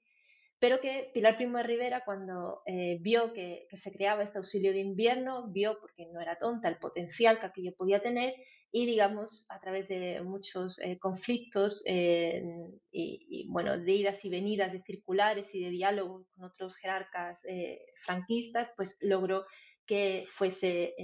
pero 0.58 0.82
que 0.82 1.10
Pilar 1.14 1.36
Primo 1.36 1.56
de 1.56 1.64
Rivera, 1.64 2.04
cuando 2.04 2.60
eh, 2.66 2.98
vio 3.00 3.32
que, 3.32 3.66
se 3.72 3.90
creaba 3.90 4.22
este 4.22 4.36
auxilio 4.36 4.72
de 4.72 4.80
invierno, 4.80 5.48
vio, 5.50 5.78
porque 5.80 6.04
no 6.12 6.20
era 6.20 6.36
tonta, 6.36 6.68
el 6.68 6.76
potencial 6.76 7.40
que 7.40 7.46
aquello 7.46 7.74
podía 7.74 8.02
tener 8.02 8.34
y 8.70 8.84
digamos 8.84 9.46
a 9.50 9.60
través 9.60 9.88
de 9.88 10.20
muchos 10.22 10.78
eh, 10.80 10.98
conflictos 10.98 11.82
eh, 11.86 12.42
y, 12.90 13.46
bueno 13.48 13.78
de 13.78 13.92
idas 13.92 14.24
y 14.24 14.30
venidas 14.30 14.72
de 14.72 14.82
circulares 14.82 15.54
y 15.54 15.64
de 15.64 15.70
diálogo 15.70 16.26
con 16.34 16.44
otros 16.44 16.76
jerarcas 16.76 17.44
eh, 17.46 17.80
franquistas 17.96 18.68
pues 18.76 18.98
logró 19.00 19.46
que 19.86 20.26
fuese 20.28 20.94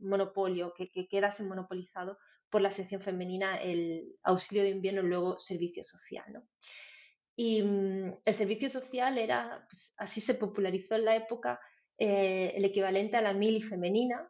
monopolio 0.00 0.74
que, 0.74 0.90
quedase 1.08 1.44
monopolizado 1.44 2.18
por 2.50 2.62
la 2.62 2.72
sección 2.72 3.00
femenina 3.00 3.56
el 3.62 4.16
auxilio 4.24 4.64
de 4.64 4.70
invierno 4.70 5.02
y 5.02 5.06
luego 5.06 5.38
servicio 5.38 5.84
social 5.84 6.24
¿no? 6.32 6.42
y 7.36 7.62
mm, 7.62 8.22
el 8.24 8.34
servicio 8.34 8.68
social 8.68 9.18
era 9.18 9.64
pues, 9.70 9.94
así 9.98 10.20
se 10.20 10.34
popularizó 10.34 10.96
en 10.96 11.04
la 11.04 11.14
época 11.14 11.60
el 11.96 12.64
equivalente 12.64 13.16
a 13.16 13.22
la 13.22 13.34
mili 13.34 13.60
femenina 13.60 14.28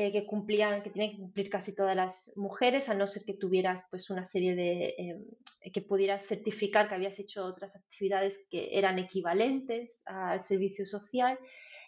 eh, 0.00 0.12
que 0.12 0.26
cumplían, 0.26 0.80
que 0.80 0.90
tenían 0.90 1.10
que 1.10 1.16
cumplir 1.16 1.50
casi 1.50 1.74
todas 1.74 1.96
las 1.96 2.32
mujeres, 2.36 2.88
a 2.88 2.94
no 2.94 3.08
ser 3.08 3.24
que 3.26 3.34
tuvieras 3.34 3.88
pues 3.90 4.10
una 4.10 4.22
serie 4.22 4.54
de, 4.54 4.94
em, 4.96 5.24
que 5.72 5.82
pudieras 5.82 6.24
certificar 6.24 6.88
que 6.88 6.94
habías 6.94 7.18
hecho 7.18 7.44
otras 7.44 7.74
actividades 7.74 8.46
que 8.48 8.78
eran 8.78 9.00
equivalentes 9.00 10.02
al 10.06 10.40
servicio 10.40 10.84
social 10.84 11.36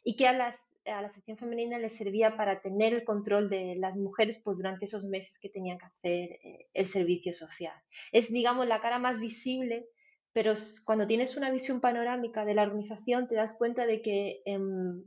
y 0.02 0.16
que 0.16 0.26
a, 0.26 0.32
las, 0.32 0.80
a 0.86 1.00
la 1.02 1.08
sección 1.08 1.38
femenina 1.38 1.78
les 1.78 1.96
servía 1.96 2.36
para 2.36 2.61
tener 2.61 2.94
el 2.94 3.04
control 3.04 3.48
de 3.48 3.76
las 3.76 3.96
mujeres 3.96 4.42
pues, 4.44 4.56
durante 4.56 4.86
esos 4.86 5.04
meses 5.04 5.38
que 5.38 5.48
tenían 5.48 5.78
que 5.78 5.86
hacer 5.86 6.30
eh, 6.42 6.68
el 6.74 6.88
servicio 6.88 7.32
social. 7.32 7.76
Es, 8.11 8.32
digamos, 8.32 8.66
la 8.66 8.80
cara 8.80 8.98
más 8.98 9.20
visible 9.20 9.86
pero 10.32 10.54
cuando 10.84 11.06
tienes 11.06 11.36
una 11.36 11.50
visión 11.50 11.80
panorámica 11.80 12.44
de 12.44 12.54
la 12.54 12.62
organización 12.62 13.28
te 13.28 13.34
das 13.36 13.56
cuenta 13.58 13.86
de 13.86 14.00
que 14.00 14.42
em, 14.46 15.04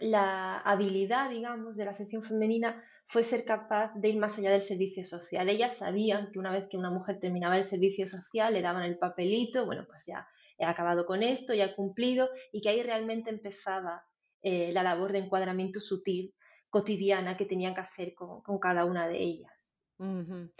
la 0.00 0.58
habilidad, 0.58 1.30
digamos, 1.30 1.76
de 1.76 1.84
la 1.84 1.92
sección 1.92 2.22
femenina 2.22 2.82
fue 3.06 3.22
ser 3.22 3.44
capaz 3.44 3.94
de 3.94 4.10
ir 4.10 4.18
más 4.18 4.38
allá 4.38 4.50
del 4.50 4.60
servicio 4.60 5.04
social. 5.04 5.48
Ellas 5.48 5.78
sabían 5.78 6.30
que 6.30 6.38
una 6.38 6.52
vez 6.52 6.68
que 6.68 6.76
una 6.76 6.90
mujer 6.90 7.18
terminaba 7.18 7.56
el 7.56 7.64
servicio 7.64 8.06
social, 8.06 8.52
le 8.52 8.62
daban 8.62 8.82
el 8.82 8.98
papelito, 8.98 9.64
bueno, 9.64 9.86
pues 9.86 10.04
ya 10.06 10.28
he 10.58 10.66
acabado 10.66 11.06
con 11.06 11.22
esto, 11.22 11.54
ya 11.54 11.66
he 11.66 11.74
cumplido, 11.74 12.28
y 12.52 12.60
que 12.60 12.68
ahí 12.68 12.82
realmente 12.82 13.30
empezaba 13.30 14.04
eh, 14.42 14.72
la 14.72 14.82
labor 14.82 15.12
de 15.12 15.20
encuadramiento 15.20 15.80
sutil 15.80 16.34
cotidiana 16.68 17.36
que 17.36 17.46
tenían 17.46 17.74
que 17.74 17.80
hacer 17.80 18.14
con, 18.14 18.58
cada 18.58 18.84
una 18.84 19.08
de 19.08 19.22
ellas. 19.22 19.78
Mm. 20.00 20.50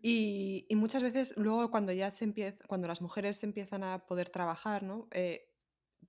y, 0.00 0.66
muchas 0.70 1.02
veces 1.02 1.34
luego 1.36 1.70
cuando 1.70 1.92
ya 1.92 2.10
se 2.10 2.24
empieza, 2.24 2.56
cuando 2.66 2.88
las 2.88 3.02
mujeres 3.02 3.42
empiezan 3.42 3.82
a 3.82 4.06
poder 4.06 4.30
trabajar, 4.30 4.84
¿no? 4.84 5.06
Eh, 5.10 5.49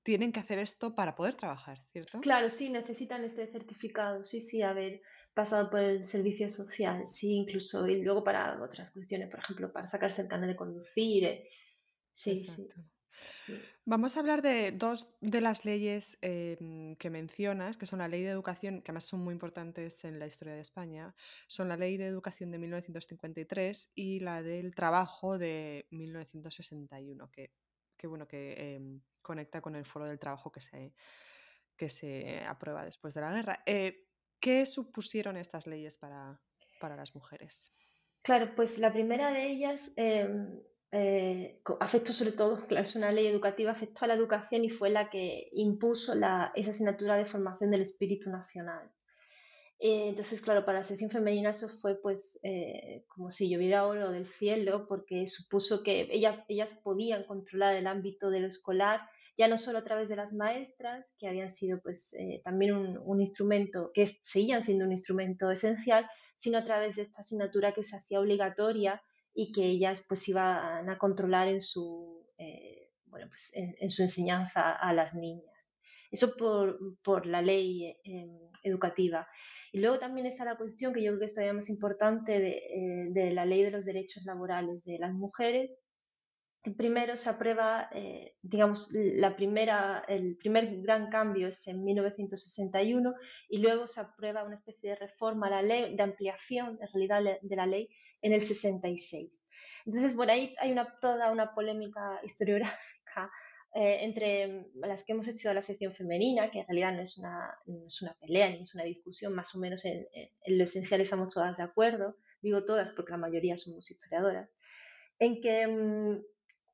tienen 0.04 0.32
que 0.32 0.40
hacer 0.40 0.60
esto 0.60 0.96
para 0.96 1.16
poder 1.16 1.36
trabajar, 1.36 1.86
¿cierto? 1.92 2.20
Claro, 2.22 2.50
sí, 2.50 2.70
necesitan 2.70 3.24
este 3.24 3.48
certificado, 3.48 4.24
sí, 4.24 4.42
sí, 4.42 4.62
haber 4.62 5.02
pasado 5.34 5.70
por 5.70 5.80
el 5.80 6.06
servicio 6.06 6.50
social, 6.50 7.08
sí, 7.08 7.34
incluso, 7.34 7.88
y 7.88 8.02
luego 8.02 8.24
para 8.24 8.62
otras 8.62 8.92
cuestiones, 8.92 9.30
por 9.30 9.40
ejemplo, 9.40 9.72
para 9.72 9.88
sacarse 9.88 10.24
el 10.24 10.28
carnet 10.28 10.50
de 10.50 10.56
conducir, 10.56 11.24
eh, 11.24 11.48
sí, 12.14 12.40
sí. 12.40 12.68
Vamos 13.86 14.16
a 14.16 14.22
hablar 14.22 14.42
de 14.42 14.72
dos 14.72 15.16
de 15.22 15.42
las 15.42 15.66
leyes 15.66 16.18
em, 16.22 16.96
que 16.96 17.10
mencionas, 17.10 17.78
que 17.78 17.86
son 17.86 18.00
la 18.00 18.08
ley 18.08 18.24
de 18.24 18.30
educación, 18.30 18.82
que 18.82 18.92
además 18.92 19.06
son 19.06 19.22
muy 19.22 19.34
importantes 19.34 20.06
en 20.06 20.20
la 20.20 20.28
historia 20.28 20.54
de 20.54 20.62
España, 20.62 21.16
son 21.48 21.68
la 21.68 21.78
ley 21.78 21.98
de 21.98 22.06
educación 22.08 22.52
de 22.52 22.60
1953 22.60 23.92
y 23.96 24.20
la 24.20 24.44
del 24.44 24.76
trabajo 24.76 25.38
de 25.38 25.88
1961, 25.92 27.30
que, 27.32 27.52
que 27.98 28.08
bueno, 28.08 28.28
que 28.28 28.76
em, 28.76 29.02
conecta 29.22 29.62
con 29.62 29.76
el 29.76 29.86
foro 29.86 30.06
del 30.06 30.20
trabajo 30.20 30.52
que 30.52 30.62
se, 30.62 30.94
que 31.76 31.90
se 31.90 32.44
aprueba 32.46 32.86
después 32.86 33.14
de 33.14 33.22
la 33.22 33.34
guerra. 33.34 33.64
Eh, 33.66 34.08
¿Qué 34.40 34.66
supusieron 34.66 35.38
estas 35.38 35.68
leyes 35.68 35.98
para, 35.98 36.42
para, 36.80 36.96
las 36.96 37.14
mujeres? 37.14 37.72
Claro, 38.24 38.56
pues 38.56 38.80
la 38.80 38.92
primera 38.92 39.32
de 39.32 39.52
ellas 39.52 39.94
em, 39.96 40.60
eh, 40.92 41.62
afectó 41.80 42.12
sobre 42.12 42.32
todo, 42.32 42.60
es 42.78 42.96
una 42.96 43.12
ley 43.12 43.28
educativa, 43.28 43.72
afectó 43.72 44.06
a 44.06 44.08
la 44.08 44.16
educación 44.16 44.66
y 44.66 44.70
fue 44.70 44.90
la 44.90 45.10
que 45.10 45.50
impuso 45.54 46.14
esa 46.14 46.72
asignatura 46.72 47.18
de 47.18 47.26
formación 47.26 47.72
del 47.72 47.82
espíritu 47.82 48.30
nacional. 48.30 48.92
Eh, 49.84 50.10
entonces, 50.10 50.42
claro, 50.42 50.64
para 50.64 50.78
la 50.78 50.84
sección 50.84 51.10
femenina 51.10 51.50
eso 51.50 51.68
fue 51.68 52.00
pues 52.00 52.40
eh, 52.44 53.04
como 53.08 53.32
si 53.32 53.50
lloviera 53.50 53.88
oro 53.88 54.12
del 54.12 54.28
cielo, 54.28 54.86
porque 54.88 55.26
supuso 55.26 55.82
que 55.82 56.08
ellas 56.12 56.80
podían 56.84 57.24
controlar 57.24 57.76
el 57.76 57.88
ámbito 57.88 58.30
de 58.30 58.42
lo 58.42 58.48
escolar, 58.48 59.02
ya 59.36 59.48
no 59.48 59.58
solo 59.58 59.80
a 59.80 59.84
través 59.84 60.08
de 60.08 60.18
las 60.18 60.34
maestras, 60.34 61.16
que 61.18 61.28
habían 61.28 61.50
sido 61.50 61.82
pues 61.82 62.14
eh, 62.14 62.42
también 62.44 62.74
un, 62.76 63.22
instrumento, 63.22 63.92
que 63.92 64.06
seguían 64.06 64.62
siendo 64.62 64.86
un 64.86 64.92
instrumento 64.92 65.50
esencial, 65.50 66.08
sino 66.36 66.60
a 66.60 66.64
través 66.64 66.98
de 66.98 67.02
esta 67.04 67.22
asignatura 67.22 67.74
que 67.74 67.84
se 67.84 67.96
hacía 67.96 68.20
obligatoria 68.20 69.02
y 69.34 69.52
que 69.52 69.66
ellas 69.66 70.06
pues 70.08 70.30
iban 70.30 70.92
a 70.92 70.98
controlar 71.00 71.48
en 71.48 71.60
su, 71.60 72.28
bueno, 73.08 73.28
pues, 73.30 73.54
en 73.56 73.90
su 73.90 74.04
enseñanza 74.04 74.74
a 74.74 74.94
las 74.94 75.16
niñas. 75.16 75.51
Eso 76.12 76.36
por, 76.36 76.78
por 77.02 77.26
la 77.26 77.42
ley 77.42 77.96
eh, 78.04 78.50
educativa. 78.64 79.28
Y 79.72 79.80
luego 79.80 79.98
también 79.98 80.28
está 80.28 80.44
la 80.44 80.58
cuestión 80.58 80.94
que 80.94 81.02
yo 81.02 81.12
creo 81.12 81.20
que 81.20 81.26
es 81.26 81.34
todavía 81.34 81.54
más 81.54 81.70
importante 81.70 82.40
de, 82.40 82.58
eh, 82.58 83.08
de 83.12 83.32
la 83.32 83.46
ley 83.46 83.64
de 83.64 83.72
los 83.72 83.86
derechos 83.86 84.24
laborales 84.26 84.84
de 84.84 85.00
las 85.00 85.14
mujeres. 85.14 85.78
Primero 86.78 87.18
se 87.18 87.30
aprueba, 87.30 87.90
eh, 87.94 88.36
digamos, 88.42 88.92
la 88.94 89.36
primera, 89.36 90.04
el 90.08 90.38
primer 90.38 90.82
gran 90.82 91.10
cambio 91.10 91.48
es 91.48 91.68
en 91.68 91.84
1961 91.84 93.16
y 93.50 93.58
luego 93.60 93.88
se 93.88 94.02
aprueba 94.02 94.44
una 94.44 94.56
especie 94.56 94.92
de 94.92 94.96
reforma 94.98 95.48
a 95.48 95.50
la 95.50 95.62
ley, 95.64 95.96
de 95.96 96.04
ampliación 96.04 96.78
en 96.80 96.88
realidad 96.94 97.40
de 97.42 97.56
la 97.56 97.66
ley 97.66 97.90
en 98.22 98.34
el 98.34 98.42
66. 98.42 99.44
Entonces, 99.86 100.14
por 100.14 100.30
ahí 100.30 100.54
hay 100.60 100.72
una, 100.72 101.00
toda 101.00 101.32
una 101.32 101.56
polémica 101.56 102.20
historiográfica 102.24 103.32
eh, 103.74 104.04
entre 104.04 104.70
las 104.76 105.06
que 105.06 105.14
hemos 105.14 105.30
hecho 105.30 105.50
a 105.50 105.54
la 105.54 105.62
sección 105.62 105.94
femenina, 105.94 106.52
que 106.52 106.60
en 106.60 106.68
realidad 106.68 106.94
no 106.94 107.02
es 107.02 107.18
una, 107.18 107.58
no 107.68 107.86
es 107.86 108.02
una 108.02 108.14
pelea 108.20 108.50
ni 108.50 108.64
es 108.64 108.76
una 108.76 108.84
discusión, 108.84 109.34
más 109.34 109.56
o 109.56 109.60
menos 109.60 109.86
en, 109.86 110.08
lo 110.46 110.66
esencial 110.66 111.00
estamos 111.00 111.34
todas 111.34 111.56
de 111.56 111.64
acuerdo, 111.64 112.18
digo 112.42 112.66
todas 112.66 112.92
porque 112.92 113.12
la 113.12 113.18
mayoría 113.18 113.56
somos 113.56 113.90
historiadoras, 113.90 114.50
en 115.20 115.40
que, 115.40 115.68
mm, 115.68 116.22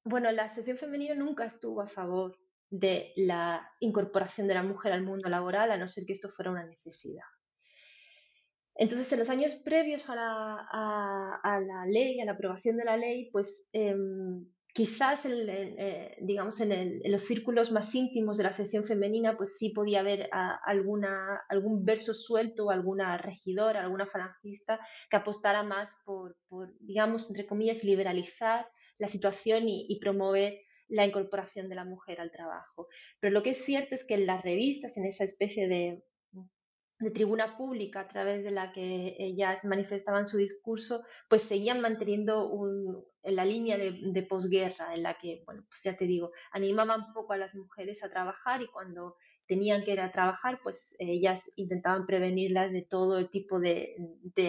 bueno, 0.05 0.31
la 0.31 0.49
sección 0.49 0.77
femenina 0.77 1.13
nunca 1.13 1.45
estuvo 1.45 1.81
a 1.81 1.87
favor 1.87 2.35
de 2.71 3.13
la 3.15 3.71
incorporación 3.79 4.47
de 4.47 4.55
la 4.55 4.63
mujer 4.63 4.91
al 4.91 5.03
mundo 5.03 5.29
laboral, 5.29 5.69
a 5.69 5.77
no 5.77 5.87
ser 5.87 6.05
que 6.07 6.13
esto 6.13 6.29
fuera 6.29 6.49
una 6.49 6.65
necesidad. 6.65 7.25
Entonces, 8.73 9.11
en 9.13 9.19
los 9.19 9.29
años 9.29 9.55
previos 9.55 10.09
a 10.09 10.15
la, 10.15 11.85
ley, 11.87 12.19
a 12.21 12.25
la 12.25 12.31
aprobación 12.31 12.77
de 12.77 12.85
la 12.85 12.97
ley, 12.97 13.29
pues 13.31 13.69
em, 13.73 14.47
quizás, 14.77 15.25
eh, 15.25 16.15
digamos, 16.21 16.61
en, 16.61 17.01
los 17.03 17.23
círculos 17.23 17.71
más 17.71 17.95
íntimos 17.95 18.37
de 18.37 18.43
la 18.43 18.53
sección 18.53 18.85
femenina, 18.85 19.35
pues 19.35 19.57
sí 19.57 19.71
podía 19.71 20.01
haber 20.01 20.29
alguna, 20.31 21.41
algún 21.49 21.83
verso 21.83 22.13
suelto, 22.13 22.69
alguna 22.69 23.17
regidora, 23.17 23.81
alguna 23.81 24.05
falangista 24.05 24.79
que 25.09 25.17
apostara 25.17 25.63
más 25.63 26.03
por, 26.05 26.37
digamos, 26.79 27.27
entre 27.31 27.47
comillas, 27.47 27.83
liberalizar 27.83 28.67
la 28.99 29.07
situación 29.07 29.63
y 29.67 29.99
promover 29.99 30.59
la 30.89 31.07
incorporación 31.07 31.69
de 31.69 31.75
la 31.75 31.83
mujer 31.83 32.21
al 32.21 32.31
trabajo. 32.31 32.87
Pero 33.19 33.33
lo 33.33 33.41
que 33.41 33.49
es 33.51 33.65
cierto 33.65 33.95
es 33.95 34.05
que 34.05 34.13
en 34.13 34.27
las 34.27 34.43
revistas, 34.43 34.95
en 34.97 35.05
esa 35.05 35.23
especie 35.23 35.67
de, 35.67 36.03
de 36.99 37.11
tribuna 37.11 37.57
pública 37.57 38.01
a 38.01 38.07
través 38.07 38.43
de 38.43 38.51
la 38.51 38.71
que 38.71 39.15
ellas 39.19 39.65
manifestaban 39.65 40.25
su 40.25 40.37
discurso, 40.37 41.03
pues 41.29 41.43
seguían 41.43 41.79
manteniendo 41.79 42.49
un, 42.49 43.03
la 43.23 43.45
línea 43.45 43.77
de, 43.77 44.23
posguerra, 44.23 44.95
en 44.95 45.03
la 45.03 45.17
que, 45.17 45.43
bueno, 45.45 45.63
pues 45.67 45.83
ya 45.83 45.95
te 45.95 46.05
digo, 46.05 46.31
animaban 46.51 47.13
poco 47.13 47.33
a 47.33 47.37
las 47.37 47.55
mujeres 47.55 48.03
a 48.03 48.09
trabajar 48.09 48.61
y 48.63 48.67
cuando 48.67 49.15
tenían 49.45 49.83
que 49.83 49.93
ir 49.93 50.01
a 50.01 50.11
trabajar, 50.11 50.59
pues 50.63 50.95
ellas 50.99 51.51
intentaban 51.55 52.07
prevenirlas 52.07 52.71
de 52.71 52.81
todo 52.81 53.19
el 53.19 53.29
tipo 53.29 53.59
de, 53.59 53.95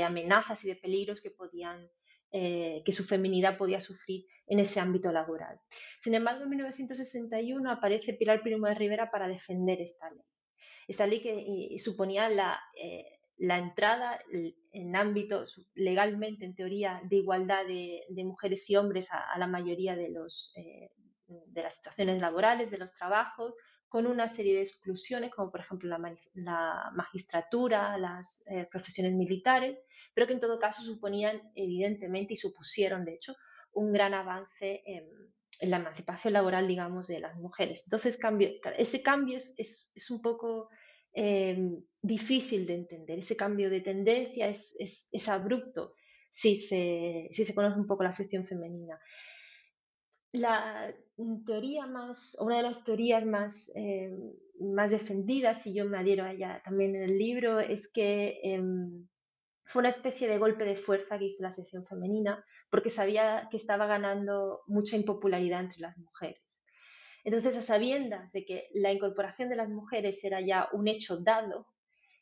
amenazas 0.04 0.64
y 0.64 0.68
de 0.68 0.76
peligros 0.76 1.20
que 1.20 1.30
podían, 1.30 1.86
eh, 2.32 2.82
que 2.84 2.92
su 2.92 3.04
feminidad 3.04 3.58
podía 3.58 3.80
sufrir 3.80 4.24
en 4.46 4.58
ese 4.58 4.80
ámbito 4.80 5.12
laboral. 5.12 5.60
Sin 6.00 6.14
embargo, 6.14 6.44
en 6.44 6.50
1961 6.50 7.70
aparece 7.70 8.14
Pilar 8.14 8.40
Primo 8.42 8.66
de 8.66 8.74
Rivera 8.74 9.10
para 9.10 9.28
defender 9.28 9.82
esta 9.82 10.10
ley 10.10 10.24
esta 10.88 11.06
ley 11.06 11.20
que 11.20 11.78
suponía 11.78 12.28
la, 12.30 12.58
eh, 12.74 13.20
entrada 13.38 14.18
en 14.72 14.96
ámbito 14.96 15.44
legalmente, 15.74 16.46
en 16.46 16.54
teoría, 16.54 17.00
de 17.04 17.16
igualdad 17.16 17.66
de, 17.66 18.24
mujeres 18.24 18.68
y 18.70 18.76
hombres 18.76 19.10
a, 19.12 19.38
la 19.38 19.46
mayoría 19.46 19.94
de, 19.94 20.08
los, 20.08 20.54
eh, 20.56 20.90
de 21.26 21.62
las 21.62 21.76
situaciones 21.76 22.20
laborales, 22.20 22.70
de 22.70 22.78
los 22.78 22.94
trabajos, 22.94 23.54
con 23.88 24.06
una 24.06 24.28
serie 24.28 24.54
de 24.54 24.62
exclusiones, 24.62 25.30
como 25.30 25.50
por 25.50 25.60
ejemplo 25.60 25.88
la, 26.34 26.90
magistratura, 26.94 27.96
las 27.98 28.42
eh, 28.46 28.66
profesiones 28.70 29.14
militares, 29.14 29.78
pero 30.14 30.26
que 30.26 30.32
en 30.32 30.40
todo 30.40 30.58
caso 30.58 30.82
suponían 30.82 31.52
evidentemente 31.54 32.32
y 32.32 32.36
supusieron, 32.36 33.04
de 33.04 33.14
hecho, 33.14 33.34
un 33.72 33.92
gran 33.92 34.14
avance 34.14 34.82
en 34.86 35.04
la 35.62 35.78
emancipación 35.78 36.32
laboral, 36.32 36.68
digamos, 36.68 37.08
de 37.08 37.20
las 37.20 37.36
mujeres. 37.36 37.84
Entonces, 37.84 38.18
ese 38.78 39.02
cambio 39.02 39.36
es, 39.36 39.92
es, 39.94 40.10
un 40.10 40.22
poco 40.22 40.68
em, 41.12 41.82
difícil 42.02 42.66
de 42.66 42.74
entender. 42.74 43.18
Ese 43.18 43.36
cambio 43.36 43.70
de 43.70 43.80
tendencia 43.80 44.48
es, 44.48 44.76
es 45.12 45.28
abrupto 45.28 45.94
si 46.30 46.56
se, 46.56 47.28
si 47.32 47.44
se, 47.44 47.54
conoce 47.54 47.78
un 47.78 47.86
poco 47.86 48.02
la 48.02 48.12
sección 48.12 48.46
femenina. 48.46 49.00
La 50.32 50.94
teoría 51.46 51.86
más, 51.86 52.36
una 52.40 52.58
de 52.58 52.62
las 52.62 52.84
teorías 52.84 53.24
más, 53.24 53.72
em, 53.74 54.32
más 54.60 54.90
defendidas, 54.90 55.66
y 55.66 55.74
yo 55.74 55.86
me 55.86 55.98
adhiero 55.98 56.24
a 56.24 56.32
ella 56.32 56.62
también 56.64 56.94
en 56.96 57.02
el 57.02 57.18
libro, 57.18 57.60
es 57.60 57.90
que 57.90 58.40
em, 58.42 59.08
fue 59.68 59.80
una 59.80 59.90
especie 59.90 60.26
de 60.26 60.38
golpe 60.38 60.64
de 60.64 60.76
fuerza 60.76 61.18
que 61.18 61.26
hizo 61.26 61.42
la 61.42 61.50
sección 61.50 61.84
femenina 61.84 62.42
porque 62.70 62.88
sabía 62.88 63.48
que 63.50 63.58
estaba 63.58 63.86
ganando 63.86 64.62
mucha 64.66 64.96
impopularidad 64.96 65.60
entre 65.60 65.80
las 65.80 65.98
mujeres. 65.98 66.62
Entonces, 67.22 67.54
a 67.54 67.60
sabiendas 67.60 68.32
de 68.32 68.46
que 68.46 68.68
la 68.72 68.92
incorporación 68.92 69.50
de 69.50 69.56
las 69.56 69.68
mujeres 69.68 70.24
era 70.24 70.40
ya 70.40 70.70
un 70.72 70.88
hecho 70.88 71.20
dado, 71.20 71.66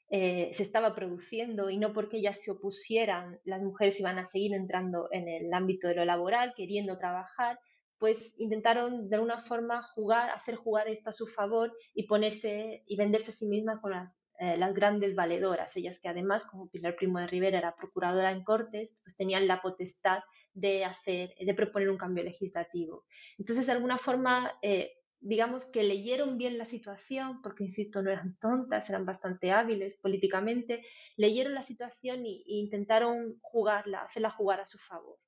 eh, 0.09 0.51
se 0.53 0.65
estaba 0.65 0.93
produciendo 0.93 1.71
y 1.71 1.79
no 1.79 1.93
porque 1.93 2.17
ellas 2.17 2.43
se 2.43 2.51
opusieran, 2.51 3.39
las 3.45 3.63
mujeres 3.63 4.01
iban 4.01 4.19
a 4.19 4.25
seguir 4.25 4.53
entrando 4.53 5.09
en 5.13 5.29
el 5.29 5.55
ámbito 5.55 5.87
de 5.87 5.95
lo 5.95 6.05
laboral, 6.05 6.53
queriendo 6.57 6.99
trabajar, 6.99 7.61
pues 7.99 8.41
intentaron 8.41 9.09
de 9.09 9.15
alguna 9.15 9.39
forma 9.39 9.85
jugar, 9.95 10.31
hacer 10.31 10.57
jugar 10.57 10.89
esto 10.89 11.11
a 11.11 11.13
su 11.13 11.29
favor 11.29 11.73
y 11.95 12.09
ponerse 12.09 12.83
y 12.87 12.97
venderse 12.97 13.31
a 13.31 13.35
sí 13.35 13.47
mismas 13.47 13.81
con 13.81 13.93
las 13.93 14.19
eh, 14.39 14.57
las 14.57 14.75
grandes 14.75 15.15
valedoras, 15.15 15.77
ellas 15.77 16.01
que 16.01 16.09
además, 16.09 16.47
como 16.47 16.71
Pilar 16.71 16.97
Primo 16.97 17.19
de 17.19 17.27
Rivera 17.27 17.59
era 17.59 17.77
procuradora 17.77 18.33
en 18.33 18.45
Cortes, 18.45 19.01
pues 19.03 19.17
tenían 19.17 19.47
la 19.47 19.61
potestad 19.61 20.21
de 20.53 20.85
hacer, 20.85 21.35
de 21.39 21.55
proponer 21.55 21.91
un 21.91 21.99
cambio 21.99 22.25
legislativo. 22.25 23.05
Entonces, 23.39 23.67
de 23.67 23.73
alguna 23.73 23.99
forma, 23.99 24.53
eh, 24.63 24.93
digamos 25.21 25.65
que 25.65 25.83
leyeron 25.83 26.39
bien 26.39 26.59
la 26.59 26.65
situación, 26.65 27.43
porque 27.43 27.65
insisto, 27.65 28.03
no 28.03 28.11
eran 28.11 28.37
tontas, 28.39 28.89
eran 28.91 29.05
bastante 29.05 29.53
hábiles 29.53 29.97
políticamente, 29.97 30.85
leyeron 31.17 31.55
la 31.55 31.63
situación 31.63 32.25
e 32.25 32.43
intentaron 32.47 33.39
jugarla, 33.43 34.03
hacerla 34.03 34.31
jugar 34.31 34.61
a 34.61 34.67
su 34.67 34.79
favor. 34.79 35.19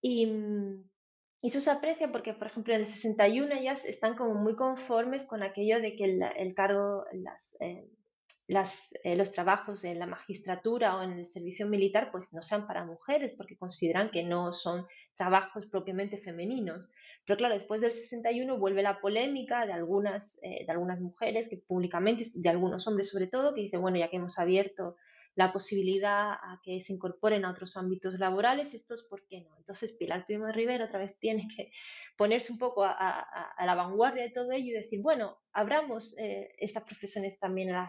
Y, 0.00 0.32
eso 1.42 1.60
se 1.60 1.70
aprecia 1.70 2.12
porque, 2.12 2.34
por 2.34 2.48
ejemplo, 2.48 2.74
en 2.74 2.82
el 2.82 2.86
61 2.86 3.54
ellas 3.54 3.86
están 3.86 4.14
como 4.14 4.34
muy 4.34 4.56
conformes 4.56 5.24
con 5.24 5.42
aquello 5.42 5.80
de 5.80 5.96
que 5.96 6.04
el, 6.04 6.54
cargo, 6.54 7.06
las, 7.12 7.56
eh, 7.60 7.88
eh, 9.04 9.16
los 9.16 9.30
trabajos 9.30 9.84
en 9.84 9.98
la 10.00 10.06
magistratura 10.06 10.96
o 10.96 11.02
en 11.02 11.12
el 11.12 11.26
servicio 11.26 11.68
militar 11.68 12.10
pues 12.10 12.34
no 12.34 12.42
sean 12.42 12.66
para 12.66 12.84
mujeres 12.84 13.32
porque 13.36 13.56
consideran 13.56 14.10
que 14.10 14.24
no 14.24 14.52
son 14.52 14.86
trabajos 15.14 15.66
propiamente 15.66 16.18
femeninos. 16.18 16.88
Pero 17.24 17.36
claro, 17.36 17.54
después 17.54 17.80
del 17.80 17.92
61 17.92 18.58
vuelve 18.58 18.82
la 18.82 19.00
polémica 19.00 19.66
de 19.66 19.72
algunas, 19.72 20.40
eh, 20.42 20.64
de 20.66 20.72
algunas 20.72 21.00
mujeres 21.00 21.48
que 21.48 21.58
públicamente, 21.58 22.24
de 22.34 22.48
algunos 22.48 22.88
hombres 22.88 23.10
sobre 23.10 23.28
todo, 23.28 23.54
que 23.54 23.60
dicen, 23.60 23.82
bueno, 23.82 23.98
ya 23.98 24.08
que 24.08 24.16
hemos 24.16 24.38
abierto 24.38 24.96
la 25.40 25.54
posibilidad 25.54 26.32
a 26.32 26.60
que 26.62 26.82
se 26.82 26.92
incorporen 26.92 27.46
a 27.46 27.50
otros 27.50 27.74
ámbitos 27.78 28.18
laborales, 28.18 28.74
estos, 28.74 29.06
¿por 29.08 29.26
qué 29.26 29.40
no? 29.40 29.56
Entonces 29.56 29.92
Pilar 29.92 30.26
Primo 30.26 30.46
Rivera 30.52 30.84
otra 30.84 30.98
vez 30.98 31.18
tiene 31.18 31.48
que 31.56 31.72
ponerse 32.14 32.52
un 32.52 32.58
poco 32.58 32.84
a, 32.84 33.54
la 33.58 33.74
vanguardia 33.74 34.24
de 34.24 34.32
todo 34.32 34.52
ello 34.52 34.68
y 34.68 34.82
decir, 34.82 35.00
bueno, 35.00 35.38
abramos 35.54 36.14
eh, 36.18 36.54
estas 36.58 36.84
profesiones 36.84 37.38
también 37.38 37.70
a 37.70 37.88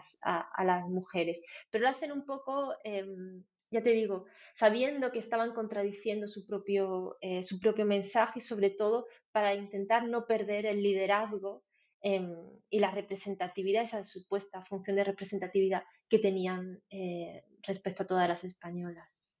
las, 0.64 0.88
mujeres, 0.88 1.44
pero 1.70 1.82
lo 1.82 1.90
hacen 1.90 2.10
un 2.10 2.24
poco, 2.24 2.74
em, 2.84 3.44
ya 3.70 3.82
te 3.82 3.90
digo, 3.90 4.24
sabiendo 4.54 5.12
que 5.12 5.18
estaban 5.18 5.52
contradiciendo 5.52 6.28
su 6.28 6.46
propio, 6.46 7.18
eh, 7.20 7.42
su 7.42 7.60
propio 7.60 7.84
mensaje 7.84 8.38
y 8.38 8.42
sobre 8.42 8.70
todo 8.70 9.08
para 9.30 9.54
intentar 9.54 10.08
no 10.08 10.24
perder 10.24 10.64
el 10.64 10.82
liderazgo 10.82 11.62
em, 12.02 12.34
y 12.68 12.78
la 12.78 12.90
representatividad, 12.90 13.82
esa 13.82 14.04
supuesta 14.04 14.64
función 14.64 14.96
de 14.96 15.04
representatividad 15.04 15.84
que 16.08 16.18
tenían 16.18 16.82
eh, 16.90 17.44
respecto 17.62 18.02
a 18.02 18.06
todas 18.06 18.28
las 18.28 18.44
españolas. 18.44 19.32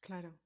Claro. 0.00 0.38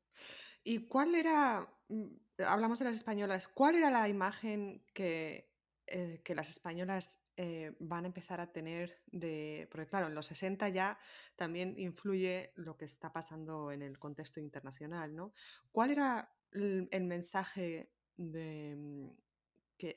¿Y 0.62 0.86
cuál 0.86 1.14
era, 1.14 1.68
mm, 1.88 2.06
hablamos 2.46 2.78
de 2.78 2.84
las 2.86 2.94
españolas, 2.94 3.48
cuál 3.48 3.74
era 3.76 3.90
la 3.90 4.08
imagen 4.08 4.84
que, 4.92 5.50
eh, 5.86 6.20
que 6.22 6.34
las 6.34 6.50
españolas 6.50 7.18
eh, 7.36 7.74
van 7.78 8.04
a 8.04 8.08
empezar 8.08 8.38
a 8.38 8.52
tener 8.52 9.00
de, 9.06 9.66
porque 9.70 9.86
claro, 9.86 10.08
en 10.08 10.14
los 10.14 10.26
60 10.26 10.68
ya 10.68 10.98
también 11.36 11.74
influye 11.78 12.52
lo 12.56 12.76
que 12.76 12.84
está 12.84 13.12
pasando 13.12 13.72
en 13.72 13.80
el 13.80 13.98
contexto 13.98 14.40
internacional, 14.40 15.16
¿no? 15.16 15.32
¿Cuál 15.72 15.92
era 15.92 16.32
el, 16.52 17.04
mensaje 17.04 17.90
de, 18.16 19.10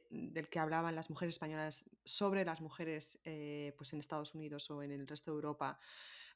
del 0.09 0.49
que 0.49 0.59
hablaban 0.59 0.95
las 0.95 1.09
mujeres 1.09 1.35
españolas 1.35 1.83
sobre 2.03 2.45
las 2.45 2.61
mujeres 2.61 3.19
eh, 3.23 3.73
pues 3.77 3.93
en 3.93 3.99
Estados 3.99 4.35
Unidos 4.35 4.69
o 4.71 4.83
en 4.83 4.91
el 4.91 5.07
resto 5.07 5.31
de 5.31 5.35
Europa 5.35 5.79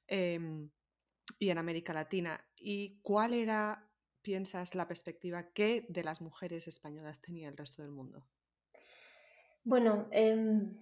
em, 0.08 0.70
y 1.40 1.50
en 1.50 1.58
América 1.58 1.94
Latina. 1.94 2.40
¿Y 2.58 3.00
cuál 3.02 3.34
era, 3.34 3.90
piensas, 4.22 4.76
la 4.76 4.88
perspectiva 4.88 5.52
que 5.52 5.86
de 5.90 6.04
las 6.04 6.22
mujeres 6.22 6.68
españolas 6.68 7.22
tenía 7.22 7.50
el 7.50 7.58
resto 7.58 7.82
del 7.82 7.92
mundo? 7.92 8.26
Bueno, 9.64 10.08
em, 10.12 10.78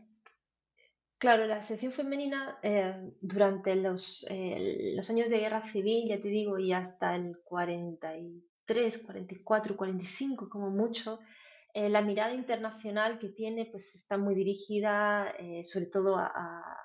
claro, 1.17 1.47
la 1.47 1.61
sección 1.61 1.91
femenina 1.91 2.59
eh, 2.61 3.11
durante 3.19 3.75
los, 3.75 4.25
eh, 4.29 4.93
los 4.95 5.09
años 5.09 5.29
de 5.31 5.39
guerra 5.39 5.61
civil, 5.63 6.07
ya 6.07 6.21
te 6.21 6.27
digo, 6.27 6.59
y 6.59 6.71
hasta 6.71 7.15
el 7.15 7.39
43, 7.43 8.97
44, 8.99 9.75
45 9.75 10.49
como 10.49 10.69
mucho, 10.69 11.19
eh, 11.77 11.89
la 11.89 12.01
mirada 12.01 12.33
internacional 12.33 13.19
que 13.19 13.27
tiene 13.27 13.65
pues 13.65 13.95
está 13.95 14.17
muy 14.17 14.33
dirigida 14.33 15.29
eh, 15.37 15.61
sobre 15.65 15.87
todo 15.87 16.15
a, 16.15 16.31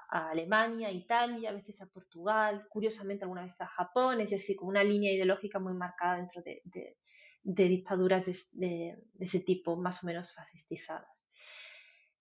Alemania, 0.09 0.89
a 0.89 0.91
Italia, 0.91 1.51
a 1.51 1.53
veces 1.53 1.81
a 1.81 1.87
Portugal, 1.87 2.67
curiosamente 2.69 3.23
alguna 3.23 3.45
vez 3.45 3.55
a 3.61 3.69
Japón, 3.69 4.21
es 4.21 4.31
decir, 4.31 4.57
con 4.57 4.67
una 4.67 4.83
línea 4.83 5.13
ideológica 5.13 5.61
muy 5.61 5.75
marcada 5.75 6.17
dentro 6.17 6.43
de, 6.43 6.97
dictaduras 7.45 8.51
de, 8.51 8.99
ese 9.21 9.39
tipo, 9.39 9.77
más 9.77 10.03
o 10.03 10.09
menos 10.09 10.35
fascistizadas. 10.35 11.07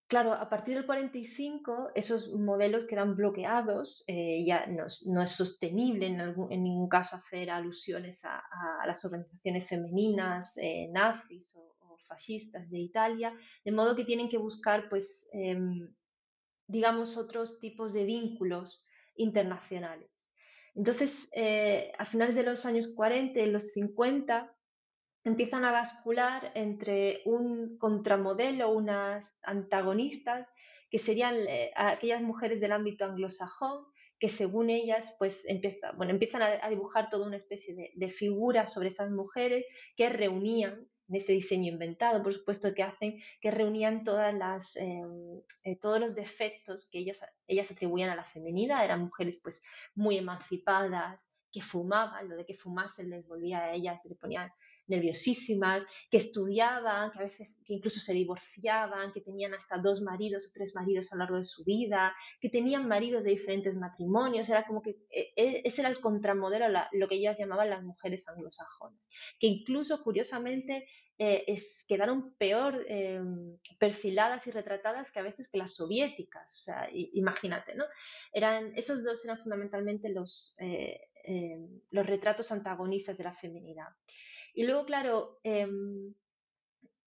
Claro, 0.05 0.33
a 0.33 0.47
partir 0.47 0.75
del 0.75 0.85
45 0.85 1.93
esos 1.95 2.35
modelos 2.35 2.85
quedan 2.85 3.15
bloqueados, 3.15 4.03
eh, 4.05 4.45
ya 4.45 4.67
no, 4.67 4.85
es 5.23 5.31
sostenible 5.31 6.05
en, 6.05 6.19
en, 6.19 6.63
ningún 6.63 6.87
caso 6.87 7.15
hacer 7.15 7.49
alusiones 7.49 8.23
a, 8.25 8.43
las 8.85 9.03
organizaciones 9.05 9.67
femeninas, 9.67 10.59
nazis 10.91 11.55
o, 11.55 11.78
fascistas 12.09 12.69
de 12.69 12.79
Italia, 12.79 13.33
de 13.63 13.71
modo 13.71 13.95
que 13.95 14.03
tienen 14.03 14.27
que 14.27 14.37
buscar, 14.37 14.89
pues, 14.89 15.29
em, 15.31 15.95
digamos, 16.67 17.17
otros 17.17 17.59
tipos 17.59 17.93
de 17.93 18.03
vínculos 18.03 18.85
internacionales. 19.15 20.11
Entonces, 20.75 21.29
eh, 21.33 21.91
a 21.97 22.05
finales 22.05 22.35
de 22.35 22.43
los 22.43 22.65
años 22.65 22.93
40 22.95 23.39
y 23.39 23.51
los 23.51 23.71
50, 23.71 24.53
empiezan 25.23 25.65
a 25.65 25.71
bascular 25.71 26.51
entre 26.55 27.21
un 27.25 27.77
contramodelo, 27.77 28.71
unas 28.71 29.37
antagonistas, 29.43 30.47
que 30.89 30.99
serían 30.99 31.35
eh, 31.47 31.71
aquellas 31.75 32.21
mujeres 32.21 32.61
del 32.61 32.71
ámbito 32.71 33.05
anglosajón, 33.05 33.85
que 34.19 34.29
según 34.29 34.69
ellas, 34.69 35.15
pues 35.17 35.47
empieza, 35.47 35.91
bueno, 35.93 36.11
empiezan 36.11 36.41
a, 36.41 36.69
dibujar 36.69 37.09
toda 37.09 37.27
una 37.27 37.37
especie 37.37 37.73
de, 37.75 37.91
de 37.95 38.09
figuras 38.09 38.73
sobre 38.73 38.89
esas 38.89 39.11
mujeres 39.11 39.65
que 39.95 40.09
reunían 40.09 40.89
en 41.09 41.15
este 41.15 41.33
diseño 41.33 41.71
inventado, 41.71 42.21
por 42.23 42.33
supuesto, 42.33 42.73
que 42.73 42.83
hacen, 42.83 43.19
que 43.41 43.51
reunían 43.51 44.03
todas 44.03 44.33
las, 44.33 44.75
em, 44.75 45.41
eh, 45.63 45.75
todos 45.75 45.99
los 45.99 46.15
defectos 46.15 46.87
que 46.91 46.99
ellos, 46.99 47.21
ellas 47.47 47.71
atribuían 47.71 48.09
a 48.09 48.15
la 48.15 48.23
feminidad. 48.23 48.85
Eran 48.85 49.01
mujeres 49.01 49.39
pues 49.43 49.63
muy 49.95 50.17
emancipadas, 50.17 51.33
que 51.51 51.61
fumaban, 51.61 52.29
lo 52.29 52.35
de 52.35 52.45
que 52.45 52.53
fumasen 52.53 53.09
les 53.09 53.27
volvía 53.27 53.59
a 53.63 53.73
ellas, 53.73 54.05
le 54.05 54.15
ponían 54.15 54.51
nerviosísimas, 54.89 55.85
que 56.09 56.17
estudiaban, 56.17 57.11
que 57.11 57.19
a 57.19 57.23
veces 57.23 57.61
que 57.65 57.73
incluso 57.73 57.99
se 57.99 58.13
divorciaban, 58.13 59.11
que 59.13 59.21
tenían 59.21 59.53
hasta 59.53 59.77
dos 59.77 60.01
maridos 60.01 60.47
o 60.47 60.51
tres 60.53 60.75
maridos 60.75 61.11
a 61.11 61.15
lo 61.15 61.23
largo 61.23 61.37
de 61.37 61.45
su 61.45 61.63
vida, 61.63 62.15
que 62.39 62.49
tenían 62.49 62.87
maridos 62.87 63.23
de 63.23 63.31
diferentes 63.31 63.75
matrimonios, 63.75 64.49
era 64.49 64.65
como 64.65 64.81
que 64.81 64.97
e, 65.09 65.31
e, 65.35 65.61
ese 65.63 65.81
era 65.81 65.89
el 65.89 65.99
contramodelo, 65.99 66.65
lo 66.91 67.07
que 67.07 67.15
ellas 67.15 67.37
llamaban 67.37 67.69
las 67.69 67.83
mujeres 67.83 68.27
anglosajonas, 68.27 68.99
que 69.39 69.47
incluso 69.47 70.01
curiosamente 70.03 70.87
eh, 71.21 71.43
es, 71.47 71.83
quedaron 71.85 72.33
peor 72.35 72.85
eh, 72.87 73.21
perfiladas 73.77 74.47
y 74.47 74.51
retratadas 74.51 75.11
que 75.11 75.19
a 75.19 75.23
veces 75.23 75.49
que 75.51 75.57
las 75.57 75.75
soviéticas, 75.75 76.55
o 76.55 76.63
sea, 76.63 76.89
imagínate, 76.93 77.75
¿no? 77.75 77.83
Eran, 78.31 78.71
esos 78.77 79.03
dos 79.03 79.25
eran 79.25 79.37
fundamentalmente 79.37 80.07
los, 80.07 80.55
eh, 80.59 81.09
los 81.91 82.05
retratos 82.05 82.53
antagonistas 82.53 83.17
de 83.17 83.25
la 83.25 83.33
feminidad. 83.33 83.89
Y 84.53 84.63
luego, 84.63 84.85
claro, 84.85 85.39
em, 85.43 86.13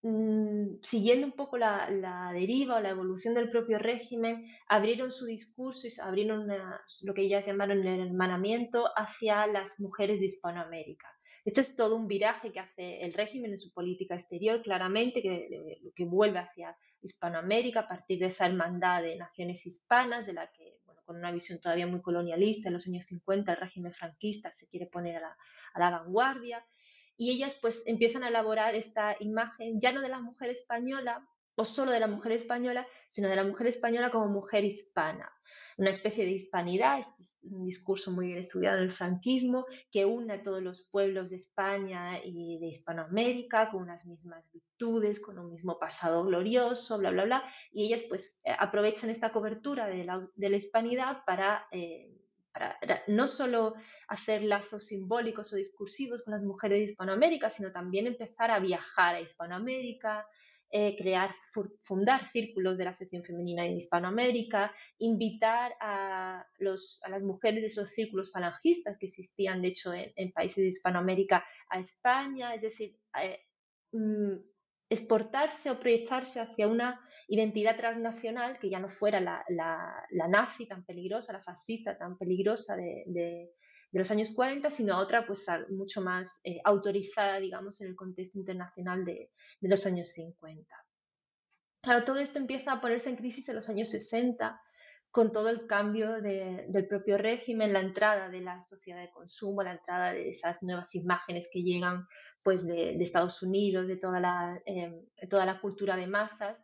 mm, 0.03 0.81
siguiendo 0.83 1.27
un 1.27 1.33
poco 1.33 1.59
la, 1.59 2.31
deriva 2.33 2.77
o 2.77 2.81
la 2.81 2.91
evolución 2.91 3.35
del 3.35 3.51
propio 3.51 3.79
régimen, 3.79 4.47
abrieron 4.69 5.13
su 5.13 5.27
discurso 5.27 5.87
y 5.87 6.01
abrieron 6.01 6.47
lo 6.49 7.15
que 7.15 7.23
ellas 7.23 7.47
llamaron 7.47 7.87
el 7.87 8.09
hermanamiento 8.09 8.89
hacia 8.97 9.47
las 9.47 9.81
mujeres 9.81 10.21
de 10.21 10.27
Hispanoamérica. 10.27 11.09
Esto 11.45 11.61
es 11.61 11.75
todo 11.77 11.97
un 11.97 12.07
viraje 12.07 12.53
que 12.53 12.61
hace 12.61 13.01
el 13.01 13.15
régimen 13.15 13.51
en 13.51 13.59
su 13.59 13.73
política 13.73 14.15
exterior, 14.15 14.63
claramente, 14.63 15.23
que, 15.23 15.81
que 15.95 16.05
vuelve 16.05 16.39
hacia 16.39 16.77
Hispanoamérica 17.01 17.81
a 17.81 17.89
partir 17.89 18.21
de 18.21 18.27
esa 18.27 18.47
hermandad 18.47 19.03
de 19.03 19.17
naciones 19.17 19.67
hispanas, 19.67 20.25
de 20.25 20.35
la 20.35 20.49
que, 20.53 20.79
bueno, 20.85 21.03
con 21.05 21.17
una 21.17 21.33
visión 21.33 21.61
todavía 21.61 21.89
muy 21.89 22.01
colonialista, 22.01 22.69
en 22.69 22.75
los 22.75 22.87
años 22.87 23.07
50 23.07 23.53
el 23.53 23.59
régimen 23.59 23.93
franquista 23.93 24.53
se 24.53 24.69
quiere 24.69 24.87
poner 24.87 25.17
a 25.17 25.21
la, 25.21 25.37
a 25.75 25.81
la 25.81 25.91
vanguardia 25.91 26.65
y 27.23 27.31
ellas 27.31 27.57
pues 27.63 27.87
empiezan 27.87 28.25
a 28.25 28.29
elaborar 28.31 28.75
esta 28.75 29.15
imagen 29.21 29.79
ya 29.81 29.93
no 29.93 30.01
de 30.01 30.09
la 30.09 30.19
mujer 30.19 30.51
española 30.51 31.25
o 31.55 31.65
solo 31.65 31.93
de 31.93 32.01
la 32.01 32.09
mujer 32.09 32.33
española, 32.33 32.85
sino 33.09 33.29
de 33.29 33.37
la 33.37 33.45
mujer 33.45 33.69
española 33.69 34.11
como 34.11 34.27
mujer 34.27 34.65
hispana. 34.65 35.31
Una 35.79 35.91
especie 35.91 36.25
de 36.25 36.33
hispanidad, 36.33 37.01
un 37.45 37.65
discurso 37.65 38.11
muy 38.11 38.27
bien 38.27 38.39
estudiado 38.39 38.79
en 38.79 38.85
el 38.85 38.93
franquismo, 38.93 39.67
que 39.93 40.05
une 40.05 40.33
a 40.33 40.43
todos 40.43 40.61
los 40.63 40.89
pueblos 40.91 41.31
de 41.31 41.37
España 41.37 42.19
y 42.25 42.59
de 42.59 42.67
Hispanoamérica 42.67 43.71
con 43.71 43.83
unas 43.83 44.05
mismas 44.05 44.45
virtudes, 44.53 45.21
con 45.21 45.39
un 45.39 45.53
mismo 45.53 45.79
pasado 45.79 46.25
glorioso, 46.25 46.99
bla, 46.99 47.11
bla, 47.13 47.25
bla. 47.25 47.45
Y 47.71 47.87
ellas 47.87 48.03
pues 48.09 48.41
eh, 48.47 48.51
aprovechan 48.59 49.11
esta 49.11 49.31
cobertura 49.31 49.87
de 49.87 50.03
la, 50.03 50.29
de 50.35 50.51
la 50.51 50.57
hispanidad 50.57 51.25
para 51.25 51.67
eh, 51.71 52.11
para 52.53 52.79
no 53.07 53.27
solo 53.27 53.75
hacer 54.09 54.43
lazos 54.43 54.87
simbólicos 54.87 55.53
o 55.53 55.57
discursivos 55.57 56.23
con 56.23 56.35
las 56.35 56.43
mujeres 56.43 56.79
de 56.79 56.85
Hispanoamérica, 56.85 57.51
sino 57.51 57.73
también 57.73 58.07
empezar 58.07 58.51
a 58.51 58.59
viajar 58.59 59.15
a 59.15 59.21
Hispanoamérica, 59.21 60.27
eh, 60.75 60.97
crear, 60.97 61.31
fundar 61.83 62.25
círculos 62.25 62.79
de 62.79 62.87
la 62.87 62.95
sección 62.95 63.23
femenina 63.23 63.67
en 63.67 63.77
Hispanoamérica, 63.77 64.75
invitar 64.99 65.75
a, 65.81 66.47
los, 66.59 67.03
a, 67.05 67.11
las 67.11 67.23
mujeres 67.23 67.61
de 67.61 67.67
esos 67.67 67.91
círculos 67.91 68.33
falangistas 68.33 68.99
que 68.99 69.05
existían, 69.05 69.61
de 69.61 69.69
hecho, 69.69 69.93
en, 69.93 70.33
países 70.33 70.65
de 70.65 70.69
Hispanoamérica 70.69 71.45
a 71.69 71.79
España, 71.79 72.55
es 72.55 72.63
decir, 72.63 72.97
eh, 73.23 73.39
mm, 73.93 74.37
exportarse 74.89 75.71
o 75.71 75.79
proyectarse 75.79 76.41
hacia 76.41 76.69
una 76.69 77.07
identidad 77.33 77.79
transnacional 77.79 78.59
que 78.59 78.69
ya 78.69 78.79
no 78.79 78.91
fuera 78.91 79.19
la, 79.19 79.43
la, 79.49 80.29
nazi 80.29 80.67
tan 80.67 80.85
peligrosa, 80.85 81.33
la 81.33 81.41
fascista 81.41 81.97
tan 81.97 82.19
peligrosa 82.19 82.77
de, 82.77 83.05
de, 83.07 83.51
los 83.93 84.11
años 84.11 84.33
40, 84.35 84.69
sino 84.69 84.99
otra 84.99 85.27
pues 85.27 85.47
mucho 85.71 86.03
más 86.03 86.43
eh, 86.45 86.61
autorizada, 86.63 87.41
digamos, 87.41 87.81
en 87.81 87.89
el 87.89 87.97
contexto 87.97 88.39
internacional 88.39 89.07
de, 89.07 89.31
de, 89.61 89.69
los 89.69 89.87
años 89.87 90.09
50. 90.09 90.77
Claro, 91.83 92.05
todo 92.05 92.19
esto 92.19 92.39
empieza 92.39 92.73
a 92.73 92.81
ponerse 92.83 93.09
en 93.09 93.17
crisis 93.17 93.49
en 93.49 93.57
los 93.57 93.69
años 93.71 93.89
60 93.89 94.61
con 95.11 95.33
todo 95.33 95.49
el 95.49 95.67
cambio 95.67 96.21
del 96.21 96.87
propio 96.87 97.17
régimen, 97.17 97.73
la 97.73 97.81
entrada 97.81 98.29
de 98.29 98.41
la 98.41 98.61
sociedad 98.61 99.01
de 99.01 99.11
consumo, 99.11 99.63
la 99.63 99.73
entrada 99.73 100.13
de 100.13 100.29
esas 100.29 100.63
nuevas 100.63 100.95
imágenes 100.95 101.49
que 101.51 101.63
llegan 101.63 102.07
pues 102.43 102.67
de, 102.67 102.97
de 102.97 103.03
Estados 103.03 103.43
Unidos, 103.43 103.89
de 103.89 103.97
toda 103.97 104.21
la, 104.21 104.61
eh, 104.67 105.03
toda 105.29 105.45
la 105.45 105.61
cultura 105.61 105.97
de 105.97 106.07
masas, 106.07 106.59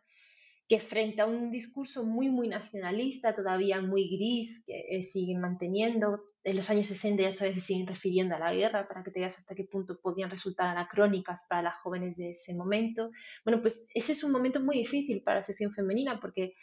que 0.69 0.79
frente 0.79 1.21
a 1.21 1.25
un 1.25 1.49
discurso 1.49 2.05
muy, 2.05 2.29
muy 2.29 2.47
nacionalista, 2.47 3.33
todavía 3.33 3.81
muy 3.81 4.07
gris, 4.15 4.63
que 4.67 4.85
eh, 4.87 5.01
siguen 5.01 5.41
manteniendo, 5.41 6.21
en 6.43 6.55
los 6.55 6.69
años 6.69 6.85
60 6.85 7.23
ya 7.23 7.31
sabes, 7.31 7.55
se 7.55 7.61
siguen 7.61 7.87
refiriendo 7.87 8.35
a 8.35 8.39
la 8.39 8.53
guerra, 8.53 8.87
para 8.87 9.03
que 9.03 9.09
te 9.09 9.19
veas 9.19 9.39
hasta 9.39 9.55
qué 9.55 9.63
punto 9.63 9.99
podían 9.99 10.29
resultar 10.29 10.67
anacrónicas 10.67 11.47
para 11.49 11.63
las 11.63 11.77
jóvenes 11.79 12.15
de 12.17 12.31
ese 12.31 12.53
momento. 12.53 13.09
Bueno, 13.43 13.61
pues 13.61 13.89
ese 13.95 14.11
es 14.11 14.23
un 14.23 14.31
momento 14.31 14.59
muy 14.59 14.77
difícil 14.77 15.23
para 15.23 15.37
la 15.37 15.41
sección 15.41 15.73
femenina, 15.73 16.19
porque 16.19 16.53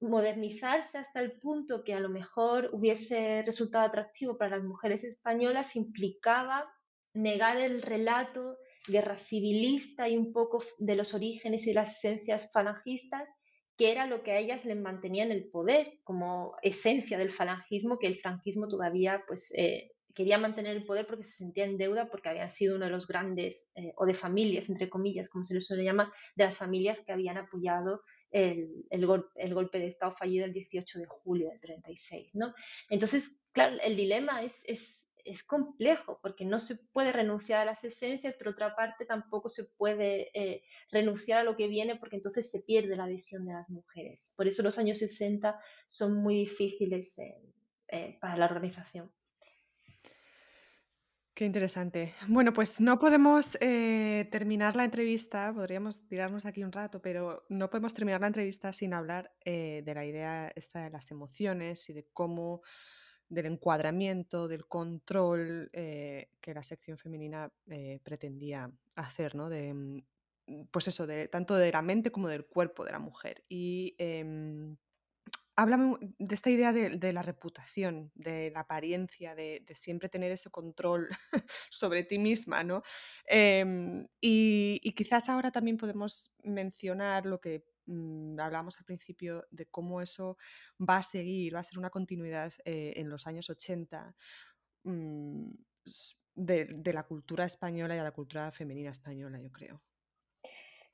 modernizarse 0.00 0.98
hasta 0.98 1.20
el 1.20 1.32
punto 1.32 1.82
que 1.82 1.94
a 1.94 2.00
lo 2.00 2.10
mejor 2.10 2.70
hubiese 2.72 3.42
resultado 3.44 3.84
atractivo 3.84 4.38
para 4.38 4.58
las 4.58 4.64
mujeres 4.64 5.02
españolas 5.02 5.74
implicaba 5.74 6.72
negar 7.14 7.56
el 7.56 7.82
relato 7.82 8.58
guerra 8.86 9.16
civilista 9.16 10.08
y 10.08 10.16
un 10.16 10.32
poco 10.32 10.62
de 10.78 10.96
los 10.96 11.14
orígenes 11.14 11.66
y 11.66 11.72
las 11.72 11.98
esencias 12.04 12.52
falangistas, 12.52 13.28
que 13.76 13.90
era 13.90 14.06
lo 14.06 14.22
que 14.22 14.32
a 14.32 14.38
ellas 14.38 14.64
les 14.64 14.80
mantenía 14.80 15.24
en 15.24 15.32
el 15.32 15.48
poder, 15.48 15.98
como 16.04 16.54
esencia 16.62 17.18
del 17.18 17.30
falangismo, 17.30 17.98
que 17.98 18.06
el 18.06 18.16
franquismo 18.16 18.68
todavía 18.68 19.24
pues, 19.26 19.52
eh, 19.56 19.90
quería 20.14 20.38
mantener 20.38 20.76
el 20.76 20.84
poder 20.84 21.06
porque 21.06 21.24
se 21.24 21.38
sentía 21.38 21.64
en 21.64 21.76
deuda, 21.76 22.08
porque 22.08 22.28
habían 22.28 22.50
sido 22.50 22.76
uno 22.76 22.84
de 22.84 22.92
los 22.92 23.08
grandes, 23.08 23.72
eh, 23.74 23.92
o 23.96 24.06
de 24.06 24.14
familias, 24.14 24.68
entre 24.68 24.88
comillas, 24.88 25.28
como 25.28 25.44
se 25.44 25.54
les 25.54 25.66
suele 25.66 25.82
llamar, 25.82 26.12
de 26.36 26.44
las 26.44 26.56
familias 26.56 27.00
que 27.04 27.12
habían 27.12 27.36
apoyado 27.36 28.02
el, 28.30 28.84
el, 28.90 29.06
golpe 29.54 29.78
de 29.78 29.86
Estado 29.86 30.12
fallido 30.16 30.44
el 30.44 30.52
18 30.52 30.98
de 30.98 31.06
julio 31.06 31.48
del 31.48 31.60
36. 31.60 32.30
¿no? 32.34 32.52
Entonces, 32.90 33.40
claro, 33.52 33.76
el 33.80 33.96
dilema 33.96 34.42
es 34.42 35.03
es 35.24 35.44
complejo 35.44 36.18
porque 36.22 36.44
no 36.44 36.58
se 36.58 36.76
puede 36.92 37.12
renunciar 37.12 37.60
a 37.60 37.64
las 37.64 37.84
esencias, 37.84 38.34
pero 38.38 38.50
otra 38.50 38.74
parte 38.76 39.06
tampoco 39.06 39.48
se 39.48 39.64
puede 39.76 40.30
eh, 40.34 40.62
renunciar 40.90 41.40
a 41.40 41.44
lo 41.44 41.56
que 41.56 41.68
viene 41.68 41.96
porque 41.96 42.16
entonces 42.16 42.50
se 42.50 42.62
pierde 42.62 42.96
la 42.96 43.06
visión 43.06 43.44
de 43.46 43.54
las 43.54 43.68
mujeres. 43.68 44.34
Por 44.36 44.46
eso 44.46 44.62
los 44.62 44.78
años 44.78 44.98
60 44.98 45.58
son 45.86 46.22
muy 46.22 46.36
difíciles 46.36 47.18
eh, 47.88 48.18
para 48.20 48.36
la 48.36 48.46
organización. 48.46 49.10
Qué 51.34 51.44
interesante. 51.44 52.14
Bueno, 52.28 52.52
pues 52.52 52.80
no 52.80 52.96
podemos 53.00 53.58
eh, 53.60 54.28
terminar 54.30 54.76
la 54.76 54.84
entrevista, 54.84 55.52
podríamos 55.52 56.06
tirarnos 56.06 56.44
aquí 56.44 56.62
un 56.62 56.70
rato, 56.70 57.02
pero 57.02 57.44
no 57.48 57.70
podemos 57.70 57.92
terminar 57.92 58.20
la 58.20 58.28
entrevista 58.28 58.72
sin 58.72 58.94
hablar 58.94 59.34
de 59.44 59.92
la 59.92 60.04
idea 60.04 60.52
esta 60.54 60.84
de 60.84 60.90
las 60.90 61.10
emociones 61.10 61.90
y 61.90 61.92
de 61.92 62.06
cómo 62.12 62.62
del 63.34 63.46
encuadramiento, 63.46 64.48
del 64.48 64.66
control 64.66 65.70
eh, 65.72 66.30
que 66.40 66.54
la 66.54 66.62
sección 66.62 66.98
femenina 66.98 67.52
eh, 67.68 68.00
pretendía 68.02 68.70
hacer, 68.94 69.34
¿no? 69.34 69.48
De, 69.48 69.74
mm, 69.74 70.02
pues 70.70 70.88
eso, 70.88 71.06
de, 71.06 71.28
tanto 71.28 71.54
de 71.56 71.72
la 71.72 71.82
mente 71.82 72.10
como 72.10 72.28
del 72.28 72.46
cuerpo 72.46 72.84
de 72.84 72.92
la 72.92 72.98
mujer. 72.98 73.44
Y 73.48 73.94
eh, 73.98 74.76
háblame 75.56 75.96
de 76.18 76.34
esta 76.34 76.50
idea 76.50 76.72
de, 76.72 77.12
la 77.12 77.22
reputación, 77.22 78.10
de 78.14 78.50
la 78.50 78.60
apariencia, 78.60 79.34
de, 79.34 79.64
siempre 79.74 80.08
tener 80.08 80.32
ese 80.32 80.50
control 80.50 81.08
sobre 81.70 82.04
ti 82.04 82.18
misma, 82.18 82.64
¿no? 82.64 82.82
Em, 83.26 84.06
y, 84.20 84.92
quizás 84.94 85.28
ahora 85.28 85.50
también 85.50 85.76
podemos 85.76 86.32
mencionar 86.42 87.26
lo 87.26 87.40
que 87.40 87.64
Mm, 87.86 88.38
hablamos 88.40 88.78
al 88.78 88.84
principio 88.84 89.46
de 89.50 89.66
cómo 89.66 90.00
eso 90.00 90.36
va 90.80 90.98
a 90.98 91.02
seguir, 91.02 91.54
va 91.54 91.60
a 91.60 91.64
ser 91.64 91.78
una 91.78 91.90
continuidad 91.90 92.52
eh, 92.64 92.94
en 92.96 93.10
los 93.10 93.26
años 93.26 93.50
80 93.50 94.14
mm, 94.84 95.50
de, 96.34 96.92
la 96.92 97.02
cultura 97.04 97.44
española 97.44 97.94
y 97.94 97.98
de 97.98 98.04
la 98.04 98.12
cultura 98.12 98.50
femenina 98.52 98.90
española, 98.90 99.38
yo 99.40 99.50
creo. 99.52 99.82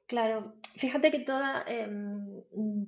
Claro, 0.07 0.57
fíjate 0.74 1.12
que 1.12 1.24
em, 1.68 2.43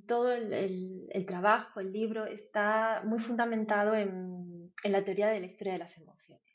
todo 0.05 0.33
el, 0.33 1.25
trabajo, 1.25 1.79
el 1.79 1.93
libro, 1.93 2.25
está 2.25 3.01
muy 3.05 3.19
fundamentado 3.19 3.95
en, 3.95 4.73
en 4.83 4.91
la 4.91 5.05
teoría 5.05 5.29
de 5.29 5.39
la 5.39 5.45
historia 5.45 5.73
de 5.73 5.79
las 5.79 5.97
emociones. 5.97 6.52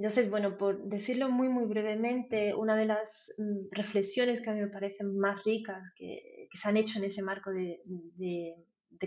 Entonces, 0.00 0.30
bueno, 0.30 0.56
por 0.56 0.82
decirlo 0.88 1.28
muy, 1.28 1.50
muy 1.50 1.66
brevemente, 1.66 2.54
una 2.54 2.74
de 2.74 2.86
las 2.86 3.34
mm, 3.36 3.66
reflexiones 3.70 4.40
que 4.40 4.48
a 4.48 4.54
mí 4.54 4.60
me 4.60 4.68
parecen 4.68 5.18
más 5.18 5.44
ricas 5.44 5.82
que, 5.94 6.48
se 6.54 6.68
han 6.70 6.78
hecho 6.78 6.98
en 6.98 7.04
ese 7.04 7.20
marco 7.20 7.50
de, 7.50 7.82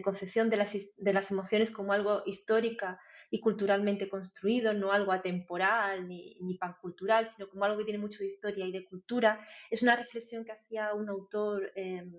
concepción 0.03 0.51
de 0.51 0.57
las, 0.57 1.31
emociones 1.31 1.71
como 1.71 1.93
algo 1.93 2.21
histórica 2.27 2.99
y 3.31 3.39
culturalmente 3.39 4.07
construido, 4.07 4.75
no 4.75 4.91
algo 4.91 5.11
atemporal 5.11 6.07
ni, 6.07 6.37
ni, 6.41 6.59
pancultural, 6.59 7.27
sino 7.27 7.49
como 7.49 7.65
algo 7.65 7.79
que 7.79 7.85
tiene 7.85 7.99
mucho 7.99 8.19
de 8.19 8.27
historia 8.27 8.67
y 8.67 8.71
de 8.71 8.85
cultura, 8.85 9.43
es 9.71 9.81
una 9.81 9.95
reflexión 9.95 10.45
que 10.45 10.51
hacía 10.51 10.93
un 10.93 11.09
autor, 11.09 11.71
em, 11.75 12.13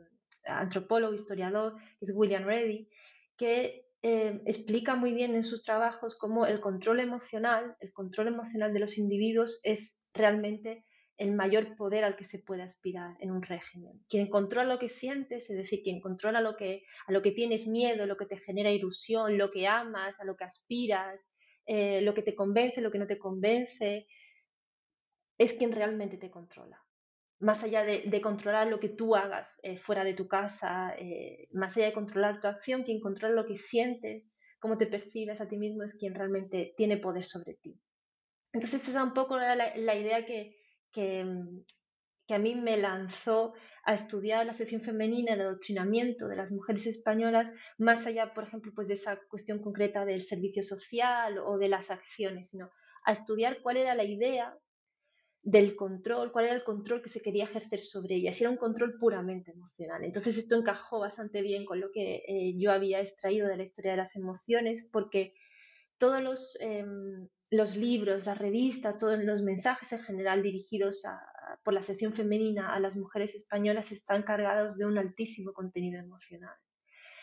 antropólogo, 0.46 1.14
historiador, 1.14 1.76
es 2.00 2.12
William 2.12 2.42
Reddy, 2.42 2.88
que 3.36 3.83
eh, 4.06 4.42
explica 4.44 4.96
muy 4.96 5.14
bien 5.14 5.34
en 5.34 5.46
sus 5.46 5.62
trabajos 5.62 6.18
cómo 6.18 6.44
el 6.44 6.60
control 6.60 7.00
emocional, 7.00 7.74
el 7.80 7.90
control 7.94 8.28
emocional 8.28 8.74
de 8.74 8.80
los 8.80 8.98
individuos 8.98 9.62
es 9.64 10.04
realmente 10.12 10.84
el 11.16 11.32
mayor 11.32 11.74
poder 11.74 12.04
al 12.04 12.14
que 12.14 12.24
se 12.24 12.40
puede 12.40 12.62
aspirar 12.62 13.16
en 13.20 13.30
un 13.30 13.40
régimen. 13.40 14.04
Quien 14.06 14.28
controla 14.28 14.74
lo 14.74 14.78
que 14.78 14.90
sientes, 14.90 15.48
es 15.48 15.56
decir, 15.56 15.80
quien 15.82 16.02
controla 16.02 16.42
lo 16.42 16.54
que, 16.54 16.82
a 17.06 17.12
lo 17.12 17.22
que 17.22 17.30
tienes 17.30 17.66
miedo, 17.66 18.04
lo 18.04 18.18
que 18.18 18.26
te 18.26 18.36
genera 18.36 18.70
ilusión, 18.70 19.38
lo 19.38 19.50
que 19.50 19.66
amas, 19.68 20.20
a 20.20 20.26
lo 20.26 20.36
que 20.36 20.44
aspiras, 20.44 21.26
eh, 21.64 22.02
lo 22.02 22.12
que 22.12 22.22
te 22.22 22.34
convence, 22.34 22.82
lo 22.82 22.90
que 22.90 22.98
no 22.98 23.06
te 23.06 23.18
convence, 23.18 24.06
es 25.38 25.54
quien 25.54 25.72
realmente 25.72 26.18
te 26.18 26.30
controla 26.30 26.83
más 27.40 27.62
allá 27.64 27.84
de, 27.84 28.20
controlar 28.20 28.68
lo 28.68 28.80
que 28.80 28.88
tú 28.88 29.16
hagas 29.16 29.58
eh, 29.62 29.76
fuera 29.78 30.04
de 30.04 30.14
tu 30.14 30.28
casa, 30.28 30.94
eh, 30.98 31.48
más 31.52 31.76
allá 31.76 31.86
de 31.86 31.92
controlar 31.92 32.40
tu 32.40 32.48
acción, 32.48 32.84
quien 32.84 33.00
controla 33.00 33.34
lo 33.34 33.46
que 33.46 33.56
sientes, 33.56 34.24
cómo 34.58 34.78
te 34.78 34.86
percibes 34.86 35.40
a 35.40 35.48
ti 35.48 35.58
mismo 35.58 35.82
es 35.82 35.98
quien 35.98 36.14
realmente 36.14 36.72
tiene 36.76 36.96
poder 36.96 37.24
sobre 37.24 37.54
ti. 37.54 37.78
Entonces 38.52 38.88
esa 38.88 39.00
es 39.00 39.04
un 39.04 39.12
poco 39.12 39.36
la, 39.36 39.96
idea 39.96 40.24
que, 40.24 40.56
que, 40.92 41.26
a 42.28 42.38
mí 42.38 42.54
me 42.54 42.76
lanzó 42.76 43.52
a 43.84 43.92
estudiar 43.92 44.46
la 44.46 44.52
sección 44.52 44.80
femenina, 44.80 45.34
el 45.34 45.42
adoctrinamiento 45.42 46.28
de 46.28 46.36
las 46.36 46.50
mujeres 46.50 46.86
españolas, 46.86 47.52
más 47.76 48.06
allá, 48.06 48.32
por 48.32 48.44
ejemplo, 48.44 48.72
pues 48.74 48.88
de 48.88 48.94
esa 48.94 49.18
cuestión 49.28 49.60
concreta 49.60 50.04
del 50.06 50.22
servicio 50.22 50.62
social 50.62 51.38
o 51.38 51.58
de 51.58 51.68
las 51.68 51.90
acciones, 51.90 52.50
sino 52.50 52.70
a 53.04 53.12
estudiar 53.12 53.60
cuál 53.60 53.76
era 53.76 53.94
la 53.94 54.04
idea 54.04 54.56
del 55.44 55.76
control, 55.76 56.32
cuál 56.32 56.46
era 56.46 56.54
el 56.54 56.64
control 56.64 57.02
que 57.02 57.10
se 57.10 57.20
quería 57.20 57.44
ejercer 57.44 57.80
sobre 57.80 58.14
ella, 58.14 58.32
si 58.32 58.44
era 58.44 58.50
un 58.50 58.56
control 58.56 58.96
puramente 58.98 59.50
emocional. 59.50 60.02
Entonces 60.02 60.38
esto 60.38 60.56
encajó 60.56 61.00
bastante 61.00 61.42
bien 61.42 61.66
con 61.66 61.80
lo 61.80 61.90
que 61.92 62.24
eh, 62.26 62.54
yo 62.56 62.72
había 62.72 63.00
extraído 63.00 63.46
de 63.46 63.58
la 63.58 63.62
historia 63.62 63.90
de 63.90 63.98
las 63.98 64.16
emociones, 64.16 64.88
porque 64.90 65.34
todos 65.98 66.22
los, 66.22 66.58
em, 66.60 67.28
los 67.50 67.76
libros, 67.76 68.24
las 68.24 68.38
revistas, 68.38 68.96
todos 68.96 69.22
los 69.22 69.42
mensajes 69.42 69.92
en 69.92 70.02
general 70.02 70.42
dirigidos 70.42 71.02
por 71.62 71.74
la 71.74 71.82
sección 71.82 72.14
femenina 72.14 72.72
a 72.72 72.80
las 72.80 72.96
mujeres 72.96 73.34
españolas 73.34 73.92
están 73.92 74.22
cargados 74.22 74.78
de 74.78 74.86
un 74.86 74.96
altísimo 74.96 75.52
contenido 75.52 76.00
emocional. 76.00 76.56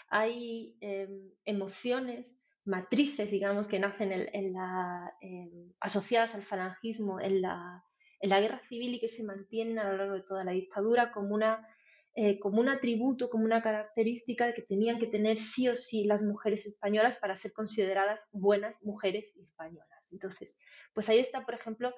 Hay 0.10 0.78
em, 0.82 1.32
emociones 1.46 2.36
matrices, 2.66 3.32
digamos, 3.32 3.68
que 3.68 3.80
nacen 3.80 4.12
en, 4.12 4.54
la, 4.54 5.12
em, 5.22 5.74
asociadas 5.80 6.36
al 6.36 6.44
falangismo 6.44 7.20
en 7.20 7.42
la, 7.42 7.84
en 8.22 8.30
la 8.30 8.40
guerra 8.40 8.60
civil 8.60 8.94
y 8.94 9.00
que 9.00 9.10
se 9.10 9.24
mantienen 9.24 9.80
a 9.80 9.92
lo 9.92 9.98
largo 9.98 10.14
de 10.16 10.22
toda 10.22 10.44
la 10.44 10.52
dictadura 10.52 11.12
como, 11.12 11.34
una, 11.34 11.68
eh, 12.16 12.40
como 12.40 12.62
un 12.62 12.70
atributo, 12.70 13.30
como 13.30 13.46
una 13.46 13.62
característica 13.62 14.54
que 14.54 14.62
tenían 14.62 15.00
que 15.00 15.08
tener 15.08 15.40
sí 15.40 15.68
o 15.68 15.76
sí 15.76 16.06
las 16.06 16.24
mujeres 16.24 16.66
españolas 16.66 17.18
para 17.18 17.36
ser 17.36 17.52
consideradas 17.52 18.22
buenas 18.32 18.84
mujeres 18.84 19.36
españolas. 19.38 20.12
Entonces, 20.12 20.60
pues 20.94 21.10
ahí 21.10 21.20
está, 21.20 21.46
por 21.46 21.56
ejemplo, 21.56 21.94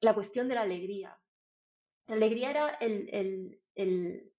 la 0.00 0.14
cuestión 0.14 0.48
de 0.48 0.54
la 0.54 0.62
alegría. 0.62 1.18
La 2.06 2.14
alegría 2.14 2.50
era 2.50 2.68
el, 2.80 3.58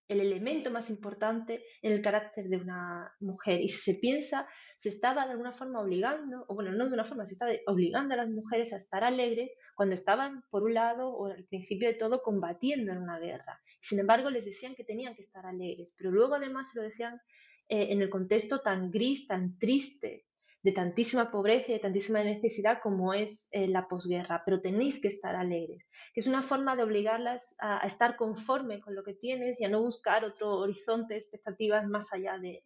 el 0.08 0.22
elemento 0.22 0.72
más 0.72 0.90
importante 0.90 1.64
en 1.82 1.94
el 1.94 2.02
carácter 2.02 2.48
de 2.48 2.58
una 2.58 3.12
mujer. 3.20 3.62
Y 3.62 3.70
si 3.70 3.94
se 3.94 4.00
piensa, 4.00 4.48
se 4.78 4.90
estaba 4.90 5.26
de 5.26 5.32
alguna 5.32 5.52
forma 5.52 5.82
obligando, 5.82 6.46
o 6.48 6.56
bueno, 6.56 6.72
no 6.72 6.88
de 6.88 6.94
una 6.94 7.06
forma, 7.06 7.26
se 7.26 7.34
estaba 7.34 7.52
obligando 7.68 8.14
a 8.14 8.18
las 8.18 8.30
mujeres 8.30 8.72
a 8.74 8.78
estar 8.78 9.04
alegres 9.04 9.52
cuando 9.76 9.96
estaban, 9.96 10.44
por 10.50 10.64
un 10.64 10.74
lado, 10.74 11.10
o 11.10 11.28
al 11.28 11.46
principio 11.46 11.88
de 11.88 11.96
todo, 11.96 12.24
combatiendo 12.24 12.92
en 12.92 13.00
una 13.00 13.20
guerra. 13.20 13.62
Sin 13.82 14.00
embargo, 14.00 14.30
les 14.30 14.46
decían 14.46 14.76
que 14.76 14.84
tenían 14.84 15.16
que 15.16 15.22
estar 15.22 15.46
alegres, 15.46 15.94
pero 15.98 16.12
luego 16.12 16.36
además 16.36 16.72
se 16.72 16.80
lo 16.80 16.84
decían 16.84 17.22
eh, 17.68 17.88
en 17.92 18.02
el 18.02 18.10
contexto 18.10 18.62
tan 18.62 18.90
gris, 18.90 19.28
tan 19.28 19.58
triste 19.60 20.26
de 20.66 20.72
tantísima 20.72 21.30
pobreza 21.30 21.70
y 21.70 21.74
de 21.76 21.80
tantísima 21.80 22.24
necesidad 22.24 22.80
como 22.82 23.14
es 23.14 23.48
eh, 23.52 23.68
la 23.68 23.88
posguerra, 23.88 24.42
pero 24.44 24.62
tenéis 24.62 25.00
que 25.00 25.10
estar 25.10 25.36
alegres, 25.36 25.86
que 26.12 26.22
es 26.22 26.26
una 26.26 26.42
forma 26.42 26.76
de 26.76 26.82
obligarlas 26.82 27.56
a, 27.60 27.86
estar 27.86 28.16
conforme 28.16 28.82
con 28.82 28.96
lo 28.96 29.04
que 29.04 29.14
tienes 29.14 29.62
y 29.62 29.66
a 29.66 29.70
no 29.70 29.84
buscar 29.84 30.26
otro 30.26 30.50
horizonte 30.54 31.14
de 31.14 31.20
expectativas 31.20 31.88
más 31.88 32.12
allá 32.14 32.40
de, 32.40 32.64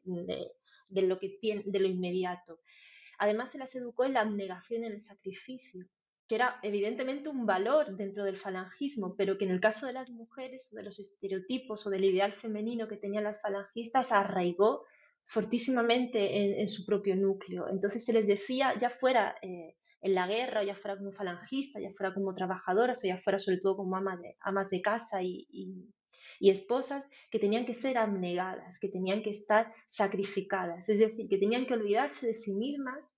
lo, 1.02 1.20
que 1.20 1.38
tiene, 1.42 1.64
de 1.66 1.80
lo 1.82 1.90
inmediato. 1.90 2.62
Además, 3.18 3.52
se 3.52 3.58
las 3.58 3.76
educó 3.76 4.06
en 4.06 4.14
la 4.14 4.22
abnegación 4.22 4.86
en 4.86 4.94
el 4.94 5.02
sacrificio, 5.02 5.86
que 6.30 6.36
era 6.36 6.60
evidentemente 6.62 7.28
un 7.28 7.48
valor 7.48 7.98
dentro 7.98 8.24
del 8.24 8.38
falangismo, 8.38 9.16
pero 9.18 9.40
que 9.40 9.46
en 9.46 9.52
el 9.52 9.60
caso 9.60 9.88
de 9.88 9.94
las 9.94 10.12
mujeres 10.12 10.72
o 10.72 10.78
de 10.78 10.84
los 10.84 11.00
estereotipos 11.00 11.88
o 11.88 11.90
del 11.90 12.06
ideal 12.06 12.34
femenino 12.34 12.88
que 12.88 12.98
tenían 12.98 13.24
las 13.24 13.42
falangistas 13.42 14.12
arraigó 14.12 14.86
fortísimamente 15.26 16.62
en, 16.62 16.68
su 16.68 16.86
propio 16.86 17.16
núcleo. 17.16 17.68
Entonces 17.68 18.06
se 18.06 18.14
les 18.14 18.28
decía, 18.28 18.78
ya 18.78 18.92
fuera 18.92 19.36
eh, 19.42 19.76
en 20.02 20.14
la 20.14 20.28
guerra, 20.28 20.64
ya 20.64 20.76
fuera 20.76 20.98
como 20.98 21.12
falangista, 21.12 21.80
ya 21.80 21.92
fuera 21.98 22.14
como 22.14 22.36
trabajadoras, 22.36 23.04
o 23.04 23.08
ya 23.08 23.18
fuera 23.18 23.40
sobre 23.40 23.58
todo 23.58 23.78
como 23.78 23.96
amas 23.96 24.70
de, 24.70 24.82
casa 24.82 25.24
y, 25.24 25.48
y, 26.40 26.50
esposas, 26.52 27.08
que 27.32 27.40
tenían 27.40 27.66
que 27.66 27.74
ser 27.74 27.98
abnegadas, 27.98 28.80
que 28.80 28.90
tenían 28.90 29.24
que 29.24 29.32
estar 29.32 29.74
sacrificadas, 29.88 30.90
es 30.90 31.00
decir, 31.00 31.28
que 31.28 31.40
tenían 31.40 31.66
que 31.66 31.74
olvidarse 31.74 32.28
de 32.28 32.34
sí 32.36 32.56
mismas 32.56 33.16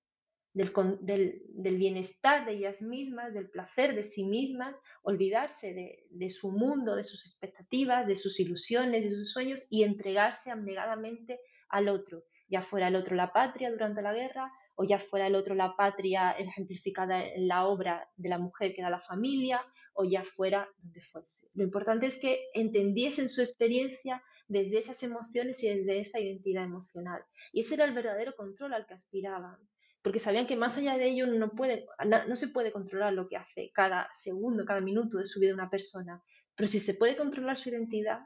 del, 0.53 1.77
bienestar 1.77 2.45
de 2.45 2.53
ellas 2.53 2.81
mismas, 2.81 3.33
del 3.33 3.49
placer 3.49 3.95
de 3.95 4.03
sí 4.03 4.25
mismas, 4.25 4.77
olvidarse 5.01 5.73
de, 6.09 6.29
su 6.29 6.51
mundo, 6.51 6.95
de 6.95 7.03
sus 7.03 7.25
expectativas, 7.25 8.05
de 8.07 8.15
sus 8.15 8.39
ilusiones, 8.39 9.05
de 9.05 9.11
sus 9.11 9.31
sueños 9.31 9.67
y 9.69 9.83
entregarse 9.83 10.51
abnegadamente 10.51 11.39
al 11.69 11.87
otro, 11.87 12.25
ya 12.49 12.61
fuera 12.61 12.89
el 12.89 12.97
otro 12.97 13.15
la 13.15 13.31
patria 13.31 13.71
durante 13.71 14.01
la 14.01 14.13
guerra 14.13 14.51
o 14.75 14.83
ya 14.83 14.99
fuera 14.99 15.27
el 15.27 15.35
otro 15.35 15.55
la 15.55 15.77
patria 15.77 16.31
ejemplificada 16.31 17.25
en 17.25 17.47
la 17.47 17.65
obra 17.65 18.09
de 18.17 18.27
la 18.27 18.37
mujer 18.37 18.73
que 18.73 18.81
era 18.81 18.89
la 18.89 18.99
familia 18.99 19.61
o 19.93 20.03
ya 20.03 20.23
fuera 20.25 20.67
donde 20.81 20.99
fuese. 21.01 21.47
Lo 21.53 21.63
importante 21.63 22.07
es 22.07 22.19
que 22.19 22.49
entendiesen 22.53 23.29
su 23.29 23.41
experiencia 23.41 24.21
desde 24.49 24.79
esas 24.79 25.01
emociones 25.03 25.63
y 25.63 25.69
desde 25.69 26.01
esa 26.01 26.19
identidad 26.19 26.65
emocional. 26.65 27.23
Y 27.53 27.61
ese 27.61 27.75
era 27.75 27.85
el 27.85 27.93
verdadero 27.93 28.35
control 28.35 28.73
al 28.73 28.85
que 28.85 28.95
aspiraban 28.95 29.57
porque 30.01 30.19
sabían 30.19 30.47
que 30.47 30.55
más 30.55 30.77
allá 30.77 30.97
de 30.97 31.09
ello 31.09 31.27
no, 31.27 31.51
puede, 31.51 31.85
no 32.27 32.35
se 32.35 32.47
puede 32.47 32.71
controlar 32.71 33.13
lo 33.13 33.27
que 33.27 33.37
hace 33.37 33.71
cada 33.73 34.09
segundo, 34.13 34.65
cada 34.65 34.81
minuto 34.81 35.17
de 35.17 35.25
su 35.25 35.39
vida 35.39 35.53
una 35.53 35.69
persona, 35.69 36.23
pero 36.55 36.67
si 36.67 36.79
se 36.79 36.95
puede 36.95 37.15
controlar 37.15 37.57
su 37.57 37.69
identidad, 37.69 38.21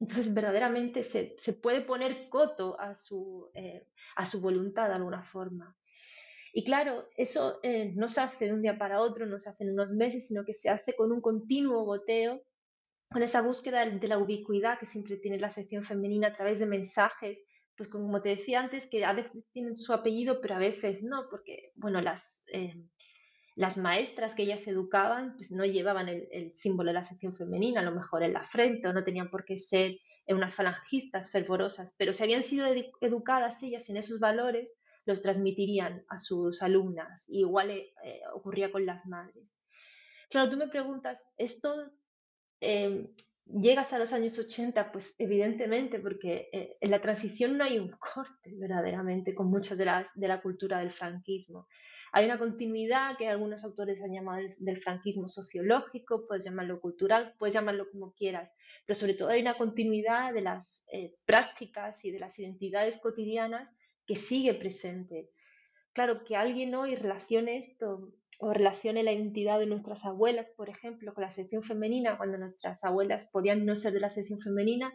entonces, 0.00 0.34
verdaderamente 0.34 1.02
se, 1.02 1.34
puede 1.62 1.80
poner 1.80 2.28
coto 2.28 2.78
a 2.78 2.94
su, 2.94 3.50
eh, 3.54 3.88
a 4.16 4.26
su 4.26 4.40
voluntad 4.40 4.88
de 4.88 4.94
alguna 4.94 5.22
forma. 5.22 5.76
Y 6.52 6.64
claro, 6.64 7.08
eso 7.16 7.58
eh, 7.62 7.92
no 7.96 8.08
se 8.08 8.20
hace 8.20 8.46
de 8.46 8.52
un 8.52 8.62
día 8.62 8.76
para 8.76 9.00
otro, 9.00 9.26
no 9.26 9.38
se 9.38 9.48
hace 9.48 9.64
en 9.64 9.72
unos 9.72 9.92
meses, 9.92 10.28
sino 10.28 10.44
que 10.44 10.52
se 10.52 10.68
hace 10.68 10.94
con 10.94 11.10
un 11.10 11.20
continuo 11.20 11.84
goteo, 11.84 12.42
con 13.10 13.22
esa 13.22 13.42
búsqueda 13.42 13.86
de 13.86 14.08
la 14.08 14.18
ubicuidad 14.18 14.78
que 14.78 14.86
siempre 14.86 15.16
tiene 15.16 15.38
la 15.38 15.50
sección 15.50 15.84
femenina 15.84 16.28
a 16.28 16.34
través 16.34 16.58
de 16.58 16.66
mensajes, 16.66 17.44
pues 17.76 17.88
como 17.88 18.20
te 18.22 18.30
decía 18.30 18.60
antes, 18.60 18.88
que 18.88 19.04
a 19.04 19.12
veces 19.12 19.50
tienen 19.52 19.78
su 19.78 19.92
apellido, 19.92 20.40
pero 20.40 20.54
a 20.54 20.58
veces 20.58 21.02
no, 21.02 21.28
porque, 21.28 21.72
bueno, 21.74 22.00
las, 22.00 22.44
eh, 22.52 22.74
las 23.56 23.78
maestras 23.78 24.34
que 24.34 24.42
ellas 24.42 24.66
educaban 24.66 25.36
pues 25.36 25.52
no 25.52 25.64
llevaban 25.64 26.08
el, 26.08 26.54
símbolo 26.54 26.90
de 26.90 26.94
la 26.94 27.02
sección 27.02 27.36
femenina, 27.36 27.80
a 27.80 27.84
lo 27.84 27.92
mejor 27.92 28.22
en 28.22 28.32
la 28.32 28.44
frente, 28.44 28.88
o 28.88 28.92
no 28.92 29.04
tenían 29.04 29.30
por 29.30 29.44
qué 29.44 29.56
ser 29.58 29.96
unas 30.28 30.54
falangistas 30.54 31.30
fervorosas, 31.30 31.94
pero 31.98 32.12
si 32.12 32.22
habían 32.22 32.42
sido 32.42 32.66
educadas 33.00 33.62
ellas 33.62 33.88
en 33.90 33.98
esos 33.98 34.20
valores, 34.20 34.68
los 35.06 35.22
transmitirían 35.22 36.04
a 36.08 36.18
sus 36.18 36.62
alumnas. 36.62 37.28
Y 37.28 37.40
igual 37.40 37.70
eh, 37.70 37.92
eh, 38.04 38.20
ocurría 38.34 38.72
con 38.72 38.86
las 38.86 39.06
madres. 39.06 39.58
Claro, 40.30 40.48
tú 40.48 40.56
me 40.56 40.68
preguntas, 40.68 41.28
¿esto 41.36 41.92
eh, 42.60 43.14
llega 43.46 43.82
hasta 43.82 43.98
los 43.98 44.12
años 44.12 44.38
80? 44.38 44.92
Pues 44.92 45.18
evidentemente, 45.18 45.98
porque 46.00 46.48
en 46.80 46.90
la 46.90 47.00
transición 47.00 47.58
no 47.58 47.64
hay 47.64 47.78
un 47.78 47.90
corte 47.90 48.54
verdaderamente 48.56 49.34
con 49.34 49.48
muchas 49.48 49.78
de, 49.78 49.84
las, 49.84 50.08
de 50.14 50.28
la 50.28 50.40
cultura 50.40 50.78
del 50.78 50.92
franquismo. 50.92 51.66
Hay 52.16 52.26
una 52.26 52.38
continuidad 52.38 53.16
que 53.18 53.28
algunos 53.28 53.64
autores 53.64 54.00
han 54.00 54.12
llamado 54.12 54.40
del 54.58 54.76
franquismo 54.76 55.28
sociológico, 55.28 56.28
puedes 56.28 56.44
llamarlo 56.44 56.80
cultural, 56.80 57.34
puedes 57.40 57.54
llamarlo 57.54 57.90
como 57.90 58.12
quieras, 58.12 58.54
pero 58.86 58.96
sobre 58.96 59.14
todo 59.14 59.30
hay 59.30 59.40
una 59.40 59.58
continuidad 59.58 60.32
de 60.32 60.42
las 60.42 60.86
eh, 60.92 61.16
prácticas 61.26 62.04
y 62.04 62.12
de 62.12 62.20
las 62.20 62.38
identidades 62.38 63.00
cotidianas 63.00 63.68
que 64.06 64.14
sigue 64.14 64.54
presente. 64.54 65.32
claro, 65.92 66.22
que 66.22 66.36
alguien 66.36 66.76
hoy 66.76 66.94
relacione 66.94 67.56
esto 67.56 68.12
o 68.40 68.52
relacione 68.52 69.02
la 69.02 69.12
identidad 69.12 69.58
de 69.58 69.66
nuestras 69.66 70.04
abuelas, 70.04 70.46
por 70.56 70.68
ejemplo, 70.68 71.14
con 71.14 71.22
la 71.22 71.30
sección 71.30 71.62
femenina, 71.62 72.16
cuando 72.16 72.38
nuestras 72.38 72.84
abuelas 72.84 73.30
podían 73.32 73.64
no 73.64 73.76
ser 73.76 73.92
de 73.92 74.00
la 74.00 74.10
sección 74.10 74.40
femenina, 74.40 74.92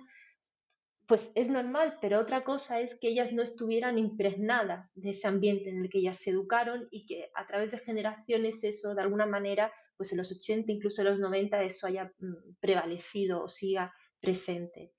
pues 1.10 1.32
es 1.34 1.50
normal, 1.50 1.98
pero 2.02 2.20
otra 2.20 2.44
cosa 2.44 2.82
es 2.82 3.00
que 3.00 3.08
ellas 3.08 3.34
no 3.34 3.42
estuvieran 3.42 3.98
impregnadas 3.98 4.92
de 4.94 5.10
ese 5.10 5.28
ambiente 5.28 5.72
en 5.72 5.82
el 5.82 5.90
que 5.90 5.98
ellas 5.98 6.18
se 6.18 6.30
educaron 6.30 6.88
y 6.92 7.08
que 7.08 7.32
a 7.34 7.48
través 7.48 7.72
de 7.72 7.80
generaciones 7.80 8.64
eso 8.64 8.94
de 8.94 9.02
alguna 9.02 9.26
manera, 9.26 9.74
pues 9.98 10.12
en 10.12 10.20
los 10.20 10.32
80, 10.32 10.72
incluso 10.72 11.02
en 11.02 11.08
los 11.08 11.20
90, 11.20 11.64
eso 11.64 11.88
haya 11.88 12.14
mm, 12.20 12.58
prevalecido 12.60 13.44
o 13.44 13.50
siga 13.50 13.92
presente. 14.20 14.94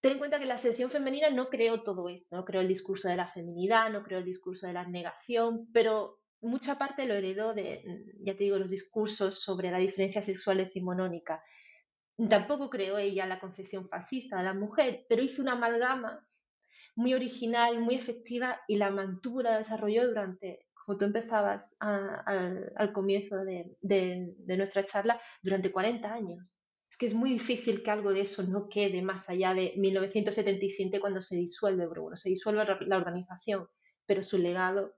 Ten 0.00 0.12
en 0.12 0.18
cuenta 0.18 0.40
que 0.40 0.46
la 0.46 0.58
sección 0.58 0.90
femenina 0.90 1.30
no 1.30 1.50
creó 1.50 1.82
todo 1.82 2.08
esto, 2.08 2.34
no 2.34 2.44
creó 2.44 2.60
el 2.60 2.68
discurso 2.68 3.08
de 3.08 3.16
la 3.16 3.28
feminidad, 3.28 3.92
no 3.92 4.02
creó 4.02 4.18
el 4.18 4.24
discurso 4.24 4.66
de 4.66 4.72
la 4.72 4.88
negación, 4.88 5.68
pero 5.72 6.18
mucha 6.40 6.76
parte 6.76 7.06
lo 7.06 7.14
heredó 7.14 7.54
de, 7.54 8.04
ya 8.20 8.36
te 8.36 8.44
digo, 8.44 8.58
los 8.58 8.70
discursos 8.70 9.40
sobre 9.42 9.70
la 9.70 9.78
diferencia 9.78 10.22
sexual 10.22 10.58
decimonónica. 10.58 11.42
Tampoco 12.28 12.70
creó 12.70 12.98
ella 12.98 13.26
la 13.26 13.40
concepción 13.40 13.88
fascista 13.88 14.38
de 14.38 14.44
la 14.44 14.54
mujer, 14.54 15.04
pero 15.08 15.22
hizo 15.22 15.42
una 15.42 15.52
amalgama 15.52 16.26
muy 16.94 17.12
original, 17.12 17.80
muy 17.80 17.94
efectiva 17.94 18.60
y 18.66 18.76
la 18.76 18.90
mantuvo, 18.90 19.42
la 19.42 19.58
desarrolló 19.58 20.06
durante, 20.06 20.66
como 20.72 20.96
tú 20.96 21.04
empezabas 21.04 21.76
al, 21.80 22.92
comienzo 22.94 23.36
de, 23.44 24.34
nuestra 24.46 24.84
charla, 24.84 25.20
durante 25.42 25.70
40 25.70 26.12
años 26.12 26.58
es 26.88 26.96
que 26.96 27.06
es 27.06 27.14
muy 27.14 27.30
difícil 27.30 27.82
que 27.82 27.90
algo 27.90 28.12
de 28.12 28.22
eso 28.22 28.42
no 28.44 28.68
quede 28.68 29.02
más 29.02 29.28
allá 29.28 29.52
de 29.54 29.74
1977 29.76 31.00
cuando 31.00 31.20
se 31.20 31.36
disuelve, 31.36 31.86
bueno, 31.86 32.16
se 32.16 32.30
disuelve 32.30 32.64
la 32.86 32.96
organización, 32.96 33.68
pero 34.06 34.22
su 34.22 34.38
legado 34.38 34.94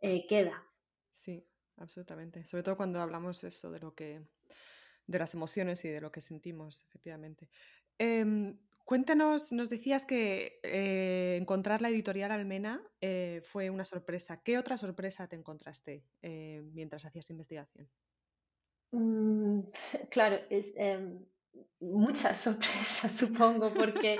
eh, 0.00 0.26
queda. 0.26 0.69
Sí, 1.10 1.46
absolutamente. 1.76 2.44
Sobre 2.44 2.62
todo 2.62 2.76
cuando 2.76 3.00
hablamos 3.00 3.42
eso 3.44 3.70
de 3.70 3.80
lo 3.80 3.94
que, 3.94 4.22
de 5.06 5.18
las 5.18 5.34
emociones 5.34 5.84
y 5.84 5.88
de 5.88 6.00
lo 6.00 6.10
que 6.12 6.20
sentimos, 6.20 6.84
efectivamente. 6.88 7.48
Em, 7.98 8.58
cuéntanos, 8.84 9.52
nos 9.52 9.70
decías 9.70 10.04
que 10.04 10.60
eh, 10.62 11.36
encontrar 11.40 11.82
la 11.82 11.90
editorial 11.90 12.32
Almena 12.32 12.82
eh, 13.00 13.42
fue 13.44 13.70
una 13.70 13.84
sorpresa. 13.84 14.42
¿Qué 14.42 14.58
otra 14.58 14.76
sorpresa 14.78 15.28
te 15.28 15.36
encontraste 15.36 16.04
mientras 16.72 17.04
hacías 17.04 17.30
investigación? 17.30 17.90
Mm, 18.92 19.60
claro, 20.10 20.38
es 20.50 20.72
em, 20.76 21.24
muchas 21.80 22.38
sorpresas, 22.40 23.12
supongo, 23.12 23.72
porque 23.72 24.18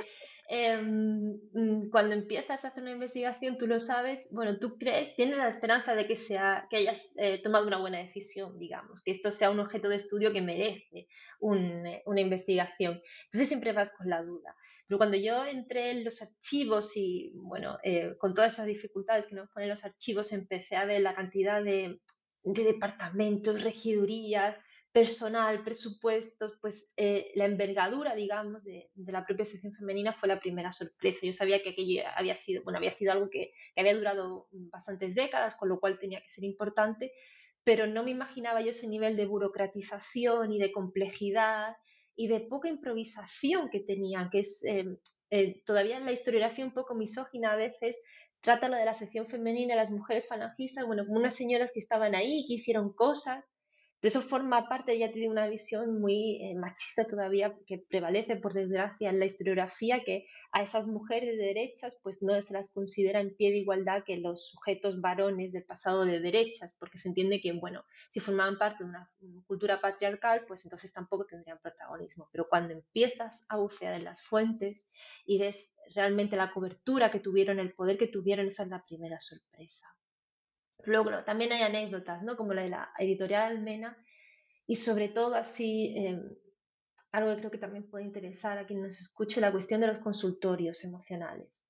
mm, 0.51 1.91
cuando 1.91 2.15
empiezas 2.15 2.65
a 2.65 2.69
hacer 2.69 2.83
una 2.83 2.93
investigación, 2.93 3.57
tú 3.57 3.67
lo 3.67 3.79
sabes, 3.79 4.31
bueno, 4.33 4.59
tú 4.59 4.77
crees, 4.79 5.15
tienes 5.15 5.37
la 5.37 5.49
esperanza 5.49 5.95
de 5.95 6.07
que, 6.07 6.17
sea, 6.17 6.67
que 6.69 6.79
hayas 6.79 7.13
eh, 7.17 7.41
tomado 7.43 7.67
una 7.67 7.79
buena 7.79 7.99
decisión, 7.99 8.59
digamos, 8.59 9.03
que 9.03 9.13
esto 9.13 9.31
sea 9.31 9.51
un 9.51 9.61
objeto 9.61 9.89
de 9.89 9.97
estudio 9.97 10.33
que 10.33 10.43
merece 10.43 10.89
eh, 10.93 12.03
una 12.05 12.21
investigación. 12.21 13.01
Entonces 13.27 13.49
siempre 13.49 13.73
vas 13.73 13.97
con 13.97 14.11
la 14.11 14.23
duda. 14.23 14.57
Pero 14.87 14.99
cuando 14.99 15.17
yo 15.17 15.45
entré 15.45 15.93
en 15.93 16.05
los 16.05 16.21
archivos 16.21 16.97
y, 16.97 17.33
bueno, 17.35 17.79
eh, 17.85 18.17
con 18.19 18.35
todas 18.35 18.55
esas 18.55 18.67
dificultades 18.67 19.29
que 19.29 19.37
nos 19.37 19.49
ponen 19.51 19.69
los 19.69 19.85
archivos, 19.85 20.33
empecé 20.33 20.77
a 20.77 20.85
ver 20.85 21.01
la 21.01 21.15
cantidad 21.15 21.63
de, 21.63 22.01
de 22.43 22.65
departamentos, 22.65 23.63
regidurías, 23.63 24.57
personal, 24.93 25.63
presupuestos, 25.63 26.59
pues 26.61 26.93
eh, 26.97 27.31
la 27.37 27.45
envergadura, 27.45 28.15
digamos, 28.15 28.65
de, 28.65 28.91
la 28.97 29.25
propia 29.25 29.45
sección 29.45 29.73
femenina 29.73 30.13
fue 30.13 30.29
la 30.29 30.41
primera 30.41 30.73
sorpresa. 30.73 31.27
Yo 31.27 31.33
sabía 31.33 31.63
que 31.63 31.71
aquello 31.71 32.03
había 32.17 32.35
sido, 32.35 32.65
bueno, 32.65 32.79
había 32.79 32.91
sido 32.91 33.13
algo 33.13 33.31
que, 33.31 33.53
había 33.77 33.95
durado 33.95 34.49
bastantes 34.51 35.15
décadas, 35.15 35.55
con 35.55 35.69
lo 35.69 35.79
cual 35.79 35.99
tenía 35.99 36.21
que 36.21 36.29
ser 36.29 36.45
importante, 36.45 37.13
pero 37.63 37.87
no 37.87 38.03
me 38.03 38.11
imaginaba 38.11 38.63
yo 38.63 38.71
ese 38.71 38.89
nivel 38.89 39.17
de 39.17 39.27
burocratización 39.27 40.53
y 40.53 40.59
de 40.59 40.73
complejidad 40.73 41.77
y 42.17 42.27
de 42.27 42.41
poca 42.41 42.69
improvisación 42.69 43.71
que 43.71 43.81
tenían, 43.81 44.29
que 44.29 44.41
es 44.41 44.65
eh, 44.65 44.99
eh, 45.31 45.63
todavía 45.65 45.99
en 45.99 46.05
la 46.05 46.13
historiografía 46.13 46.65
un 46.65 46.75
poco 46.75 46.97
misógina 46.97 47.53
a 47.53 47.57
veces, 47.57 48.01
trata 48.41 48.69
lo 48.69 48.77
de 48.77 48.85
la 48.85 48.95
sección 48.95 49.29
femenina, 49.29 49.77
las 49.77 49.91
mujeres 49.91 50.27
falangistas, 50.27 50.85
bueno, 50.85 51.07
como 51.07 51.19
unas 51.19 51.37
señoras 51.37 51.71
que 51.73 51.79
estaban 51.79 52.15
ahí, 52.17 52.45
que 52.49 52.55
hicieron 52.55 52.93
cosas, 52.93 53.45
pero 54.01 54.09
eso 54.09 54.23
forma 54.23 54.69
parte, 54.69 54.99
ya 54.99 55.13
tiene 55.13 55.29
una 55.29 55.47
visión 55.47 56.01
muy 56.01 56.43
eh, 56.43 56.55
machista 56.55 57.07
todavía 57.07 57.55
que 57.67 57.79
prevalece, 57.79 58.37
por 58.37 58.55
desgracia, 58.55 59.11
en 59.11 59.19
la 59.19 59.27
historiografía, 59.27 60.03
que 60.05 60.27
a 60.53 60.63
esas 60.63 60.87
mujeres 60.87 61.37
de 61.37 61.45
derechas 61.45 62.01
pues 62.03 62.23
no 62.23 62.41
se 62.41 62.55
las 62.55 62.73
considera 62.73 63.21
pie 63.37 63.51
de 63.51 63.59
igualdad 63.59 64.05
que 64.05 64.17
los 64.17 64.49
sujetos 64.51 65.01
varones 65.01 65.53
del 65.53 65.65
pasado 65.65 66.05
de 66.05 66.21
derechas, 66.21 66.77
porque 66.79 66.99
se 66.99 67.09
entiende 67.09 67.41
que, 67.41 67.53
bueno, 67.53 67.85
si 68.09 68.21
formaban 68.21 68.59
parte 68.59 68.85
de 68.85 68.91
una 68.91 69.11
cultura 69.47 69.81
patriarcal, 69.81 70.45
pues 70.47 70.65
entonces 70.65 70.93
tampoco 70.93 71.27
tendrían 71.27 71.59
protagonismo. 71.59 72.29
Pero 72.33 72.49
cuando 72.49 72.73
empiezas 72.73 73.45
a 73.49 73.57
bucear 73.57 73.95
en 73.95 74.05
las 74.05 74.23
fuentes 74.23 74.87
y 75.27 75.39
ves 75.39 75.75
realmente 75.95 76.37
la 76.37 76.53
cobertura 76.53 77.11
que 77.11 77.21
tuvieron, 77.21 77.59
el 77.59 77.75
poder 77.75 77.99
que 77.99 78.07
tuvieron, 78.07 78.47
esa 78.47 78.63
es 78.63 78.71
la 78.71 78.85
primera 78.85 79.21
sorpresa. 79.21 79.87
Luego 80.85 81.11
también 81.25 81.53
hay 81.53 81.63
anécdotas, 81.63 82.23
¿no? 82.23 82.37
Como 82.37 82.55
la 82.55 82.63
de 82.63 82.71
la 82.71 82.93
editorial 82.99 83.43
Almena 83.43 83.97
y 84.67 84.77
sobre 84.77 85.09
todo 85.09 85.35
así, 85.35 85.95
em, 85.97 86.23
algo 87.13 87.31
que 87.31 87.39
creo 87.39 87.51
que 87.51 87.59
también 87.59 87.91
puede 87.91 88.05
interesar 88.05 88.59
a 88.59 88.67
quien 88.67 88.83
nos 88.83 89.01
escuche, 89.01 89.41
la 89.41 89.53
cuestión 89.53 89.81
de 89.81 89.89
los 89.89 89.99
consultorios 89.99 90.85
emocionales, 90.85 91.67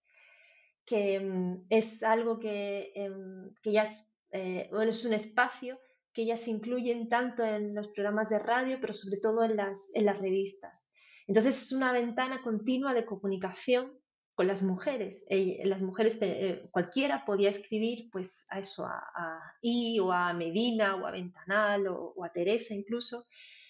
que 0.85 1.15
em, 1.17 1.65
es 1.71 2.03
algo 2.03 2.39
que, 2.39 2.93
em, 2.95 3.55
que 3.63 3.73
ya 3.73 3.83
es, 3.85 4.13
eh, 4.33 4.69
bueno, 4.71 4.91
es 4.91 5.05
un 5.05 5.15
espacio 5.15 5.79
que 6.13 6.27
ya 6.27 6.37
se 6.37 6.51
incluyen 6.51 7.09
tanto 7.09 7.45
en 7.45 7.75
los 7.75 7.89
programas 7.89 8.29
de 8.31 8.39
radio, 8.39 8.79
pero 8.81 8.93
sobre 8.93 9.21
todo 9.21 9.45
en 9.45 9.57
las, 9.57 9.91
en 9.95 10.05
las 10.05 10.19
revistas. 10.19 10.91
Entonces 11.27 11.63
es 11.63 11.73
una 11.73 11.93
ventana 11.93 12.43
continua 12.43 12.93
de 12.93 13.05
comunicación 13.05 14.00
las 14.47 14.63
mujeres. 14.63 15.25
las 15.65 15.83
mujeres, 15.83 16.19
eh, 16.23 16.69
cualquiera 16.71 17.25
podía 17.25 17.51
escribir 17.51 18.09
pues 18.11 18.47
a 18.51 18.59
eso, 18.59 18.87
a, 18.87 19.55
I 19.63 19.99
o 20.01 20.13
a 20.13 20.33
Medina 20.33 20.97
o 20.97 21.07
a 21.07 21.11
Ventanal 21.11 21.87
o, 21.89 22.25
a 22.25 22.33
Teresa 22.33 22.75
incluso, 22.75 23.25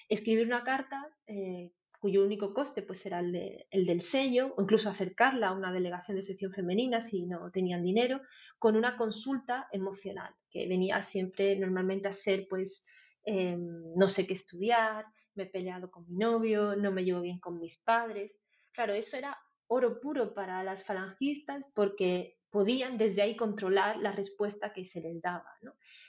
escribir 0.09 0.47
una 0.47 0.65
carta 0.65 1.09
eh, 1.27 1.73
cuyo 2.01 2.25
único 2.25 2.55
coste 2.55 2.83
pues 2.83 3.05
era 3.07 3.21
el, 3.21 3.67
el, 3.71 3.85
del 3.85 4.01
sello 4.01 4.55
o 4.57 4.63
incluso 4.63 4.89
acercarla 4.89 5.49
a 5.49 5.53
una 5.53 5.73
delegación 5.73 6.17
de 6.17 6.23
sección 6.23 6.53
femenina 6.53 7.01
si 7.01 7.27
no 7.27 7.51
tenían 7.51 7.85
dinero, 7.85 8.21
con 8.59 8.77
una 8.77 8.97
consulta 8.97 9.69
emocional 9.71 10.35
que 10.51 10.67
venía 10.67 11.03
siempre 11.03 11.57
normalmente 11.57 12.09
a 12.09 12.13
ser 12.13 12.47
pues 12.49 12.87
em, 13.25 13.95
no 13.95 14.09
sé 14.09 14.27
qué 14.27 14.33
estudiar, 14.33 15.05
me 15.35 15.45
he 15.45 15.47
peleado 15.47 15.91
con 15.91 16.07
mi 16.09 16.17
novio, 16.17 16.75
no 16.75 16.91
me 16.91 17.05
llevo 17.05 17.21
bien 17.21 17.39
con 17.39 17.61
mis 17.61 17.79
padres. 17.79 18.35
Claro, 18.73 18.95
eso 18.95 19.17
era 19.17 19.39
oro 19.71 20.01
puro 20.01 20.35
para 20.35 20.65
las 20.65 20.85
falangistas 20.85 21.65
porque 21.75 22.37
podían 22.51 22.99
desde 22.99 23.23
ahí 23.23 23.37
controlar 23.37 23.99
la 23.99 24.11
respuesta 24.11 24.73
que 24.73 24.85
se 24.85 25.01
les 25.01 25.23
daba. 25.23 25.49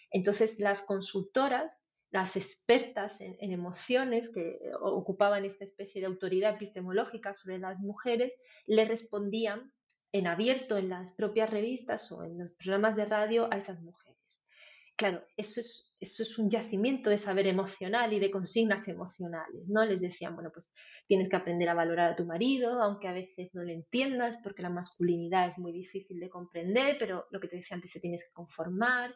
Entonces 0.09 0.59
las 0.59 0.81
consultoras, 0.81 1.87
las 2.09 2.35
expertas 2.35 3.21
en, 3.21 3.37
emociones 3.39 4.33
que 4.33 4.59
ocupaban 4.81 5.45
esta 5.45 5.63
especie 5.63 6.01
de 6.01 6.07
autoridad 6.07 6.55
epistemológica 6.55 7.35
sobre 7.35 7.59
las 7.59 7.79
mujeres, 7.79 8.33
le 8.65 8.85
respondían 8.85 9.71
en 10.11 10.25
abierto 10.25 10.77
en 10.77 10.89
las 10.89 11.11
propias 11.11 11.51
revistas 11.51 12.11
o 12.11 12.23
en 12.23 12.39
los 12.39 12.51
programas 12.53 12.95
de 12.95 13.05
radio 13.05 13.47
a 13.51 13.57
esas 13.57 13.79
mujeres 13.81 14.10
claro, 15.01 15.25
eso 15.35 15.61
es, 15.61 15.97
eso 15.99 16.21
es 16.21 16.37
un 16.37 16.47
yacimiento 16.47 17.09
de 17.09 17.17
saber 17.17 17.47
emocional 17.47 18.13
y 18.13 18.19
de 18.19 18.29
consignas 18.29 18.87
emocionales, 18.87 19.67
¿no? 19.67 19.83
Les 19.83 19.99
decían, 19.99 20.35
bueno, 20.35 20.51
pues 20.53 20.75
tienes 21.07 21.27
que 21.27 21.37
aprender 21.37 21.67
a 21.69 21.73
valorar 21.73 22.11
a 22.11 22.15
tu 22.15 22.27
marido, 22.27 22.79
aunque 22.83 23.07
a 23.07 23.11
veces 23.11 23.49
no 23.55 23.63
lo 23.63 23.71
entiendas, 23.71 24.37
porque 24.43 24.61
la 24.61 24.69
masculinidad 24.69 25.47
es 25.47 25.57
muy 25.57 25.71
difícil 25.71 26.19
de 26.19 26.29
comprender, 26.29 26.97
pero 26.99 27.25
lo 27.31 27.39
que 27.39 27.47
te 27.47 27.55
decía 27.55 27.73
antes, 27.73 27.89
se 27.89 27.99
tienes 27.99 28.27
que 28.27 28.33
conformar. 28.35 29.15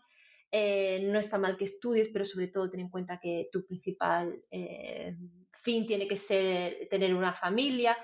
Eh, 0.51 1.07
no 1.11 1.19
está 1.19 1.37
mal 1.37 1.55
que 1.55 1.65
estudies, 1.65 2.09
pero 2.09 2.25
sobre 2.25 2.47
todo 2.47 2.67
ten 2.67 2.79
en 2.79 2.89
cuenta 2.89 3.19
que 3.21 3.49
tu 3.51 3.63
principal 3.67 4.43
eh, 4.49 5.15
fin 5.53 5.85
tiene 5.85 6.07
que 6.07 6.17
ser 6.17 6.87
tener 6.89 7.13
una 7.13 7.31
familia. 7.31 7.95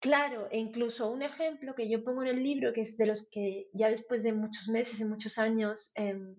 Claro, 0.00 0.48
e 0.50 0.58
incluso 0.58 1.12
un 1.12 1.22
ejemplo 1.22 1.76
que 1.76 1.88
yo 1.88 2.02
pongo 2.02 2.22
en 2.22 2.28
el 2.28 2.42
libro, 2.42 2.72
que 2.72 2.80
es 2.80 2.96
de 2.96 3.06
los 3.06 3.30
que 3.30 3.68
ya 3.72 3.88
después 3.88 4.24
de 4.24 4.32
muchos 4.32 4.66
meses 4.66 4.98
y 4.98 5.04
muchos 5.04 5.38
años 5.38 5.92
em, 5.94 6.34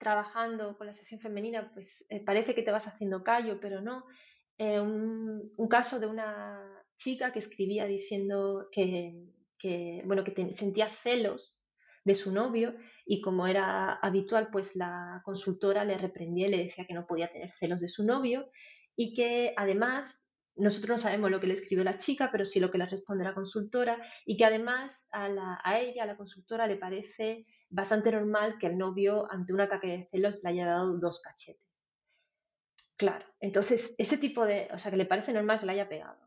trabajando 0.00 0.76
con 0.78 0.86
la 0.86 0.94
sección 0.94 1.20
femenina, 1.20 1.70
pues 1.74 2.06
eh, 2.08 2.24
parece 2.24 2.54
que 2.54 2.62
te 2.62 2.72
vas 2.72 2.88
haciendo 2.88 3.22
callo, 3.22 3.60
pero 3.60 3.82
no. 3.82 4.04
Eh, 4.58 4.80
un, 4.80 5.68
caso 5.68 6.00
de 6.00 6.06
una 6.06 6.58
chica 6.96 7.32
que 7.32 7.38
escribía 7.38 7.86
diciendo 7.86 8.68
que, 8.72 10.02
bueno, 10.04 10.24
que 10.24 10.52
sentía 10.52 10.88
celos 10.88 11.60
de 12.04 12.14
su 12.14 12.32
novio 12.32 12.74
y 13.04 13.20
como 13.20 13.46
era 13.46 13.92
habitual, 13.92 14.48
pues 14.50 14.74
la 14.74 15.20
consultora 15.22 15.84
le 15.84 15.98
reprendía 15.98 16.48
y 16.48 16.50
le 16.50 16.64
decía 16.64 16.86
que 16.86 16.94
no 16.94 17.06
podía 17.06 17.30
tener 17.30 17.50
celos 17.50 17.80
de 17.80 17.88
su 17.88 18.04
novio 18.06 18.50
y 18.96 19.14
que 19.14 19.52
además 19.56 20.29
nosotros 20.56 20.90
no 20.90 20.98
sabemos 20.98 21.30
lo 21.30 21.40
que 21.40 21.46
le 21.46 21.54
escribió 21.54 21.84
la 21.84 21.96
chica, 21.96 22.30
pero 22.30 22.44
sí 22.44 22.60
lo 22.60 22.70
que 22.70 22.78
le 22.78 22.86
responde 22.86 23.24
la 23.24 23.34
consultora 23.34 23.98
y 24.26 24.36
que 24.36 24.44
además 24.44 25.08
a, 25.12 25.78
ella, 25.78 26.04
a 26.04 26.06
la 26.06 26.16
consultora, 26.16 26.66
le 26.66 26.76
parece 26.76 27.46
bastante 27.68 28.10
normal 28.12 28.58
que 28.58 28.66
el 28.66 28.76
novio 28.76 29.30
ante 29.30 29.52
un 29.52 29.60
ataque 29.60 29.86
de 29.86 30.08
celos 30.10 30.42
le 30.42 30.50
haya 30.50 30.66
dado 30.66 30.98
dos 30.98 31.22
cachetes. 31.22 31.64
Claro, 32.96 33.24
entonces 33.40 33.94
ese 33.98 34.18
tipo 34.18 34.44
de, 34.44 34.68
o 34.72 34.78
sea, 34.78 34.90
que 34.90 34.98
le 34.98 35.06
parece 35.06 35.32
normal 35.32 35.58
que 35.58 35.66
le 35.66 35.72
haya 35.72 35.88
pegado, 35.88 36.20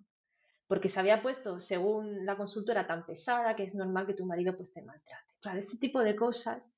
porque 0.67 0.89
se 0.89 0.99
había 0.99 1.21
puesto, 1.21 1.59
según 1.59 2.25
la 2.25 2.35
consultora, 2.35 2.87
tan 2.87 3.05
pesada 3.05 3.55
que 3.55 3.63
es 3.63 3.75
normal 3.75 4.07
que 4.07 4.15
tu 4.15 4.25
marido 4.25 4.57
pues 4.57 4.73
te 4.73 4.81
maltrate. 4.81 5.33
Claro, 5.39 5.59
ese 5.59 5.77
tipo 5.77 6.01
de 6.01 6.15
cosas 6.15 6.75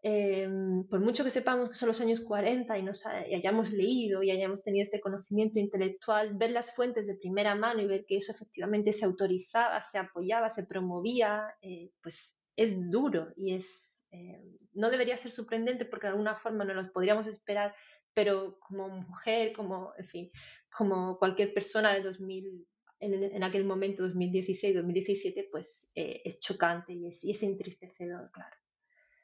Em, 0.00 0.84
por 0.84 1.00
mucho 1.00 1.24
que 1.24 1.30
sepamos 1.30 1.70
que 1.70 1.74
son 1.74 1.88
los 1.88 2.00
años 2.00 2.20
40 2.20 2.78
y, 2.78 2.82
nos 2.84 3.04
hayamos 3.04 3.72
leído 3.72 4.22
y 4.22 4.30
hayamos 4.30 4.62
tenido 4.62 4.84
este 4.84 5.00
conocimiento 5.00 5.58
intelectual, 5.58 6.34
ver 6.36 6.52
las 6.52 6.74
fuentes 6.74 7.08
de 7.08 7.16
primera 7.16 7.56
mano 7.56 7.82
y 7.82 7.86
ver 7.86 8.04
que 8.06 8.16
eso 8.16 8.30
efectivamente 8.30 8.92
se 8.92 9.06
autorizaba, 9.06 9.82
se 9.82 9.98
apoyaba, 9.98 10.50
se 10.50 10.66
promovía, 10.66 11.52
eh, 11.62 11.90
pues 12.00 12.40
es 12.54 12.90
duro 12.90 13.32
y 13.36 13.54
es, 13.54 14.06
eh, 14.12 14.40
no 14.72 14.90
debería 14.90 15.16
ser 15.16 15.32
sorprendente 15.32 15.84
porque 15.84 16.06
de 16.06 16.12
alguna 16.12 16.36
forma 16.36 16.64
no 16.64 16.74
lo 16.74 16.92
podríamos 16.92 17.26
esperar, 17.26 17.74
pero 18.14 18.58
como 18.60 18.88
mujer, 18.88 19.52
como, 19.52 19.92
en 19.98 20.06
fin, 20.06 20.30
como 20.76 21.18
cualquier 21.18 21.52
persona 21.52 21.92
de 21.92 22.02
2000, 22.02 22.68
en, 23.00 23.42
aquel 23.44 23.64
momento, 23.64 24.04
2016, 24.04 24.76
2017, 24.76 25.48
pues 25.50 25.90
eh, 25.96 26.22
es 26.24 26.40
chocante 26.40 26.92
y 26.92 27.04
y 27.04 27.30
es 27.30 27.42
entristecedor, 27.42 28.30
claro. 28.32 28.56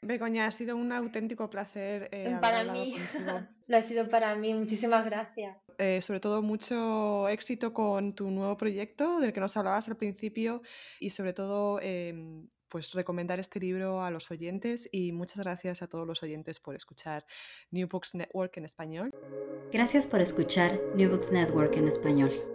Begoña, 0.05 0.47
ha 0.47 0.51
sido 0.51 0.77
un 0.77 0.93
auténtico 0.93 1.49
placer. 1.51 2.09
Eh, 2.13 2.37
para 2.41 2.65
mí, 2.65 2.95
lo 3.67 3.77
ha 3.77 3.83
sido 3.83 4.09
para 4.09 4.35
mí. 4.35 4.55
Muchísimas 4.55 5.05
gracias. 5.05 5.57
Eh, 5.79 6.03
sobre 6.03 6.21
todo 6.21 6.43
mucho 6.43 7.29
éxito 7.29 7.73
con 7.73 8.15
tu 8.15 8.31
nuevo 8.31 8.57
proyecto 8.57 9.19
del 9.19 9.33
que 9.33 9.41
nos 9.41 9.57
hablabas 9.57 9.89
al 9.89 9.97
principio 9.97 10.63
y 11.01 11.11
sobre 11.11 11.33
todo 11.33 11.81
em, 11.81 12.49
pues 12.69 12.93
recomendar 12.93 13.41
este 13.41 13.59
libro 13.59 14.03
a 14.03 14.11
los 14.11 14.31
oyentes 14.31 14.89
y 14.93 15.13
muchas 15.13 15.43
gracias 15.43 15.83
a 15.83 15.89
todos 15.89 16.07
los 16.07 16.23
oyentes 16.23 16.61
por 16.61 16.77
escuchar 16.77 17.25
New 17.71 17.89
Books 17.89 18.15
Network 18.15 18.57
en 18.57 18.65
español. 18.65 19.11
Gracias 19.73 20.07
por 20.07 20.21
escuchar 20.21 20.81
New 20.95 21.11
Books 21.11 21.33
Network 21.33 21.77
en 21.77 21.89
español. 21.89 22.54